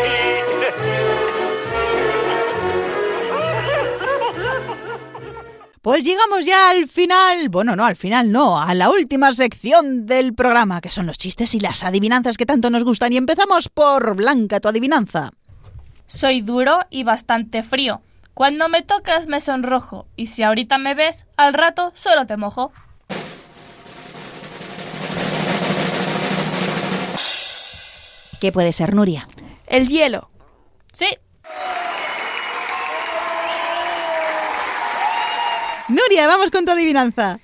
Pues 5.82 6.04
llegamos 6.04 6.46
ya 6.46 6.70
al 6.70 6.88
final, 6.88 7.50
bueno, 7.50 7.76
no, 7.76 7.84
al 7.86 7.96
final 7.96 8.32
no, 8.32 8.62
a 8.62 8.76
la 8.76 8.92
última 8.92 9.32
sección 9.32 10.06
del 10.06 10.36
programa, 10.36 10.80
que 10.80 10.90
son 10.90 11.08
los 11.08 11.18
chistes 11.18 11.56
y 11.56 11.60
las 11.60 11.84
adivinanzas 11.84 12.38
que 12.38 12.46
tanto 12.46 12.70
nos 12.70 12.84
gustan. 12.84 13.14
Y 13.14 13.18
empezamos 13.18 13.68
por 13.68 14.16
Blanca, 14.16 14.60
tu 14.60 14.68
adivinanza. 14.68 15.32
Soy 16.06 16.42
duro 16.42 16.82
y 16.92 17.04
bastante 17.04 17.64
frío. 17.64 18.02
Cuando 18.36 18.70
me 18.70 18.84
tocas 18.84 19.26
me 19.26 19.42
sonrojo, 19.42 20.06
y 20.16 20.28
si 20.28 20.44
ahorita 20.44 20.78
me 20.78 20.94
ves, 20.94 21.26
al 21.36 21.54
rato 21.54 21.92
solo 21.96 22.28
te 22.28 22.38
mojo. 22.38 22.72
¿Qué 28.42 28.52
puede 28.52 28.74
ser, 28.74 28.96
Nuria? 28.96 29.28
El 29.68 29.88
hielo. 29.88 30.32
Sí. 30.92 31.06
Nuria, 35.88 36.26
vamos 36.26 36.50
con 36.50 36.66
tu 36.66 36.72
adivinanza. 36.72 37.40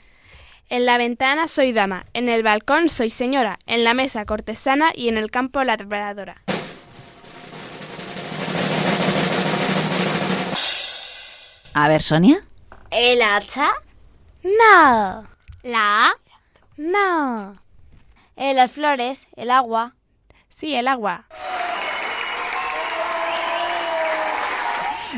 En 0.69 0.87
la 0.87 0.97
ventana 0.97 1.47
soy 1.47 1.71
dama, 1.71 2.07
en 2.15 2.29
el 2.29 2.41
balcón 2.41 2.89
soy 2.89 3.11
señora, 3.11 3.59
en 3.67 3.83
la 3.83 3.93
mesa 3.93 4.25
cortesana 4.25 4.91
y 4.95 5.07
en 5.07 5.17
el 5.17 5.29
campo 5.29 5.63
labradora. 5.63 6.41
A 11.75 11.87
ver, 11.89 12.01
Sonia. 12.01 12.39
¿El 12.89 13.21
hacha? 13.21 13.69
No. 14.41 15.27
¿La 15.61 16.07
A? 16.07 16.13
No. 16.75 17.55
Eh, 18.35 18.55
las 18.55 18.71
flores, 18.71 19.27
el 19.35 19.51
agua. 19.51 19.93
Sí, 20.57 20.73
el 20.73 20.87
agua. 20.87 21.27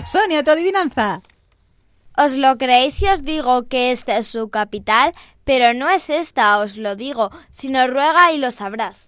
Sonia, 0.06 0.44
tu 0.44 0.52
adivinanza. 0.52 1.22
Os 2.18 2.34
lo 2.34 2.58
creéis 2.58 2.96
si 2.96 3.08
os 3.08 3.24
digo 3.24 3.70
que 3.70 3.92
esta 3.92 4.18
es 4.18 4.28
su 4.28 4.50
capital, 4.50 5.14
pero 5.46 5.74
no 5.74 5.88
es 5.88 6.10
esta, 6.10 6.60
os 6.60 6.76
lo 6.76 6.98
digo, 6.98 7.32
sino 7.52 7.88
ruega 7.88 8.34
y 8.34 8.38
lo 8.38 8.52
sabrás. 8.52 9.08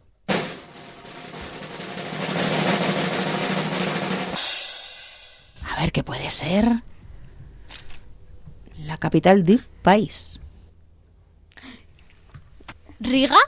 A 5.70 5.82
ver, 5.82 5.92
¿qué 5.92 6.02
puede 6.02 6.30
ser? 6.30 6.66
La 8.78 8.96
capital 8.96 9.44
del 9.44 9.60
país. 9.84 10.40
¿Riga? 13.02 13.40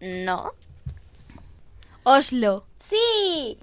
No. 0.00 0.57
Oslo. 2.10 2.64
Sí. 2.80 3.58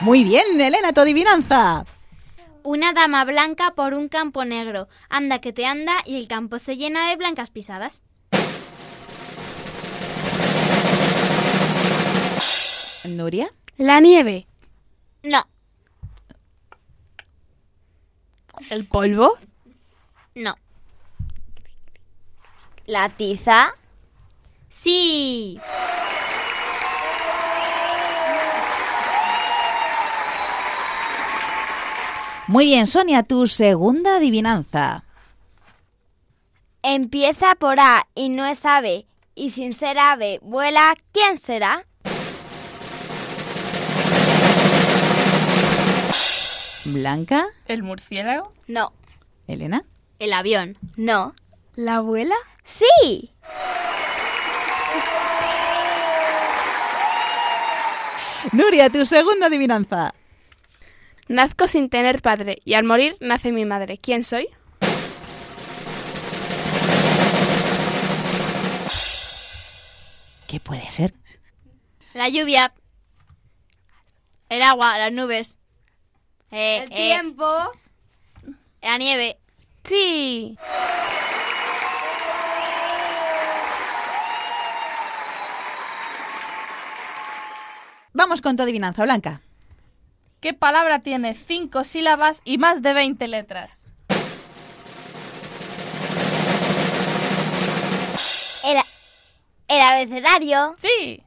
Muy 0.00 0.24
bien, 0.24 0.58
Elena, 0.58 0.94
tu 0.94 1.02
adivinanza. 1.02 1.84
Una 2.62 2.94
dama 2.94 3.26
blanca 3.26 3.74
por 3.74 3.92
un 3.92 4.08
campo 4.08 4.46
negro. 4.46 4.88
Anda 5.10 5.42
que 5.42 5.52
te 5.52 5.66
anda 5.66 5.96
y 6.06 6.16
el 6.16 6.28
campo 6.28 6.58
se 6.58 6.78
llena 6.78 7.10
de 7.10 7.16
blancas 7.16 7.50
pisadas. 7.50 8.00
Nuria. 13.04 13.50
La 13.76 14.00
nieve. 14.00 14.46
No. 15.24 15.42
¿El 18.70 18.86
polvo? 18.86 19.36
No. 20.34 20.54
¿La 22.86 23.10
tiza? 23.10 23.74
Sí. 24.80 25.58
Muy 32.46 32.66
bien, 32.66 32.86
Sonia, 32.86 33.24
tu 33.24 33.48
segunda 33.48 34.16
adivinanza. 34.18 35.02
Empieza 36.82 37.56
por 37.56 37.80
A 37.80 38.06
y 38.14 38.28
no 38.28 38.46
es 38.46 38.64
ave, 38.64 39.06
y 39.34 39.50
sin 39.50 39.72
ser 39.72 39.98
ave 39.98 40.38
vuela, 40.42 40.94
¿quién 41.12 41.38
será? 41.38 41.84
Blanca. 46.84 47.46
¿El 47.66 47.82
murciélago? 47.82 48.52
No. 48.68 48.92
Elena. 49.48 49.84
El 50.20 50.32
avión. 50.32 50.78
No. 50.96 51.34
¿La 51.74 51.96
abuela? 51.96 52.36
Sí. 52.62 53.32
Nuria, 58.52 58.88
tu 58.90 59.04
segunda 59.06 59.46
adivinanza. 59.46 60.14
Nazco 61.28 61.68
sin 61.68 61.90
tener 61.90 62.22
padre 62.22 62.58
y 62.64 62.74
al 62.74 62.84
morir 62.84 63.16
nace 63.20 63.52
mi 63.52 63.64
madre. 63.64 63.98
¿Quién 63.98 64.24
soy? 64.24 64.48
¿Qué 70.46 70.60
puede 70.60 70.88
ser? 70.90 71.14
La 72.14 72.28
lluvia. 72.28 72.72
El 74.48 74.62
agua, 74.62 74.96
las 74.98 75.12
nubes. 75.12 75.56
Eh, 76.50 76.84
El 76.84 76.92
eh, 76.92 76.96
tiempo. 76.96 77.44
la 78.80 78.96
nieve. 78.96 79.38
Sí. 79.84 80.56
Vamos 88.18 88.42
con 88.42 88.56
tu 88.56 88.64
adivinanza, 88.64 89.04
Blanca. 89.04 89.42
¿Qué 90.40 90.52
palabra 90.52 91.04
tiene 91.04 91.34
cinco 91.34 91.84
sílabas 91.84 92.40
y 92.44 92.58
más 92.58 92.82
de 92.82 92.92
20 92.92 93.28
letras? 93.28 93.70
El, 98.64 98.76
el 99.68 99.80
abecedario. 99.80 100.74
Sí. 100.80 101.22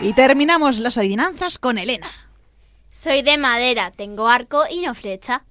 Y 0.00 0.12
terminamos 0.14 0.80
las 0.80 0.98
adivinanzas 0.98 1.60
con 1.60 1.78
Elena. 1.78 2.10
Soy 2.90 3.22
de 3.22 3.38
madera, 3.38 3.92
tengo 3.92 4.26
arco 4.26 4.64
y 4.68 4.80
no 4.80 4.96
flecha. 4.96 5.44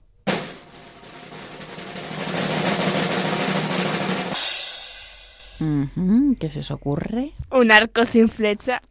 ¿Qué 6.40 6.50
se 6.52 6.60
os 6.60 6.72
ocurre? 6.72 7.34
Un 7.52 7.72
arco 7.72 8.04
sin 8.06 8.30
flecha. 8.30 8.82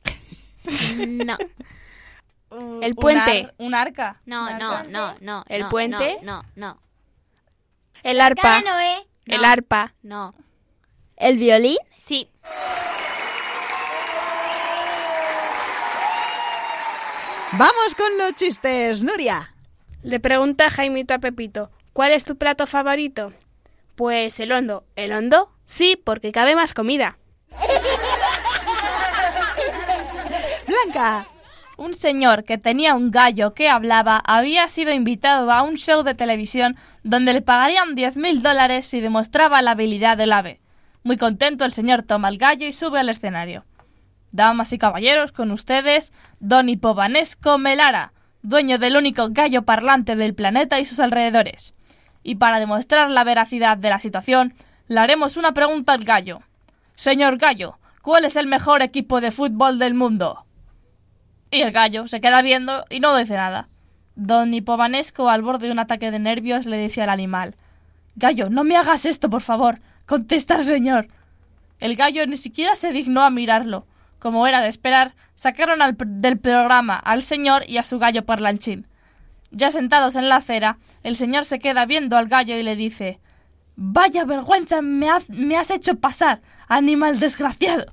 No. 1.07 1.37
El 2.83 2.91
Un 2.93 2.97
puente. 2.97 3.45
ar- 3.45 3.55
¿Un 3.59 3.75
arca? 3.75 4.21
No, 4.27 4.51
¿Un 4.53 4.59
no, 4.59 4.71
arca? 4.73 4.89
no, 4.91 5.17
no. 5.21 5.45
¿El 5.49 5.63
no, 5.63 5.69
puente? 5.69 6.19
No, 6.23 6.43
no, 6.43 6.75
no. 6.75 6.81
El 8.03 8.21
arpa. 8.21 8.63
El 9.27 9.43
No. 9.43 9.49
arpa. 9.49 9.95
No. 10.03 10.35
¿El 11.17 11.39
violín? 11.39 11.77
Sí. 11.95 12.29
Vamos 17.53 17.95
con 17.97 18.19
los 18.19 18.35
chistes, 18.35 19.03
Nuria. 19.03 19.53
Le 20.03 20.21
pregunta 20.21 20.71
Jaimito 20.71 21.15
a 21.15 21.19
Pepito, 21.19 21.71
¿cuál 21.93 22.13
es 22.13 22.25
tu 22.25 22.37
plato 22.37 22.67
favorito? 22.67 23.33
Pues 23.95 24.39
el 24.41 24.53
hondo. 24.53 24.85
¿El 24.95 25.13
hondo? 25.13 25.51
Sí, 25.67 26.01
porque 26.03 26.33
cabe 26.33 26.57
más 26.57 26.73
comida. 26.73 27.19
Blanca. 30.67 31.25
Un 31.77 31.93
señor 31.93 32.45
que 32.45 32.57
tenía 32.57 32.95
un 32.95 33.11
gallo 33.11 33.53
que 33.53 33.69
hablaba 33.69 34.23
había 34.25 34.67
sido 34.69 34.93
invitado 34.93 35.51
a 35.51 35.61
un 35.61 35.77
show 35.77 36.03
de 36.03 36.15
televisión 36.15 36.77
donde 37.03 37.35
le 37.35 37.43
pagarían 37.43 37.95
10.000 37.95 38.41
dólares 38.41 38.87
si 38.87 39.01
demostraba 39.01 39.61
la 39.61 39.73
habilidad 39.73 40.17
del 40.17 40.33
ave. 40.33 40.61
Muy 41.03 41.19
contento 41.19 41.65
el 41.65 41.75
señor 41.75 42.03
toma 42.03 42.31
el 42.31 42.39
gallo 42.39 42.67
y 42.67 42.73
sube 42.73 42.99
al 42.99 43.11
escenario. 43.11 43.65
Damas 44.33 44.73
y 44.73 44.79
caballeros, 44.79 45.33
con 45.33 45.51
ustedes, 45.51 46.13
Don 46.41 46.69
Hipovanesco 46.69 47.59
Melara, 47.59 48.13
dueño 48.43 48.79
del 48.79 48.97
único 48.97 49.29
gallo 49.31 49.63
parlante 49.63 50.17
del 50.17 50.35
planeta 50.35 50.81
y 50.81 50.85
sus 50.85 50.99
alrededores. 50.99 51.75
Y 52.23 52.37
para 52.37 52.59
demostrar 52.59 53.11
la 53.11 53.25
veracidad 53.25 53.77
de 53.77 53.91
la 53.91 53.99
situación, 53.99 54.55
le 54.89 55.01
haremos 55.01 55.37
una 55.37 55.53
pregunta 55.53 55.93
al 55.93 56.05
gallo. 56.05 56.41
Señor 56.95 57.39
gallo, 57.39 57.79
¿cuál 58.03 58.25
es 58.25 58.37
el 58.37 58.47
mejor 58.47 58.83
equipo 58.83 59.21
de 59.21 59.31
fútbol 59.31 59.79
del 59.79 59.95
mundo? 59.95 60.47
Y 61.51 61.63
el 61.63 61.73
gallo 61.73 62.07
se 62.07 62.21
queda 62.21 62.43
viendo 62.43 62.85
y 62.91 63.01
no 63.01 63.17
dice 63.17 63.35
nada. 63.35 63.69
Don 64.15 64.55
Hipovanesco, 64.55 65.29
al 65.29 65.43
borde 65.43 65.67
de 65.67 65.73
un 65.73 65.79
ataque 65.79 66.11
de 66.11 66.19
nervios, 66.19 66.67
le 66.67 66.79
dice 66.79 67.03
al 67.03 67.11
animal 67.11 67.57
Gallo, 68.15 68.49
no 68.49 68.65
me 68.65 68.77
hagas 68.77 69.05
esto, 69.05 69.29
por 69.29 69.43
favor. 69.43 69.81
Contesta, 70.07 70.59
señor. 70.63 71.09
El 71.79 71.97
gallo 71.97 72.27
ni 72.27 72.39
siquiera 72.39 72.75
se 72.75 72.93
dignó 72.93 73.23
a 73.23 73.31
mirarlo. 73.31 73.87
Como 74.19 74.47
era 74.47 74.63
de 74.63 74.69
esperar, 74.69 75.15
sacaron 75.35 75.83
al 75.83 75.97
del 75.99 76.39
programa 76.39 76.97
al 76.97 77.23
señor 77.23 77.65
y 77.69 77.77
a 77.77 77.83
su 77.83 77.99
gallo 77.99 78.25
parlanchín. 78.25 78.87
Ya 79.51 79.71
sentados 79.71 80.17
en 80.17 80.31
la 80.31 80.37
acera, 80.37 80.79
el 81.03 81.17
señor 81.17 81.45
se 81.45 81.59
queda 81.59 81.85
viendo 81.85 82.17
al 82.17 82.29
gallo 82.29 82.57
y 82.57 82.63
le 82.63 82.75
dice 82.75 83.21
Vaya 83.77 84.25
vergüenza 84.25 84.83
me, 84.83 85.09
me 85.29 85.57
has 85.57 85.71
hecho 85.71 85.95
pasar, 85.97 86.43
animal 86.67 87.19
desgraciado. 87.21 87.93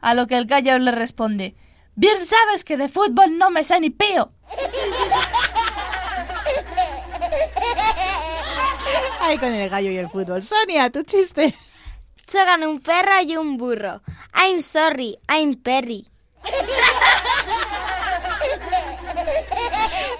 A 0.00 0.14
lo 0.14 0.26
que 0.26 0.36
el 0.36 0.46
gallo 0.46 0.78
le 0.78 0.92
responde, 0.92 1.56
Bien 1.98 2.26
sabes 2.26 2.62
que 2.62 2.76
de 2.76 2.90
fútbol 2.90 3.38
no 3.38 3.48
me 3.48 3.64
sé 3.64 3.80
ni 3.80 3.88
pío. 3.88 4.30
Ay, 9.18 9.38
con 9.38 9.48
el 9.48 9.70
gallo 9.70 9.90
y 9.90 9.96
el 9.96 10.06
fútbol. 10.06 10.42
Sonia, 10.42 10.90
tu 10.90 11.02
chiste. 11.04 11.54
Chocan 12.26 12.64
un 12.64 12.80
perro 12.80 13.22
y 13.24 13.38
un 13.38 13.56
burro. 13.56 14.02
I'm 14.34 14.62
sorry, 14.62 15.18
I'm 15.26 15.54
Perry. 15.54 16.06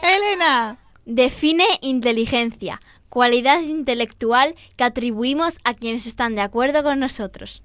Elena. 0.02 0.78
Define 1.04 1.66
inteligencia, 1.82 2.80
cualidad 3.08 3.60
intelectual 3.60 4.54
que 4.76 4.84
atribuimos 4.84 5.58
a 5.64 5.74
quienes 5.74 6.06
están 6.06 6.34
de 6.34 6.42
acuerdo 6.42 6.82
con 6.82 6.98
nosotros. 7.00 7.62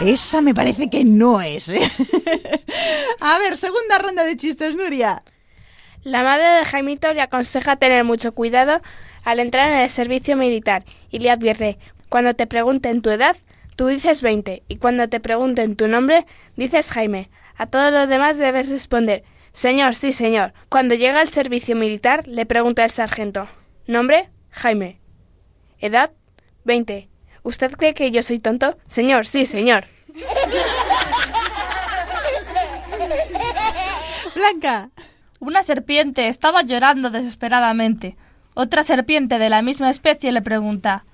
Esa 0.00 0.40
me 0.40 0.54
parece 0.54 0.88
que 0.88 1.04
no 1.04 1.40
es. 1.40 1.70
¿eh? 1.70 1.80
A 3.20 3.38
ver, 3.38 3.56
segunda 3.56 3.98
ronda 3.98 4.24
de 4.24 4.36
chistes, 4.36 4.74
Nuria. 4.76 5.22
La 6.04 6.22
madre 6.22 6.44
de 6.44 6.64
Jaimito 6.64 7.12
le 7.12 7.20
aconseja 7.20 7.76
tener 7.76 8.04
mucho 8.04 8.32
cuidado 8.32 8.80
al 9.24 9.40
entrar 9.40 9.70
en 9.70 9.80
el 9.80 9.90
servicio 9.90 10.36
militar 10.36 10.84
y 11.10 11.18
le 11.18 11.30
advierte, 11.30 11.78
cuando 12.08 12.34
te 12.34 12.46
pregunten 12.46 13.02
tu 13.02 13.10
edad, 13.10 13.36
tú 13.74 13.88
dices 13.88 14.22
20 14.22 14.62
y 14.68 14.76
cuando 14.76 15.08
te 15.08 15.18
pregunten 15.18 15.74
tu 15.74 15.88
nombre, 15.88 16.26
dices 16.56 16.92
Jaime. 16.92 17.28
A 17.56 17.66
todos 17.66 17.92
los 17.92 18.08
demás 18.08 18.38
debes 18.38 18.68
responder, 18.68 19.24
Señor, 19.58 19.96
sí, 19.96 20.12
señor. 20.12 20.52
Cuando 20.68 20.94
llega 20.94 21.18
al 21.18 21.30
servicio 21.30 21.74
militar, 21.74 22.28
le 22.28 22.46
pregunta 22.46 22.84
el 22.84 22.92
sargento, 22.92 23.48
¿nombre? 23.88 24.30
Jaime. 24.52 25.00
¿Edad? 25.80 26.12
20. 26.62 27.08
¿Usted 27.42 27.72
cree 27.72 27.92
que 27.92 28.12
yo 28.12 28.22
soy 28.22 28.38
tonto? 28.38 28.78
Señor, 28.86 29.26
sí, 29.26 29.46
señor. 29.46 29.86
Blanca. 34.36 34.90
Una 35.40 35.64
serpiente 35.64 36.28
estaba 36.28 36.62
llorando 36.62 37.10
desesperadamente. 37.10 38.16
Otra 38.54 38.84
serpiente 38.84 39.40
de 39.40 39.50
la 39.50 39.60
misma 39.62 39.90
especie 39.90 40.30
le 40.30 40.40
pregunta 40.40 41.04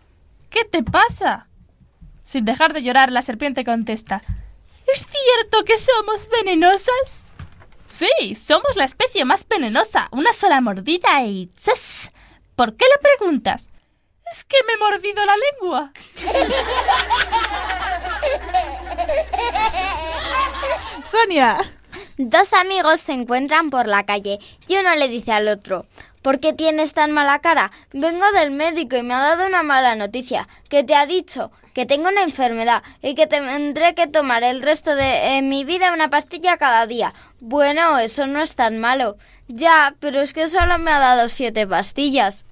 ¿Qué 0.51 0.66
te 0.66 0.82
pasa? 0.82 1.49
Sin 2.24 2.45
dejar 2.45 2.74
de 2.74 2.82
llorar, 2.82 3.11
la 3.11 3.22
serpiente 3.22 3.64
contesta 3.64 4.20
¿Es 4.92 5.07
cierto 5.07 5.64
que 5.64 5.78
somos 5.78 6.28
venenosas? 6.28 7.23
Sí, 7.95 8.34
somos 8.34 8.74
la 8.74 8.82
especie 8.84 9.24
más 9.24 9.47
venenosa. 9.47 10.09
Una 10.11 10.32
sola 10.32 10.61
mordida 10.61 11.22
y... 11.22 11.49
¡zas! 11.57 12.11
¿Por 12.57 12.76
qué 12.76 12.84
le 12.86 12.99
preguntas? 12.99 13.68
Es 14.32 14.45
que 14.45 14.57
me 14.66 14.72
he 14.72 14.78
mordido 14.78 15.24
la 15.24 15.36
lengua. 15.36 15.92
Sonia. 21.05 21.57
Dos 22.18 22.53
amigos 22.55 23.01
se 23.01 23.12
encuentran 23.12 23.70
por 23.70 23.86
la 23.86 24.05
calle 24.05 24.40
y 24.66 24.76
uno 24.76 24.92
le 24.97 25.07
dice 25.07 25.30
al 25.30 25.47
otro 25.47 25.86
¿Por 26.20 26.40
qué 26.40 26.53
tienes 26.53 26.95
tan 26.95 27.12
mala 27.12 27.38
cara? 27.40 27.70
Vengo 27.92 28.28
del 28.32 28.51
médico 28.51 28.97
y 28.97 29.05
me 29.05 29.14
ha 29.14 29.20
dado 29.20 29.47
una 29.47 29.62
mala 29.62 29.95
noticia. 29.95 30.49
¿Qué 30.68 30.82
te 30.82 30.97
ha 30.97 31.07
dicho? 31.07 31.53
Que 31.74 31.86
tengo 31.86 32.08
una 32.08 32.22
enfermedad 32.22 32.82
y 33.02 33.14
que 33.14 33.26
tendré 33.26 33.94
que 33.94 34.06
tomar 34.06 34.44
el 34.44 34.62
resto 34.62 34.94
de 34.94 35.40
mi 35.42 35.64
vida 35.64 35.92
una 35.92 36.08
pastilla 36.08 36.56
cada 36.56 36.86
día. 36.86 37.12
Bueno, 37.40 37.98
eso 37.98 38.26
no 38.26 38.40
es 38.40 38.54
tan 38.54 38.78
malo. 38.78 39.16
Ya, 39.48 39.94
pero 40.00 40.20
es 40.20 40.32
que 40.32 40.48
solo 40.48 40.78
me 40.78 40.92
ha 40.92 40.98
dado 40.98 41.28
siete 41.28 41.66
pastillas. 41.66 42.44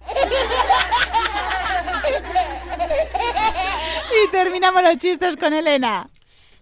y 4.24 4.30
terminamos 4.30 4.82
los 4.82 4.98
chistes 4.98 5.36
con 5.36 5.52
Elena. 5.54 6.10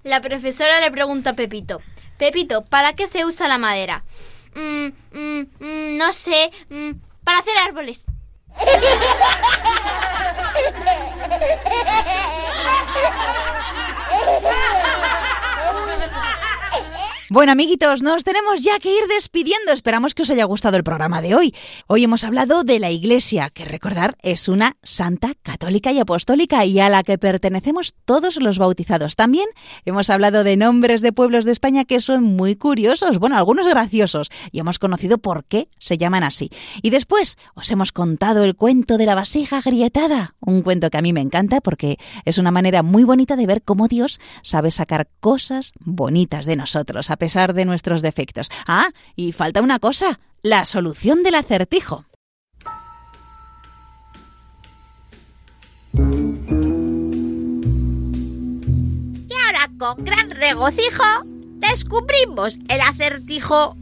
La 0.02 0.20
profesora 0.20 0.80
le 0.80 0.90
pregunta 0.90 1.30
a 1.30 1.34
Pepito, 1.34 1.82
Pepito, 2.18 2.64
¿para 2.64 2.94
qué 2.94 3.06
se 3.06 3.24
usa 3.24 3.48
la 3.48 3.58
madera? 3.58 4.04
Mm, 4.54 4.86
mm, 5.12 5.40
mm, 5.58 5.96
no 5.96 6.12
sé, 6.12 6.50
para 7.24 7.38
hacer 7.38 7.56
árboles. 7.66 8.06
Ha 8.62 8.66
ha 8.66 8.92
ha! 16.42 16.49
Bueno, 17.33 17.53
amiguitos, 17.53 18.03
nos 18.03 18.24
tenemos 18.24 18.61
ya 18.61 18.81
que 18.81 18.89
ir 18.89 19.07
despidiendo. 19.07 19.70
Esperamos 19.70 20.16
que 20.16 20.22
os 20.22 20.31
haya 20.31 20.45
gustado 20.47 20.76
el 20.76 20.83
programa 20.83 21.22
de 21.22 21.37
hoy. 21.37 21.55
Hoy 21.87 22.03
hemos 22.03 22.24
hablado 22.24 22.64
de 22.64 22.81
la 22.81 22.91
Iglesia, 22.91 23.51
que 23.51 23.64
recordar 23.64 24.16
es 24.20 24.49
una 24.49 24.76
santa 24.83 25.35
católica 25.41 25.93
y 25.93 26.01
apostólica 26.01 26.64
y 26.64 26.81
a 26.81 26.89
la 26.89 27.05
que 27.05 27.18
pertenecemos 27.18 27.95
todos 28.05 28.39
los 28.39 28.59
bautizados. 28.59 29.14
También 29.14 29.47
hemos 29.85 30.11
hablado 30.11 30.43
de 30.43 30.57
nombres 30.57 31.03
de 31.03 31.12
pueblos 31.12 31.45
de 31.45 31.53
España 31.53 31.85
que 31.85 32.01
son 32.01 32.24
muy 32.24 32.57
curiosos, 32.57 33.20
bueno, 33.20 33.37
algunos 33.37 33.68
graciosos, 33.68 34.28
y 34.51 34.59
hemos 34.59 34.81
conocido 34.81 35.18
por 35.18 35.45
qué 35.45 35.68
se 35.78 35.99
llaman 35.99 36.24
así. 36.24 36.51
Y 36.83 36.91
después 36.91 37.39
os 37.55 37.70
hemos 37.70 37.93
contado 37.93 38.43
el 38.43 38.57
cuento 38.57 38.99
de 38.99 39.07
la 39.07 39.14
vasija 39.14 39.59
agrietada, 39.59 40.35
un 40.41 40.62
cuento 40.62 40.91
que 40.91 40.99
a 40.99 41.03
mí 41.03 41.12
me 41.12 41.20
encanta 41.20 41.61
porque 41.61 41.97
es 42.24 42.39
una 42.39 42.51
manera 42.51 42.83
muy 42.83 43.05
bonita 43.05 43.37
de 43.37 43.47
ver 43.47 43.62
cómo 43.62 43.87
Dios 43.87 44.18
sabe 44.43 44.72
sacar 44.72 45.09
cosas 45.20 45.70
bonitas 45.78 46.45
de 46.45 46.57
nosotros 46.57 47.09
pesar 47.21 47.55
de 47.55 47.64
nuestros 47.64 48.03
defectos. 48.03 48.51
Ah, 48.66 48.89
y 49.14 49.31
falta 49.31 49.62
una 49.62 49.79
cosa, 49.79 50.18
la 50.43 50.64
solución 50.64 51.23
del 51.23 51.37
acertijo. 51.37 52.07
Y 59.29 59.35
ahora, 59.47 59.68
con 59.79 60.05
gran 60.05 60.31
regocijo, 60.31 61.05
descubrimos 61.59 62.59
el 62.68 62.81
acertijo. 62.81 63.77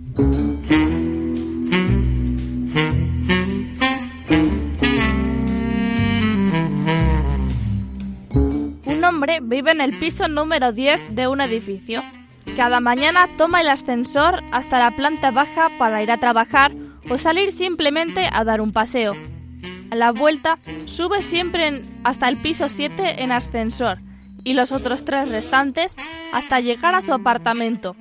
Un 8.85 9.05
hombre 9.05 9.39
vive 9.41 9.71
en 9.71 9.81
el 9.81 9.97
piso 9.99 10.29
número 10.29 10.73
10 10.73 11.15
de 11.15 11.29
un 11.29 11.41
edificio. 11.41 12.03
Cada 12.59 12.81
mañana 12.81 13.29
toma 13.37 13.61
el 13.61 13.69
ascensor 13.69 14.43
hasta 14.51 14.81
la 14.81 14.91
planta 14.91 15.31
baja 15.31 15.69
para 15.79 16.03
ir 16.03 16.11
a 16.11 16.17
trabajar 16.17 16.73
o 17.09 17.17
salir 17.17 17.53
simplemente 17.53 18.29
a 18.33 18.43
dar 18.43 18.61
un 18.61 18.73
paseo. 18.73 19.13
A 19.93 19.95
la 19.95 20.11
vuelta 20.11 20.59
sube 20.87 21.23
siempre 21.23 21.83
hasta 22.03 22.29
el 22.29 22.37
piso 22.37 22.69
7 22.69 23.23
en 23.23 23.31
ascensor 23.31 24.01
y 24.43 24.55
los 24.55 24.73
otros 24.73 25.05
tres 25.05 25.29
restantes 25.29 25.95
hasta 26.33 26.59
llegar 26.59 26.97
a 26.97 27.03
su 27.03 27.13
apartamento. 27.13 27.95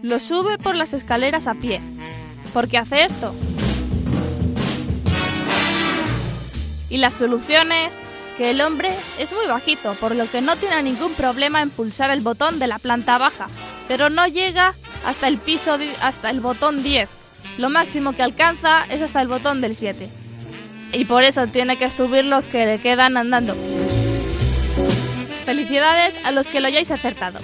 Lo 0.00 0.18
sube 0.20 0.56
por 0.56 0.74
las 0.74 0.94
escaleras 0.94 1.46
a 1.46 1.52
pie. 1.52 1.82
¿Por 2.54 2.66
qué 2.66 2.78
hace 2.78 3.04
esto? 3.04 3.34
Y 6.88 6.96
la 6.96 7.10
solución 7.10 7.72
es 7.72 8.00
que 8.38 8.50
el 8.50 8.60
hombre 8.60 8.90
es 9.18 9.32
muy 9.32 9.46
bajito, 9.46 9.94
por 9.94 10.14
lo 10.14 10.30
que 10.30 10.40
no 10.40 10.54
tiene 10.54 10.80
ningún 10.84 11.12
problema 11.14 11.60
en 11.60 11.70
pulsar 11.70 12.10
el 12.10 12.20
botón 12.20 12.60
de 12.60 12.68
la 12.68 12.78
planta 12.78 13.18
baja, 13.18 13.48
pero 13.88 14.10
no 14.10 14.28
llega 14.28 14.74
hasta 15.04 15.26
el 15.26 15.38
piso 15.38 15.76
hasta 16.00 16.30
el 16.30 16.38
botón 16.38 16.84
10. 16.84 17.08
Lo 17.58 17.68
máximo 17.68 18.14
que 18.14 18.22
alcanza 18.22 18.84
es 18.90 19.02
hasta 19.02 19.20
el 19.20 19.28
botón 19.28 19.60
del 19.60 19.74
7. 19.74 20.08
Y 20.92 21.04
por 21.04 21.24
eso 21.24 21.48
tiene 21.48 21.76
que 21.76 21.90
subir 21.90 22.24
los 22.24 22.46
que 22.46 22.64
le 22.64 22.78
quedan 22.78 23.16
andando. 23.16 23.56
Felicidades 25.44 26.14
a 26.24 26.30
los 26.30 26.46
que 26.46 26.60
lo 26.60 26.68
hayáis 26.68 26.92
acertado. 26.92 27.40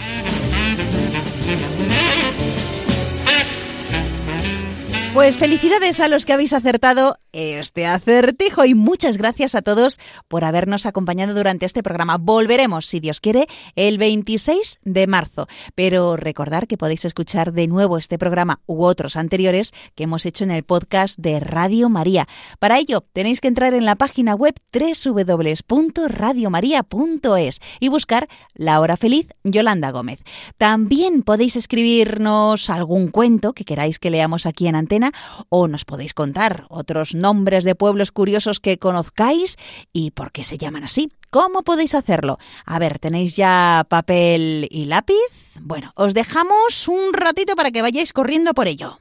Pues 5.14 5.36
felicidades 5.36 6.00
a 6.00 6.08
los 6.08 6.26
que 6.26 6.32
habéis 6.32 6.52
acertado 6.52 7.16
este 7.32 7.86
acertijo 7.86 8.64
y 8.64 8.74
muchas 8.74 9.16
gracias 9.16 9.54
a 9.54 9.62
todos 9.62 10.00
por 10.26 10.44
habernos 10.44 10.86
acompañado 10.86 11.34
durante 11.34 11.66
este 11.66 11.84
programa. 11.84 12.18
Volveremos, 12.18 12.86
si 12.86 12.98
Dios 12.98 13.20
quiere, 13.20 13.46
el 13.76 13.98
26 13.98 14.80
de 14.82 15.06
marzo. 15.06 15.46
Pero 15.76 16.16
recordar 16.16 16.66
que 16.66 16.76
podéis 16.76 17.04
escuchar 17.04 17.52
de 17.52 17.68
nuevo 17.68 17.96
este 17.96 18.18
programa 18.18 18.58
u 18.66 18.82
otros 18.82 19.14
anteriores 19.16 19.70
que 19.94 20.02
hemos 20.04 20.26
hecho 20.26 20.42
en 20.42 20.50
el 20.50 20.64
podcast 20.64 21.16
de 21.16 21.38
Radio 21.38 21.88
María. 21.88 22.26
Para 22.58 22.78
ello, 22.78 23.04
tenéis 23.12 23.40
que 23.40 23.46
entrar 23.48 23.74
en 23.74 23.84
la 23.84 23.94
página 23.94 24.34
web 24.34 24.56
www.radiomaria.es 24.72 27.60
y 27.78 27.88
buscar 27.88 28.26
La 28.54 28.80
Hora 28.80 28.96
Feliz 28.96 29.28
Yolanda 29.44 29.92
Gómez. 29.92 30.24
También 30.58 31.22
podéis 31.22 31.54
escribirnos 31.54 32.68
algún 32.68 33.12
cuento 33.12 33.52
que 33.52 33.64
queráis 33.64 34.00
que 34.00 34.10
leamos 34.10 34.46
aquí 34.46 34.66
en 34.66 34.74
antena 34.74 35.03
o 35.48 35.68
nos 35.68 35.84
podéis 35.84 36.14
contar 36.14 36.66
otros 36.68 37.14
nombres 37.14 37.64
de 37.64 37.74
pueblos 37.74 38.12
curiosos 38.12 38.60
que 38.60 38.78
conozcáis 38.78 39.56
y 39.92 40.10
por 40.12 40.32
qué 40.32 40.44
se 40.44 40.58
llaman 40.58 40.84
así. 40.84 41.10
¿Cómo 41.30 41.62
podéis 41.62 41.94
hacerlo? 41.94 42.38
A 42.64 42.78
ver, 42.78 42.98
¿tenéis 42.98 43.36
ya 43.36 43.86
papel 43.88 44.68
y 44.70 44.84
lápiz? 44.84 45.14
Bueno, 45.60 45.92
os 45.96 46.14
dejamos 46.14 46.88
un 46.88 47.12
ratito 47.12 47.56
para 47.56 47.70
que 47.70 47.82
vayáis 47.82 48.12
corriendo 48.12 48.54
por 48.54 48.68
ello. 48.68 48.98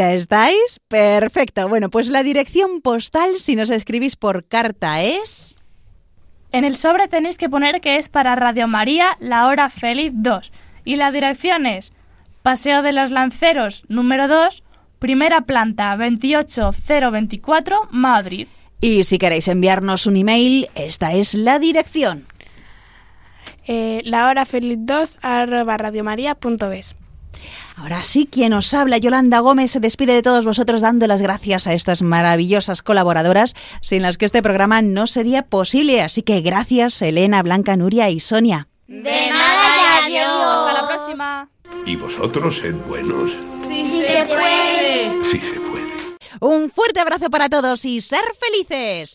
¿Ya 0.00 0.14
estáis? 0.14 0.80
Perfecto. 0.88 1.68
Bueno, 1.68 1.90
pues 1.90 2.08
la 2.08 2.22
dirección 2.22 2.80
postal, 2.80 3.38
si 3.38 3.54
nos 3.54 3.68
escribís 3.68 4.16
por 4.16 4.46
carta, 4.46 5.02
es... 5.02 5.58
En 6.52 6.64
el 6.64 6.78
sobre 6.78 7.06
tenéis 7.06 7.36
que 7.36 7.50
poner 7.50 7.82
que 7.82 7.98
es 7.98 8.08
para 8.08 8.34
Radio 8.34 8.66
María 8.66 9.18
La 9.20 9.46
Hora 9.46 9.68
Feliz 9.68 10.12
2. 10.14 10.52
Y 10.86 10.96
la 10.96 11.12
dirección 11.12 11.66
es 11.66 11.92
Paseo 12.40 12.80
de 12.80 12.94
los 12.94 13.10
Lanceros 13.10 13.84
número 13.88 14.26
2, 14.26 14.62
primera 14.98 15.42
planta 15.42 15.94
28024, 15.96 17.88
Madrid. 17.90 18.48
Y 18.80 19.04
si 19.04 19.18
queréis 19.18 19.48
enviarnos 19.48 20.06
un 20.06 20.16
email, 20.16 20.70
esta 20.76 21.12
es 21.12 21.34
la 21.34 21.58
dirección. 21.58 22.24
Eh, 23.66 24.00
la 24.06 24.28
hora 24.28 24.46
feliz 24.46 24.78
2 24.80 25.18
arroba 25.20 25.76
radiomaria.es. 25.76 26.96
Ahora 27.80 28.02
sí, 28.02 28.28
quien 28.30 28.52
os 28.52 28.74
habla, 28.74 28.98
Yolanda 28.98 29.38
Gómez, 29.40 29.70
se 29.70 29.80
despide 29.80 30.12
de 30.12 30.20
todos 30.20 30.44
vosotros 30.44 30.82
dando 30.82 31.06
las 31.06 31.22
gracias 31.22 31.66
a 31.66 31.72
estas 31.72 32.02
maravillosas 32.02 32.82
colaboradoras 32.82 33.54
sin 33.80 34.02
las 34.02 34.18
que 34.18 34.26
este 34.26 34.42
programa 34.42 34.82
no 34.82 35.06
sería 35.06 35.46
posible. 35.46 36.02
Así 36.02 36.22
que 36.22 36.42
gracias, 36.42 37.00
Elena, 37.00 37.42
Blanca, 37.42 37.76
Nuria 37.76 38.10
y 38.10 38.20
Sonia. 38.20 38.68
De 38.86 39.30
nada, 39.30 40.04
adiós. 40.04 40.26
Hasta 40.26 40.82
la 40.82 40.88
próxima. 40.88 41.48
¿Y 41.86 41.96
vosotros 41.96 42.58
sed 42.58 42.74
buenos? 42.86 43.32
Sí, 43.50 43.82
sí 43.82 44.02
se 44.02 44.26
puede. 44.26 45.24
Sí 45.24 45.38
se 45.38 45.60
puede. 45.60 46.18
Un 46.40 46.70
fuerte 46.70 47.00
abrazo 47.00 47.30
para 47.30 47.48
todos 47.48 47.82
y 47.86 48.02
ser 48.02 48.20
felices. 48.38 49.14